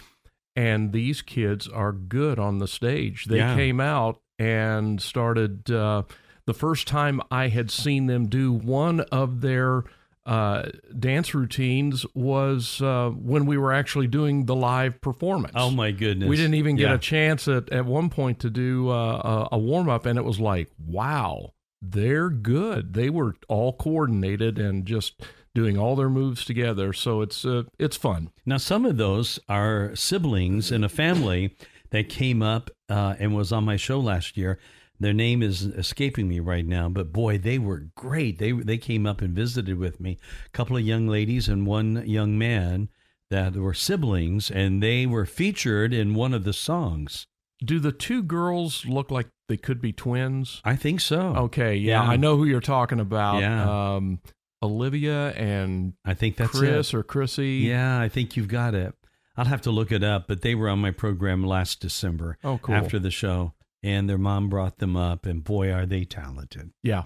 And 0.55 0.91
these 0.91 1.21
kids 1.21 1.67
are 1.67 1.91
good 1.91 2.39
on 2.39 2.57
the 2.57 2.67
stage. 2.67 3.25
They 3.25 3.37
Yeah. 3.37 3.55
came 3.55 3.79
out 3.79 4.19
and 4.39 4.99
started. 4.99 5.69
Uh, 5.69 6.03
the 6.47 6.53
first 6.55 6.87
time 6.87 7.21
I 7.29 7.49
had 7.49 7.69
seen 7.69 8.07
them 8.07 8.27
do 8.27 8.51
one 8.51 9.01
of 9.01 9.41
their 9.41 9.83
uh, 10.25 10.69
dance 10.97 11.33
routines 11.33 12.05
was 12.15 12.81
uh, 12.81 13.09
when 13.11 13.45
we 13.45 13.57
were 13.57 13.71
actually 13.71 14.07
doing 14.07 14.45
the 14.45 14.55
live 14.55 14.99
performance. 14.99 15.53
Oh 15.55 15.69
my 15.71 15.91
goodness! 15.91 16.27
We 16.27 16.35
didn't 16.35 16.55
even 16.55 16.75
get 16.75 16.89
Yeah. 16.89 16.95
a 16.95 16.97
chance 16.97 17.47
at, 17.47 17.71
at 17.71 17.85
one 17.85 18.09
point 18.09 18.39
to 18.39 18.49
do 18.49 18.89
uh, 18.89 19.47
a, 19.51 19.57
warm 19.57 19.87
up, 19.87 20.05
and 20.05 20.17
it 20.17 20.25
was 20.25 20.39
like, 20.39 20.69
wow, 20.85 21.53
they're 21.81 22.29
good. 22.29 22.93
They 22.93 23.09
were 23.09 23.35
all 23.47 23.71
coordinated 23.73 24.57
and 24.59 24.85
just 24.85 25.21
doing 25.55 25.77
all 25.77 25.95
their 25.95 26.09
moves 26.09 26.43
together. 26.43 26.91
So 26.91 27.21
it's 27.21 27.45
uh, 27.45 27.63
it's 27.79 27.95
fun. 27.95 28.29
Now, 28.45 28.57
some 28.57 28.85
of 28.85 28.97
those 28.97 29.39
are 29.47 29.95
siblings 29.95 30.71
in 30.73 30.83
a 30.83 30.89
family 30.89 31.55
that 31.91 32.09
came 32.09 32.41
up 32.41 32.69
uh, 32.89 33.15
and 33.17 33.33
was 33.33 33.53
on 33.53 33.63
my 33.63 33.77
show 33.77 33.99
last 33.99 34.35
year. 34.35 34.59
Their 34.99 35.13
name 35.13 35.43
is 35.43 35.63
escaping 35.63 36.27
me 36.27 36.39
right 36.39 36.65
now, 36.65 36.89
but 36.89 37.13
boy, 37.13 37.37
they 37.37 37.59
were 37.59 37.87
great. 37.95 38.39
They 38.39 38.51
they 38.51 38.77
came 38.77 39.05
up 39.05 39.21
and 39.21 39.35
visited 39.35 39.77
with 39.77 39.99
me. 39.99 40.17
A 40.45 40.49
couple 40.49 40.75
of 40.77 40.83
young 40.83 41.07
ladies 41.07 41.47
and 41.47 41.67
one 41.67 42.03
young 42.07 42.37
man 42.37 42.89
that 43.29 43.55
were 43.55 43.73
siblings, 43.73 44.49
and 44.49 44.81
they 44.81 45.05
were 45.05 45.25
featured 45.25 45.93
in 45.93 46.15
one 46.15 46.33
of 46.33 46.43
the 46.45 46.53
songs. 46.53 47.27
Do 47.63 47.79
the 47.79 47.91
two 47.91 48.23
girls 48.23 48.85
look 48.85 49.11
like 49.11 49.27
they 49.49 49.57
could 49.57 49.81
be 49.81 49.91
twins? 49.93 50.61
I 50.63 50.75
think 50.75 50.99
so. 51.01 51.19
Okay, 51.35 51.75
yeah, 51.75 52.03
Yeah. 52.03 52.09
I 52.09 52.15
know 52.15 52.37
who 52.37 52.45
you're 52.45 52.59
talking 52.61 52.99
about. 52.99 53.39
Yeah. 53.41 53.95
Um, 53.95 54.19
Olivia 54.63 55.31
and 55.33 55.93
I 56.03 56.13
think 56.15 56.35
that's 56.35 56.51
Chris 56.57 56.89
it. 56.89 56.97
or 56.97 57.03
Chrissy. 57.03 57.57
Yeah, 57.67 57.99
I 57.99 58.09
think 58.09 58.35
you've 58.35 58.47
got 58.47 58.73
it. 58.73 58.93
I'll 59.35 59.45
have 59.45 59.61
to 59.61 59.71
look 59.71 59.91
it 59.91 60.03
up, 60.03 60.27
but 60.27 60.41
they 60.41 60.55
were 60.55 60.67
on 60.67 60.79
my 60.79 60.89
program 60.91 61.43
last 61.43 61.79
December 61.79 62.37
Oh, 62.43 62.57
cool. 62.57 62.73
after 62.73 62.97
the 62.97 63.11
show, 63.11 63.53
and 63.87 64.09
their 64.09 64.17
mom 64.17 64.49
brought 64.49 64.77
them 64.79 64.95
up, 64.97 65.25
and 65.25 65.43
boy, 65.43 65.71
are 65.71 65.85
they 65.85 66.03
talented. 66.05 66.71
Yeah. 66.83 67.03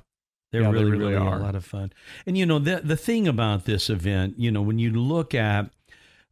They're 0.52 0.62
Yeah, 0.64 0.68
they 0.72 0.74
really, 0.80 0.92
really 0.92 1.14
really, 1.14 1.16
are. 1.16 1.38
a 1.40 1.44
lot 1.44 1.56
of 1.56 1.64
fun. 1.64 1.94
And 2.26 2.38
you 2.38 2.46
know, 2.46 2.60
the 2.60 2.82
the 2.84 2.98
thing 2.98 3.28
about 3.28 3.66
this 3.66 3.90
event, 3.90 4.36
you 4.38 4.52
know, 4.52 4.62
when 4.62 4.80
you 4.80 4.92
look 4.92 5.34
at, 5.34 5.72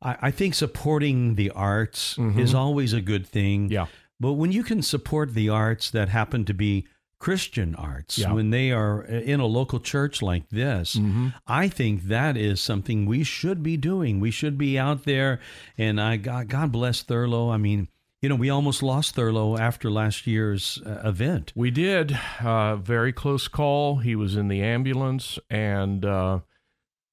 I, 0.02 0.18
I 0.24 0.32
think 0.32 0.56
supporting 0.56 1.36
the 1.36 1.52
arts 1.52 2.16
Mhm. 2.18 2.38
is 2.40 2.54
always 2.54 2.92
a 2.94 3.02
good 3.02 3.26
thing. 3.28 3.70
Yeah. 3.72 3.86
But 4.20 4.34
when 4.34 4.52
you 4.52 4.64
can 4.64 4.82
support 4.82 5.34
the 5.34 5.48
arts 5.50 5.90
that 5.92 6.10
happen 6.10 6.44
to 6.46 6.54
be 6.54 6.86
Christian 7.20 7.76
arts, 7.76 8.18
Yeah. 8.18 8.34
when 8.34 8.50
they 8.50 8.72
are 8.72 9.04
in 9.04 9.40
a 9.42 9.46
local 9.46 9.80
church 9.80 10.22
like 10.22 10.50
this, 10.50 10.96
Mhm. 10.96 11.34
I 11.48 11.68
think 11.70 12.04
that 12.04 12.36
is 12.38 12.60
something 12.62 13.06
we 13.06 13.24
should 13.24 13.62
be 13.64 13.78
doing. 13.78 14.20
We 14.20 14.32
should 14.32 14.58
be 14.58 14.78
out 14.80 15.04
there. 15.06 15.40
And 15.78 16.00
I 16.02 16.18
God, 16.18 16.48
God 16.50 16.72
bless 16.72 17.04
Thurlow. 17.04 17.50
I 17.52 17.58
mean, 17.58 17.88
you 18.22 18.30
know, 18.30 18.36
we 18.36 18.50
almost 18.50 18.84
lost 18.84 19.16
Thurlow 19.16 19.58
after 19.58 19.90
last 19.90 20.28
year's 20.28 20.82
uh, 20.86 21.02
event. 21.08 21.54
We 21.56 21.72
did. 21.72 22.18
Uh, 22.42 22.76
very 22.76 23.14
close 23.14 23.48
call. 23.48 23.98
He 23.98 24.16
was 24.16 24.36
in 24.36 24.48
the 24.50 24.62
ambulance, 24.62 25.40
and 25.50 26.04
uh, 26.04 26.40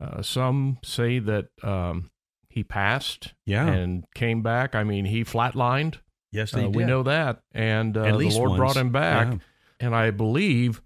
uh, 0.00 0.22
some 0.22 0.78
say 0.82 1.18
that 1.20 1.48
um, 1.62 2.10
he 2.48 2.64
passed 2.64 3.34
Yeah. 3.44 3.66
and 3.68 4.04
came 4.14 4.42
back. 4.42 4.74
I 4.74 4.82
mean, 4.84 5.04
he 5.04 5.22
flatlined. 5.24 5.96
Yes, 6.32 6.52
Uh, 6.54 6.68
we 6.70 6.84
know 6.84 7.02
that. 7.04 7.40
And 7.52 7.96
uh, 7.96 8.02
the 8.16 8.28
Lord 8.28 8.50
once. 8.50 8.58
brought 8.58 8.76
him 8.76 8.90
back. 8.90 9.28
Yeah. 9.28 9.38
And 9.78 9.94
I 9.94 10.10
believe 10.10 10.82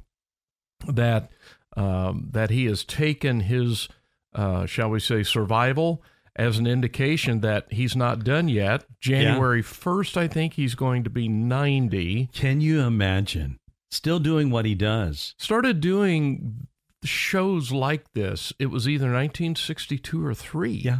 that 0.86 1.30
um, 1.76 2.28
that 2.32 2.50
he 2.50 2.64
has 2.66 2.84
taken 2.84 3.40
his, 3.40 3.88
uh, 4.34 4.66
shall 4.66 4.90
we 4.90 4.98
say, 5.00 5.22
survival 5.22 6.02
as 6.36 6.58
an 6.58 6.66
indication 6.66 7.40
that 7.40 7.72
he's 7.72 7.96
not 7.96 8.24
done 8.24 8.48
yet. 8.48 8.84
January 9.00 9.62
1st, 9.62 10.16
I 10.16 10.28
think 10.28 10.54
he's 10.54 10.74
going 10.74 11.04
to 11.04 11.10
be 11.10 11.28
90. 11.28 12.30
Can 12.32 12.60
you 12.60 12.80
imagine? 12.80 13.58
Still 13.90 14.20
doing 14.20 14.50
what 14.50 14.64
he 14.64 14.74
does. 14.74 15.34
started 15.38 15.80
doing 15.80 16.68
shows 17.04 17.72
like 17.72 18.12
this. 18.12 18.52
It 18.58 18.66
was 18.66 18.88
either 18.88 19.06
1962 19.06 20.24
or 20.24 20.34
3. 20.34 20.70
Yeah. 20.70 20.98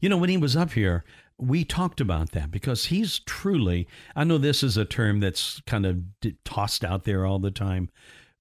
You 0.00 0.08
know, 0.08 0.16
when 0.16 0.30
he 0.30 0.36
was 0.36 0.56
up 0.56 0.72
here, 0.72 1.04
we 1.38 1.64
talked 1.64 2.00
about 2.00 2.32
that 2.32 2.50
because 2.50 2.86
he's 2.86 3.20
truly, 3.20 3.86
I 4.14 4.24
know 4.24 4.38
this 4.38 4.62
is 4.62 4.76
a 4.76 4.84
term 4.84 5.20
that's 5.20 5.60
kind 5.66 5.86
of 5.86 5.98
tossed 6.44 6.84
out 6.84 7.04
there 7.04 7.24
all 7.24 7.38
the 7.38 7.50
time. 7.50 7.90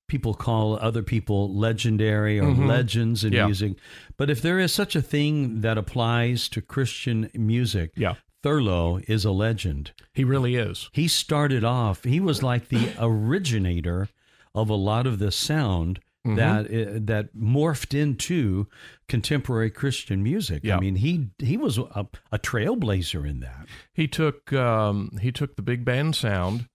People 0.09 0.33
call 0.33 0.77
other 0.79 1.01
people 1.03 1.53
legendary 1.55 2.39
or 2.39 2.47
Mhm. 2.51 2.67
legends 2.67 3.23
in 3.23 3.31
Yeah. 3.31 3.45
music. 3.45 3.75
But 4.17 4.29
if 4.29 4.41
there 4.41 4.59
is 4.59 4.73
such 4.73 4.95
a 4.95 5.01
thing 5.01 5.61
that 5.61 5.77
applies 5.77 6.49
to 6.49 6.61
Christian 6.61 7.29
music, 7.33 7.91
Yeah. 7.95 8.15
Thurlow 8.43 9.01
is 9.07 9.23
a 9.25 9.31
legend. 9.31 9.91
He 10.13 10.23
really 10.23 10.55
is. 10.55 10.89
He 10.93 11.07
started 11.07 11.63
off, 11.63 12.03
he 12.03 12.19
was 12.19 12.41
like 12.43 12.69
the 12.69 12.89
originator 12.99 14.09
of 14.55 14.69
a 14.69 14.75
lot 14.75 15.05
of 15.07 15.19
the 15.19 15.31
sound 15.31 15.99
Mhm. 16.25 16.35
that 16.35 16.65
uh, 16.65 16.99
that 17.01 17.35
morphed 17.35 17.97
into 17.97 18.67
contemporary 19.07 19.69
Christian 19.69 20.21
music. 20.23 20.63
Yeah. 20.63 20.77
I 20.77 20.79
mean, 20.79 20.95
he 20.97 21.29
he 21.39 21.55
was 21.55 21.77
a, 21.77 22.07
a 22.31 22.39
trailblazer 22.39 23.25
in 23.29 23.39
that. 23.41 23.67
He 23.93 24.07
took 24.07 24.51
um, 24.53 25.17
he 25.21 25.31
took 25.31 25.55
the 25.55 25.61
big 25.61 25.85
band 25.85 26.15
sound 26.15 26.67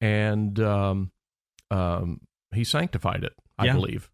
and 0.00 0.58
um, 0.60 1.10
um, 1.70 2.20
he 2.54 2.64
sanctified 2.64 3.24
it, 3.24 3.32
I 3.58 3.66
Yeah. 3.66 3.72
believe. 3.74 4.10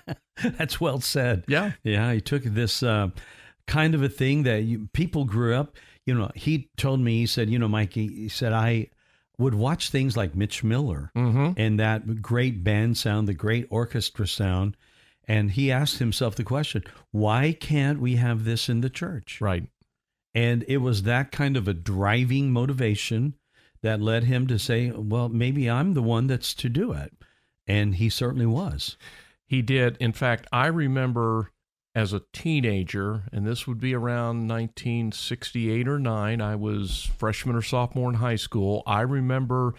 That's 0.42 0.80
well 0.80 1.00
said. 1.00 1.44
Yeah. 1.48 1.72
Yeah, 1.82 2.12
he 2.12 2.20
took 2.20 2.42
this 2.44 2.82
uh, 2.82 3.08
kind 3.66 3.94
of 3.94 4.02
a 4.02 4.08
thing 4.08 4.44
that 4.44 4.62
you, 4.64 4.88
people 4.92 5.24
grew 5.24 5.54
up. 5.54 5.76
You 6.06 6.14
know, 6.14 6.30
he 6.34 6.70
told 6.76 7.00
me, 7.00 7.18
he 7.20 7.26
said, 7.26 7.50
you 7.50 7.58
know, 7.58 7.68
Mikey, 7.68 8.08
he 8.08 8.28
said, 8.28 8.52
I 8.52 8.88
would 9.38 9.54
watch 9.54 9.90
things 9.90 10.16
like 10.16 10.34
Mitch 10.34 10.62
Miller 10.64 11.10
Mm-hmm. 11.16 11.52
and 11.60 11.78
that 11.80 12.20
great 12.22 12.62
band 12.64 12.96
sound, 12.98 13.28
the 13.28 13.34
great 13.34 13.66
orchestra 13.70 14.26
sound. 14.26 14.76
And 15.28 15.52
he 15.52 15.70
asked 15.70 15.98
himself 15.98 16.34
the 16.34 16.42
question, 16.44 16.82
why 17.12 17.56
can't 17.58 18.00
we 18.00 18.16
have 18.16 18.44
this 18.44 18.68
in 18.68 18.80
the 18.80 18.90
church? 18.90 19.40
Right. 19.40 19.64
And 20.34 20.64
it 20.68 20.78
was 20.78 21.02
that 21.04 21.30
kind 21.30 21.56
of 21.56 21.68
a 21.68 21.74
driving 21.74 22.50
motivation 22.52 23.34
that 23.82 24.00
led 24.00 24.24
him 24.24 24.46
to 24.48 24.58
say, 24.58 24.90
well, 24.90 25.28
maybe 25.28 25.68
I'm 25.70 25.94
the 25.94 26.02
one 26.02 26.26
that's 26.26 26.52
to 26.54 26.68
do 26.68 26.92
it. 26.92 27.12
And 27.66 27.96
he 27.96 28.08
certainly 28.08 28.46
was. 28.46 28.96
He 29.46 29.62
did. 29.62 29.96
In 29.98 30.12
fact, 30.12 30.46
I 30.52 30.66
remember 30.66 31.50
as 31.94 32.12
a 32.12 32.22
teenager, 32.32 33.24
and 33.32 33.46
this 33.46 33.66
would 33.66 33.80
be 33.80 33.94
around 33.94 34.48
1968 34.48 35.88
or 35.88 35.98
9, 35.98 36.40
I 36.40 36.54
was 36.54 37.10
freshman 37.18 37.56
or 37.56 37.62
sophomore 37.62 38.10
in 38.10 38.16
high 38.16 38.36
school. 38.36 38.82
I 38.86 39.00
remember 39.00 39.74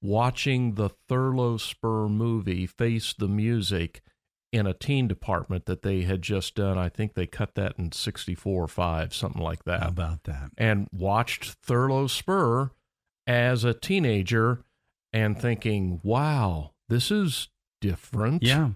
watching 0.00 0.74
the 0.74 0.88
Thurlow 1.08 1.58
Spurr 1.58 2.08
movie, 2.08 2.66
Face 2.66 3.12
the 3.12 3.28
Music, 3.28 4.00
in 4.52 4.66
a 4.66 4.74
teen 4.74 5.06
department 5.06 5.66
that 5.66 5.82
they 5.82 6.02
had 6.02 6.22
just 6.22 6.54
done. 6.54 6.76
I 6.76 6.88
think 6.88 7.14
they 7.14 7.26
cut 7.26 7.54
that 7.54 7.74
in 7.78 7.92
64 7.92 8.64
or 8.64 8.66
5, 8.66 9.14
something 9.14 9.42
like 9.42 9.64
that. 9.64 9.82
How 9.82 9.88
about 9.88 10.24
that? 10.24 10.50
and 10.58 10.88
watched 10.92 11.56
Thurlow 11.62 12.06
Spurr 12.06 12.70
as 13.26 13.64
a 13.64 13.74
teenager 13.74 14.64
and 15.12 15.38
thinking, 15.38 16.00
wow, 16.02 16.72
this 16.90 17.10
is 17.10 17.48
different. 17.80 18.42
Yeah. 18.42 18.70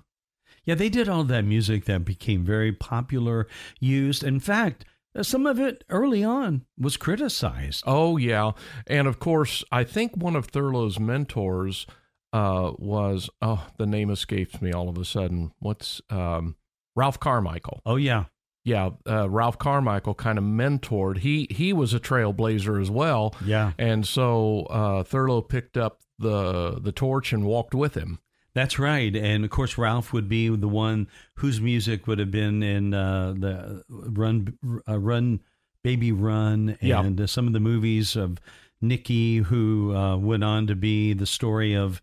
Yeah, 0.65 0.75
they 0.77 0.89
did 0.89 1.11
all 1.11 1.25
that 1.25 1.45
music 1.45 1.85
that 1.85 2.07
became 2.07 2.43
very 2.43 2.73
popular, 2.73 3.47
used. 3.81 4.25
In 4.25 4.41
fact, 4.41 4.87
uh, 5.15 5.23
some 5.23 5.47
of 5.47 5.61
it 5.61 5.85
early 5.91 6.25
on 6.25 6.65
was 6.79 6.97
criticized. 6.97 7.85
Oh, 7.87 8.17
yeah. 8.17 8.53
And 8.87 9.07
of 9.07 9.19
course, 9.19 9.63
I 9.71 9.85
think 9.85 10.17
one 10.17 10.35
of 10.37 10.47
Thurlow's 10.47 10.99
mentors 10.99 11.87
uh, 12.33 12.73
was, 12.79 13.29
oh, 13.43 13.67
the 13.77 13.87
name 13.87 14.09
escapes 14.11 14.63
me 14.63 14.73
all 14.73 14.89
of 14.89 14.97
a 14.97 15.05
sudden. 15.05 15.53
What's 15.59 16.01
um, 16.09 16.57
Ralph 16.97 17.21
Carmichael? 17.21 17.83
Oh, 17.85 17.97
yeah. 17.97 18.25
Yeah, 18.65 18.91
uh, 19.07 19.29
Ralph 19.29 19.59
Carmichael 19.59 20.15
kind 20.15 20.39
of 20.39 20.45
mentored. 20.45 21.19
He 21.19 21.47
he 21.51 21.75
was 21.75 21.93
a 21.93 22.01
trailblazer 22.01 22.81
as 22.81 22.91
well, 22.91 23.35
Yeah. 23.45 23.73
and 23.79 24.07
so 24.07 24.61
uh, 24.71 25.03
Thurlow 25.03 25.43
picked 25.43 25.77
up 25.77 26.01
the 26.19 26.79
the 26.81 26.93
torch 26.93 27.33
and 27.33 27.45
walked 27.45 27.75
with 27.75 27.95
him. 27.95 28.19
That's 28.55 28.79
right. 28.79 29.15
And 29.17 29.45
of 29.45 29.51
course, 29.51 29.77
Ralph 29.77 30.13
would 30.13 30.29
be 30.29 30.49
the 30.49 30.69
one 30.69 31.09
whose 31.37 31.61
music 31.61 32.07
would 32.07 32.21
have 32.21 32.31
been 32.31 32.63
in 32.63 32.95
uh, 32.95 33.35
the 33.37 33.83
Run, 33.89 34.57
uh, 34.89 34.99
Run, 35.01 35.41
Baby 35.83 36.13
Run, 36.13 36.79
and 36.81 37.21
uh, 37.21 37.27
some 37.27 37.49
of 37.49 37.53
the 37.53 37.59
movies 37.61 38.15
of 38.15 38.39
Nicky, 38.81 39.39
who 39.39 39.95
uh, 39.97 40.17
went 40.17 40.45
on 40.45 40.69
to 40.69 40.77
be 40.77 41.15
the 41.15 41.27
story 41.27 41.75
of 41.75 42.01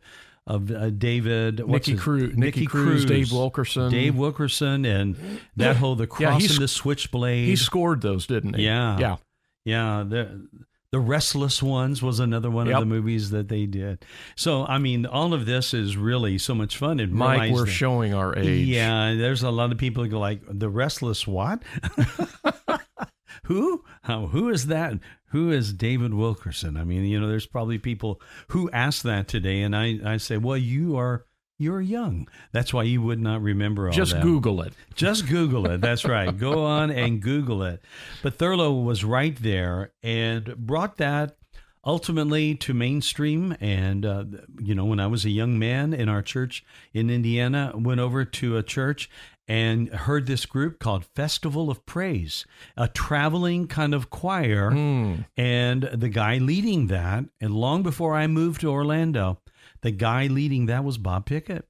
of 0.47 0.71
uh, 0.71 0.89
David, 0.89 1.65
Nicky 1.65 1.95
Cruz, 1.95 2.35
Nicky 2.35 2.65
Cruz, 2.65 3.05
Dave 3.05 3.31
Wilkerson. 3.31 3.89
Dave 3.91 4.15
Wilkerson, 4.17 4.83
and 4.85 5.15
that 5.55 5.77
whole 5.77 5.95
the 5.95 6.03
Yeah, 6.19 6.31
cross 6.31 6.41
he's- 6.41 6.53
and 6.55 6.61
the 6.63 6.67
switchblade. 6.67 7.47
He 7.47 7.55
scored 7.55 8.01
those, 8.01 8.27
didn't 8.27 8.55
he? 8.55 8.65
Yeah. 8.65 8.99
Yeah. 8.99 9.15
Yeah, 9.63 10.03
the 10.05 10.47
the 10.91 10.99
Restless 10.99 11.63
Ones 11.63 12.01
was 12.01 12.19
another 12.19 12.51
one 12.51 12.67
Yep. 12.67 12.75
of 12.75 12.81
the 12.81 12.85
movies 12.85 13.29
that 13.31 13.47
they 13.47 13.65
did. 13.65 14.03
So 14.35 14.65
I 14.65 14.77
mean, 14.77 15.05
all 15.05 15.33
of 15.33 15.45
this 15.45 15.73
is 15.73 15.95
really 15.97 16.37
so 16.37 16.53
much 16.53 16.77
fun. 16.77 16.99
And 16.99 17.13
Mike, 17.13 17.51
we're 17.53 17.65
that- 17.65 17.71
showing 17.71 18.13
our 18.13 18.37
age. 18.37 18.67
Yeah, 18.67 19.13
there's 19.13 19.43
a 19.43 19.51
lot 19.51 19.71
of 19.71 19.77
people 19.77 20.03
who 20.03 20.09
go 20.09 20.19
like 20.19 20.41
the 20.47 20.69
Restless 20.69 21.25
what? 21.25 21.63
who? 23.45 23.83
How, 24.03 24.27
who 24.27 24.49
is 24.49 24.67
that? 24.67 24.93
Who 25.29 25.51
is 25.51 25.73
David 25.73 26.13
Wilkerson? 26.13 26.75
I 26.77 26.83
mean, 26.83 27.05
you 27.05 27.19
know, 27.19 27.27
there's 27.29 27.47
probably 27.47 27.77
people 27.77 28.21
who 28.49 28.69
ask 28.71 29.03
that 29.03 29.27
today, 29.27 29.61
and 29.61 29.75
I 29.75 29.99
I 30.05 30.17
say, 30.17 30.37
well, 30.37 30.57
you 30.57 30.97
are 30.97 31.25
you're 31.61 31.81
young. 31.81 32.27
That's 32.51 32.73
why 32.73 32.83
you 32.83 33.01
would 33.01 33.19
not 33.19 33.41
remember 33.41 33.87
all 33.87 33.93
Just 33.93 34.13
that. 34.13 34.23
Google 34.23 34.61
it. 34.61 34.73
Just 34.95 35.27
Google 35.27 35.69
it. 35.69 35.81
That's 35.81 36.05
right. 36.05 36.35
Go 36.37 36.65
on 36.65 36.91
and 36.91 37.21
Google 37.21 37.63
it. 37.63 37.81
But 38.23 38.37
Thurlow 38.37 38.83
was 38.83 39.03
right 39.03 39.35
there 39.41 39.91
and 40.01 40.55
brought 40.57 40.97
that 40.97 41.37
ultimately 41.85 42.55
to 42.55 42.73
mainstream. 42.73 43.55
And, 43.59 44.05
uh, 44.05 44.25
you 44.59 44.75
know, 44.75 44.85
when 44.85 44.99
I 44.99 45.07
was 45.07 45.25
a 45.25 45.29
young 45.29 45.57
man 45.57 45.93
in 45.93 46.09
our 46.09 46.21
church 46.21 46.63
in 46.93 47.09
Indiana, 47.09 47.73
went 47.75 47.99
over 47.99 48.25
to 48.25 48.57
a 48.57 48.63
church 48.63 49.09
and 49.47 49.89
heard 49.89 50.27
this 50.27 50.45
group 50.45 50.79
called 50.79 51.03
Festival 51.03 51.69
of 51.69 51.85
Praise, 51.85 52.45
a 52.77 52.87
traveling 52.87 53.67
kind 53.67 53.93
of 53.93 54.09
choir. 54.09 54.71
Mm. 54.71 55.25
And 55.35 55.83
the 55.83 56.07
guy 56.07 56.37
leading 56.37 56.87
that, 56.87 57.25
and 57.41 57.53
long 57.53 57.83
before 57.83 58.15
I 58.15 58.27
moved 58.27 58.61
to 58.61 58.71
Orlando, 58.71 59.40
the 59.81 59.91
guy 59.91 60.27
leading 60.27 60.67
that 60.67 60.83
was 60.83 60.97
Bob 60.97 61.25
Pickett. 61.25 61.67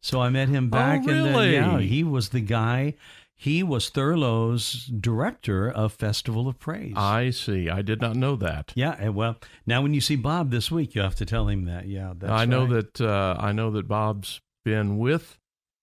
So 0.00 0.20
I 0.20 0.28
met 0.28 0.48
him 0.48 0.68
back 0.68 1.00
in 1.00 1.22
the 1.22 1.30
really? 1.30 1.54
yeah, 1.54 1.78
he 1.78 2.04
was 2.04 2.28
the 2.28 2.40
guy. 2.40 2.94
He 3.34 3.62
was 3.62 3.88
Thurlow's 3.88 4.84
director 4.86 5.70
of 5.70 5.92
Festival 5.92 6.46
of 6.46 6.58
Praise. 6.58 6.94
I 6.96 7.30
see. 7.30 7.68
I 7.68 7.82
did 7.82 8.00
not 8.00 8.14
know 8.14 8.36
that. 8.36 8.72
yeah, 8.74 8.96
and 8.98 9.14
well, 9.14 9.36
now 9.66 9.82
when 9.82 9.94
you 9.94 10.00
see 10.00 10.16
Bob 10.16 10.50
this 10.50 10.70
week, 10.70 10.94
you 10.94 11.00
have 11.00 11.16
to 11.16 11.26
tell 11.26 11.48
him 11.48 11.64
that. 11.64 11.88
Yeah, 11.88 12.12
that's 12.16 12.30
I 12.30 12.44
know 12.44 12.66
that 12.66 13.00
uh, 13.00 13.36
I 13.38 13.52
know 13.52 13.70
that 13.72 13.88
Bob's 13.88 14.40
been 14.64 14.98
with 14.98 15.38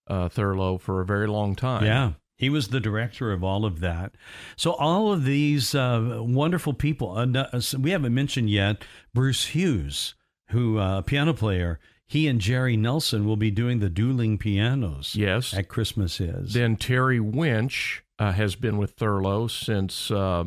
uh, 0.07 0.29
Thurlow 0.29 0.77
for 0.77 1.01
a 1.01 1.05
very 1.05 1.27
long 1.27 1.55
time. 1.55 1.85
Yeah. 1.85 2.13
He 2.37 2.49
was 2.49 2.69
the 2.69 2.79
director 2.79 3.31
of 3.31 3.43
all 3.43 3.65
of 3.65 3.81
that. 3.81 4.13
So, 4.55 4.71
all 4.73 5.13
of 5.13 5.25
these 5.25 5.75
uh, 5.75 6.17
wonderful 6.21 6.73
people. 6.73 7.15
Uh, 7.15 7.27
uh, 7.37 7.61
we 7.79 7.91
haven't 7.91 8.15
mentioned 8.15 8.49
yet 8.49 8.83
Bruce 9.13 9.45
Hughes, 9.47 10.15
who, 10.51 10.79
uh, 10.79 10.99
a 10.99 11.03
piano 11.03 11.33
player, 11.33 11.79
he 12.07 12.27
and 12.27 12.39
Jerry 12.41 12.75
Nelson 12.77 13.25
will 13.25 13.37
be 13.37 13.51
doing 13.51 13.79
the 13.79 13.89
dueling 13.89 14.37
pianos 14.37 15.15
Yes. 15.15 15.53
at 15.53 15.67
Christmas 15.69 16.19
Is. 16.19 16.53
Then 16.53 16.75
Terry 16.75 17.19
Winch 17.19 18.03
uh, 18.19 18.33
has 18.33 18.55
been 18.55 18.77
with 18.77 18.91
Thurlow 18.97 19.47
since 19.47 20.11
uh, 20.11 20.43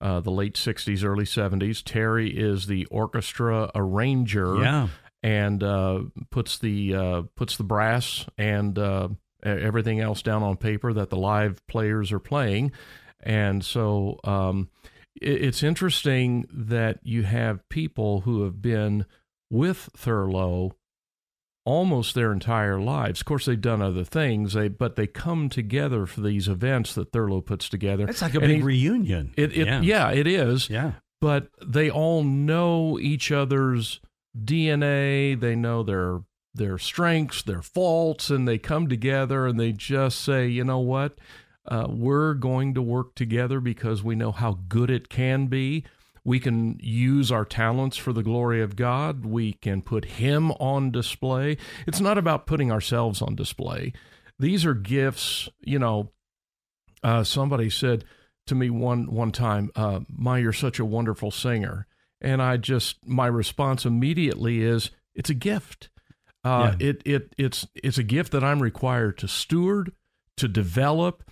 uh, 0.00 0.20
the 0.20 0.30
late 0.30 0.54
60s, 0.54 1.04
early 1.04 1.24
70s. 1.24 1.82
Terry 1.84 2.30
is 2.30 2.66
the 2.66 2.86
orchestra 2.86 3.70
arranger 3.74 4.56
yeah. 4.62 4.88
and 5.22 5.62
uh, 5.62 6.00
puts 6.30 6.58
the 6.58 6.94
uh, 6.94 7.22
puts 7.36 7.56
the 7.56 7.64
brass 7.64 8.26
and 8.38 8.78
uh, 8.78 9.08
everything 9.44 10.00
else 10.00 10.22
down 10.22 10.42
on 10.42 10.56
paper 10.56 10.92
that 10.92 11.10
the 11.10 11.16
live 11.16 11.64
players 11.66 12.10
are 12.10 12.18
playing. 12.20 12.72
And 13.20 13.64
so 13.64 14.18
um, 14.24 14.70
it, 15.20 15.42
it's 15.44 15.62
interesting 15.62 16.46
that 16.52 16.98
you 17.02 17.22
have 17.22 17.68
people 17.68 18.22
who 18.22 18.42
have 18.44 18.60
been 18.62 19.04
with 19.52 19.90
Thurlow 19.96 20.72
almost 21.64 22.14
their 22.16 22.32
entire 22.32 22.80
lives. 22.80 23.20
Of 23.20 23.26
course, 23.26 23.44
they've 23.44 23.60
done 23.60 23.80
other 23.82 24.02
things, 24.02 24.54
they, 24.54 24.66
but 24.68 24.96
they 24.96 25.06
come 25.06 25.48
together 25.48 26.06
for 26.06 26.20
these 26.22 26.48
events 26.48 26.94
that 26.94 27.12
Thurlow 27.12 27.40
puts 27.40 27.68
together. 27.68 28.08
It's 28.08 28.22
like 28.22 28.34
a 28.34 28.38
And 28.40 28.48
big 28.48 28.56
he- 28.56 28.62
reunion. 28.62 29.32
It, 29.36 29.56
it, 29.56 29.66
yeah. 29.68 29.80
yeah, 29.80 30.10
it 30.10 30.26
is 30.26 30.68
Yeah. 30.68 30.92
but 31.20 31.48
they 31.64 31.88
all 31.88 32.24
know 32.24 32.98
each 32.98 33.30
other's 33.30 34.00
DNA. 34.36 35.38
They 35.38 35.54
know 35.54 35.82
their 35.82 36.20
their 36.54 36.76
strengths, 36.78 37.42
their 37.42 37.62
faults, 37.62 38.28
and 38.28 38.46
they 38.46 38.58
come 38.58 38.86
together 38.88 39.46
and 39.46 39.58
they 39.58 39.72
just 39.72 40.20
say, 40.20 40.46
you 40.48 40.62
know 40.64 40.80
what, 40.80 41.18
uh, 41.66 41.86
we're 41.88 42.34
going 42.34 42.74
to 42.74 42.82
work 42.82 43.14
together 43.14 43.58
because 43.58 44.02
we 44.02 44.14
know 44.14 44.32
how 44.32 44.58
good 44.68 44.90
it 44.90 45.08
can 45.08 45.46
be. 45.46 45.82
We 46.24 46.38
can 46.38 46.78
use 46.80 47.32
our 47.32 47.44
talents 47.44 47.96
for 47.96 48.12
the 48.12 48.22
glory 48.22 48.62
of 48.62 48.76
God. 48.76 49.24
We 49.24 49.54
can 49.54 49.82
put 49.82 50.04
Him 50.04 50.52
on 50.52 50.90
display. 50.90 51.56
It's 51.86 52.00
not 52.00 52.18
about 52.18 52.46
putting 52.46 52.70
ourselves 52.70 53.20
on 53.20 53.34
display. 53.34 53.92
These 54.38 54.64
are 54.64 54.74
gifts, 54.74 55.48
you 55.60 55.78
know. 55.78 56.12
Uh, 57.02 57.24
somebody 57.24 57.68
said, 57.68 58.04
to 58.46 58.54
me 58.54 58.70
one 58.70 59.10
one 59.12 59.32
time, 59.32 59.70
uh, 59.76 60.00
"My, 60.08 60.38
you're 60.38 60.52
such 60.52 60.78
a 60.78 60.84
wonderful 60.84 61.30
singer," 61.30 61.86
and 62.20 62.42
I 62.42 62.56
just 62.56 63.06
my 63.06 63.26
response 63.26 63.84
immediately 63.84 64.62
is, 64.62 64.90
"It's 65.14 65.30
a 65.30 65.34
gift. 65.34 65.90
Uh, 66.44 66.74
It 66.80 67.02
it 67.04 67.34
it's 67.38 67.66
it's 67.74 67.98
a 67.98 68.02
gift 68.02 68.32
that 68.32 68.42
I'm 68.42 68.62
required 68.62 69.18
to 69.18 69.28
steward, 69.28 69.92
to 70.36 70.48
develop, 70.48 71.22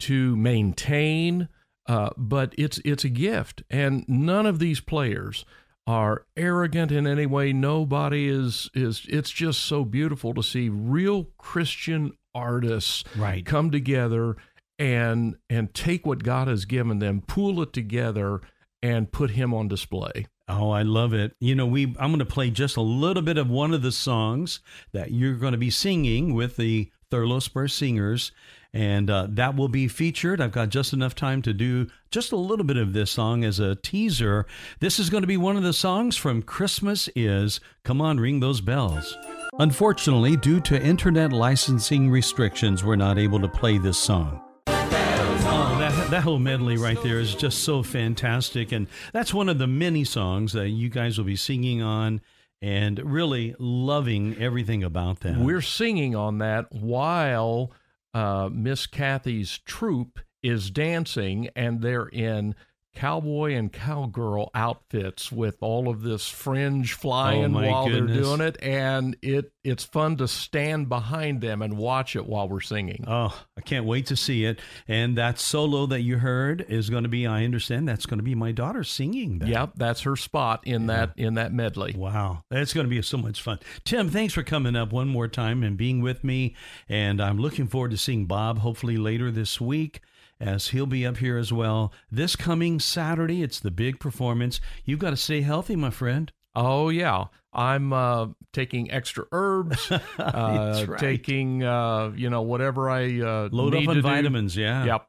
to 0.00 0.36
maintain. 0.36 1.48
Uh, 1.90 2.10
but 2.16 2.54
it's 2.56 2.78
it's 2.84 3.04
a 3.04 3.08
gift, 3.08 3.62
and 3.68 4.04
none 4.08 4.46
of 4.46 4.58
these 4.58 4.80
players." 4.80 5.44
Are 5.86 6.24
arrogant 6.36 6.92
in 6.92 7.04
any 7.06 7.26
way. 7.26 7.52
Nobody 7.52 8.28
is 8.28 8.70
is. 8.74 9.06
It's 9.08 9.30
just 9.30 9.60
so 9.62 9.84
beautiful 9.84 10.34
to 10.34 10.42
see 10.42 10.68
real 10.68 11.24
Christian 11.36 12.12
artists 12.32 13.02
Right. 13.16 13.44
come 13.44 13.72
together 13.72 14.36
and 14.78 15.36
and 15.48 15.74
take 15.74 16.06
what 16.06 16.22
God 16.22 16.46
has 16.46 16.64
given 16.64 17.00
them, 17.00 17.22
pool 17.22 17.60
it 17.62 17.72
together, 17.72 18.40
and 18.82 19.10
put 19.10 19.30
Him 19.32 19.52
on 19.52 19.66
display. 19.66 20.26
Oh, 20.48 20.70
I 20.70 20.82
love 20.82 21.12
it. 21.12 21.34
You 21.40 21.56
know, 21.56 21.66
we 21.66 21.86
I'm 21.98 22.10
going 22.10 22.18
to 22.20 22.24
play 22.26 22.50
just 22.50 22.76
a 22.76 22.82
little 22.82 23.22
bit 23.22 23.38
of 23.38 23.50
one 23.50 23.74
of 23.74 23.82
the 23.82 23.90
songs 23.90 24.60
that 24.92 25.10
you're 25.10 25.34
going 25.34 25.52
to 25.52 25.58
be 25.58 25.70
singing 25.70 26.34
with 26.34 26.56
the 26.56 26.90
Thurlow 27.10 27.40
Spurr 27.40 27.66
Singers, 27.68 28.30
and 28.72 29.10
uh, 29.10 29.26
that 29.30 29.56
will 29.56 29.68
be 29.68 29.88
featured. 29.88 30.40
I've 30.40 30.52
got 30.52 30.68
just 30.68 30.92
enough 30.92 31.14
time 31.14 31.42
to 31.42 31.52
do 31.52 31.88
just 32.10 32.32
a 32.32 32.36
little 32.36 32.64
bit 32.64 32.76
of 32.76 32.92
this 32.92 33.10
song 33.10 33.44
as 33.44 33.58
a 33.58 33.74
teaser. 33.76 34.46
This 34.80 34.98
is 34.98 35.10
going 35.10 35.22
to 35.22 35.26
be 35.26 35.36
one 35.36 35.56
of 35.56 35.62
the 35.62 35.72
songs 35.72 36.16
from 36.16 36.42
Christmas 36.42 37.08
Is. 37.16 37.60
Come 37.84 38.00
on, 38.00 38.20
ring 38.20 38.40
those 38.40 38.60
bells. 38.60 39.16
Unfortunately, 39.58 40.36
due 40.36 40.60
to 40.60 40.80
internet 40.80 41.32
licensing 41.32 42.10
restrictions, 42.10 42.84
we're 42.84 42.96
not 42.96 43.18
able 43.18 43.40
to 43.40 43.48
play 43.48 43.78
this 43.78 43.98
song. 43.98 44.40
Oh, 44.68 45.76
that, 45.80 46.10
that 46.10 46.22
whole 46.22 46.38
medley 46.38 46.76
right 46.76 47.00
there 47.02 47.18
is 47.18 47.34
just 47.34 47.64
so 47.64 47.82
fantastic. 47.82 48.72
And 48.72 48.86
that's 49.12 49.34
one 49.34 49.48
of 49.48 49.58
the 49.58 49.66
many 49.66 50.04
songs 50.04 50.52
that 50.52 50.68
you 50.68 50.88
guys 50.88 51.18
will 51.18 51.24
be 51.24 51.36
singing 51.36 51.82
on 51.82 52.20
and 52.62 52.98
really 52.98 53.54
loving 53.58 54.36
everything 54.38 54.84
about 54.84 55.20
that. 55.20 55.38
We're 55.38 55.62
singing 55.62 56.14
on 56.14 56.38
that 56.38 56.70
while 56.72 57.72
uh, 58.14 58.48
Miss 58.52 58.86
Kathy's 58.86 59.58
troupe 59.58 60.20
is 60.42 60.70
dancing, 60.70 61.48
and 61.54 61.80
they're 61.82 62.08
in 62.08 62.54
cowboy 63.00 63.54
and 63.54 63.72
cowgirl 63.72 64.50
outfits 64.54 65.32
with 65.32 65.56
all 65.62 65.88
of 65.88 66.02
this 66.02 66.28
fringe 66.28 66.92
oh, 66.92 67.00
flying 67.00 67.56
Oh, 67.56 67.62
while 67.62 67.88
goodness. 67.88 68.14
they're 68.14 68.22
doing 68.22 68.40
it, 68.42 68.62
and 68.62 69.16
it 69.22 69.52
it's 69.64 69.84
fun 69.84 70.16
to 70.18 70.28
stand 70.28 70.90
behind 70.90 71.40
them 71.40 71.62
and 71.62 71.78
watch 71.78 72.14
it 72.14 72.26
while 72.26 72.46
we're 72.46 72.60
singing. 72.60 73.04
Oh, 73.06 73.34
I 73.56 73.62
can't 73.62 73.86
wait 73.86 74.06
to 74.06 74.16
see 74.16 74.44
it. 74.44 74.60
And 74.86 75.16
that 75.16 75.38
solo 75.38 75.86
that 75.86 76.02
you 76.02 76.18
heard 76.18 76.66
is 76.68 76.90
going 76.90 77.04
to 77.04 77.08
be, 77.08 77.26
I 77.26 77.44
understand, 77.44 77.88
that's 77.88 78.04
going 78.04 78.18
to 78.18 78.24
be 78.24 78.34
my 78.34 78.52
daughter 78.52 78.84
singing 78.84 79.38
that. 79.38 79.48
Yep, 79.48 79.72
that's 79.76 80.02
her 80.02 80.16
spot 80.16 80.66
in 80.66 80.86
that 80.88 81.12
in 81.16 81.34
that 81.34 81.54
medley. 81.54 81.94
Wow, 81.96 82.44
that's 82.50 82.74
going 82.74 82.84
to 82.84 82.90
be 82.90 83.00
so 83.00 83.16
much 83.16 83.40
fun. 83.40 83.60
Tim, 83.84 84.10
thanks 84.10 84.34
for 84.34 84.42
coming 84.42 84.76
up 84.76 84.92
one 84.92 85.08
more 85.08 85.26
time 85.28 85.62
and 85.62 85.78
being 85.78 86.02
with 86.02 86.22
me. 86.22 86.54
And 86.86 87.22
I'm 87.22 87.38
looking 87.38 87.66
forward 87.66 87.92
to 87.92 87.96
seeing 87.96 88.26
Bob 88.26 88.58
hopefully 88.58 88.98
later 88.98 89.30
this 89.30 89.58
week 89.58 90.02
as 90.40 90.68
he'll 90.68 90.86
be 90.86 91.06
up 91.06 91.18
here 91.18 91.36
as 91.36 91.52
well. 91.52 91.92
This 92.10 92.34
coming 92.34 92.80
Saturday, 92.80 93.42
it's 93.42 93.60
the 93.60 93.70
big 93.70 94.00
performance. 94.00 94.60
You've 94.84 94.98
got 94.98 95.10
to 95.10 95.16
stay 95.16 95.42
healthy, 95.42 95.76
my 95.76 95.90
friend. 95.90 96.32
Oh 96.54 96.88
yeah, 96.88 97.26
I'm 97.52 97.92
uh, 97.92 98.28
taking 98.52 98.90
extra 98.90 99.24
herbs, 99.30 99.90
uh, 100.18 100.84
right. 100.88 100.98
taking 100.98 101.62
uh, 101.62 102.12
you 102.16 102.30
know 102.30 102.42
whatever 102.42 102.90
I 102.90 103.20
uh, 103.20 103.48
Load 103.52 103.74
up 103.74 103.88
on 103.88 103.94
to 103.96 104.02
do. 104.02 104.02
vitamins, 104.02 104.56
yeah. 104.56 104.84
Yep. 104.84 105.06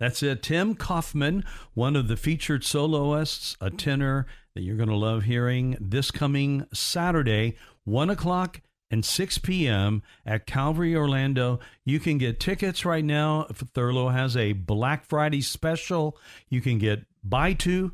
That's 0.00 0.22
it. 0.22 0.42
Tim 0.42 0.74
Kaufman, 0.74 1.44
one 1.74 1.94
of 1.94 2.08
the 2.08 2.16
featured 2.16 2.64
soloists, 2.64 3.56
a 3.60 3.70
tenor 3.70 4.26
that 4.54 4.62
you're 4.62 4.76
going 4.76 4.88
to 4.88 4.96
love 4.96 5.22
hearing 5.22 5.76
this 5.80 6.10
coming 6.10 6.66
Saturday, 6.72 7.56
1 7.84 8.10
o'clock 8.10 8.60
and 8.94 9.04
6 9.04 9.38
p.m. 9.38 10.04
at 10.24 10.46
Calvary, 10.46 10.94
Orlando. 10.94 11.58
You 11.84 11.98
can 11.98 12.16
get 12.16 12.38
tickets 12.38 12.84
right 12.84 13.04
now. 13.04 13.48
Thurlow 13.52 14.12
has 14.12 14.36
a 14.36 14.52
Black 14.52 15.04
Friday 15.04 15.40
special. 15.40 16.16
You 16.48 16.60
can 16.60 16.78
get 16.78 17.04
buy 17.24 17.54
two, 17.54 17.90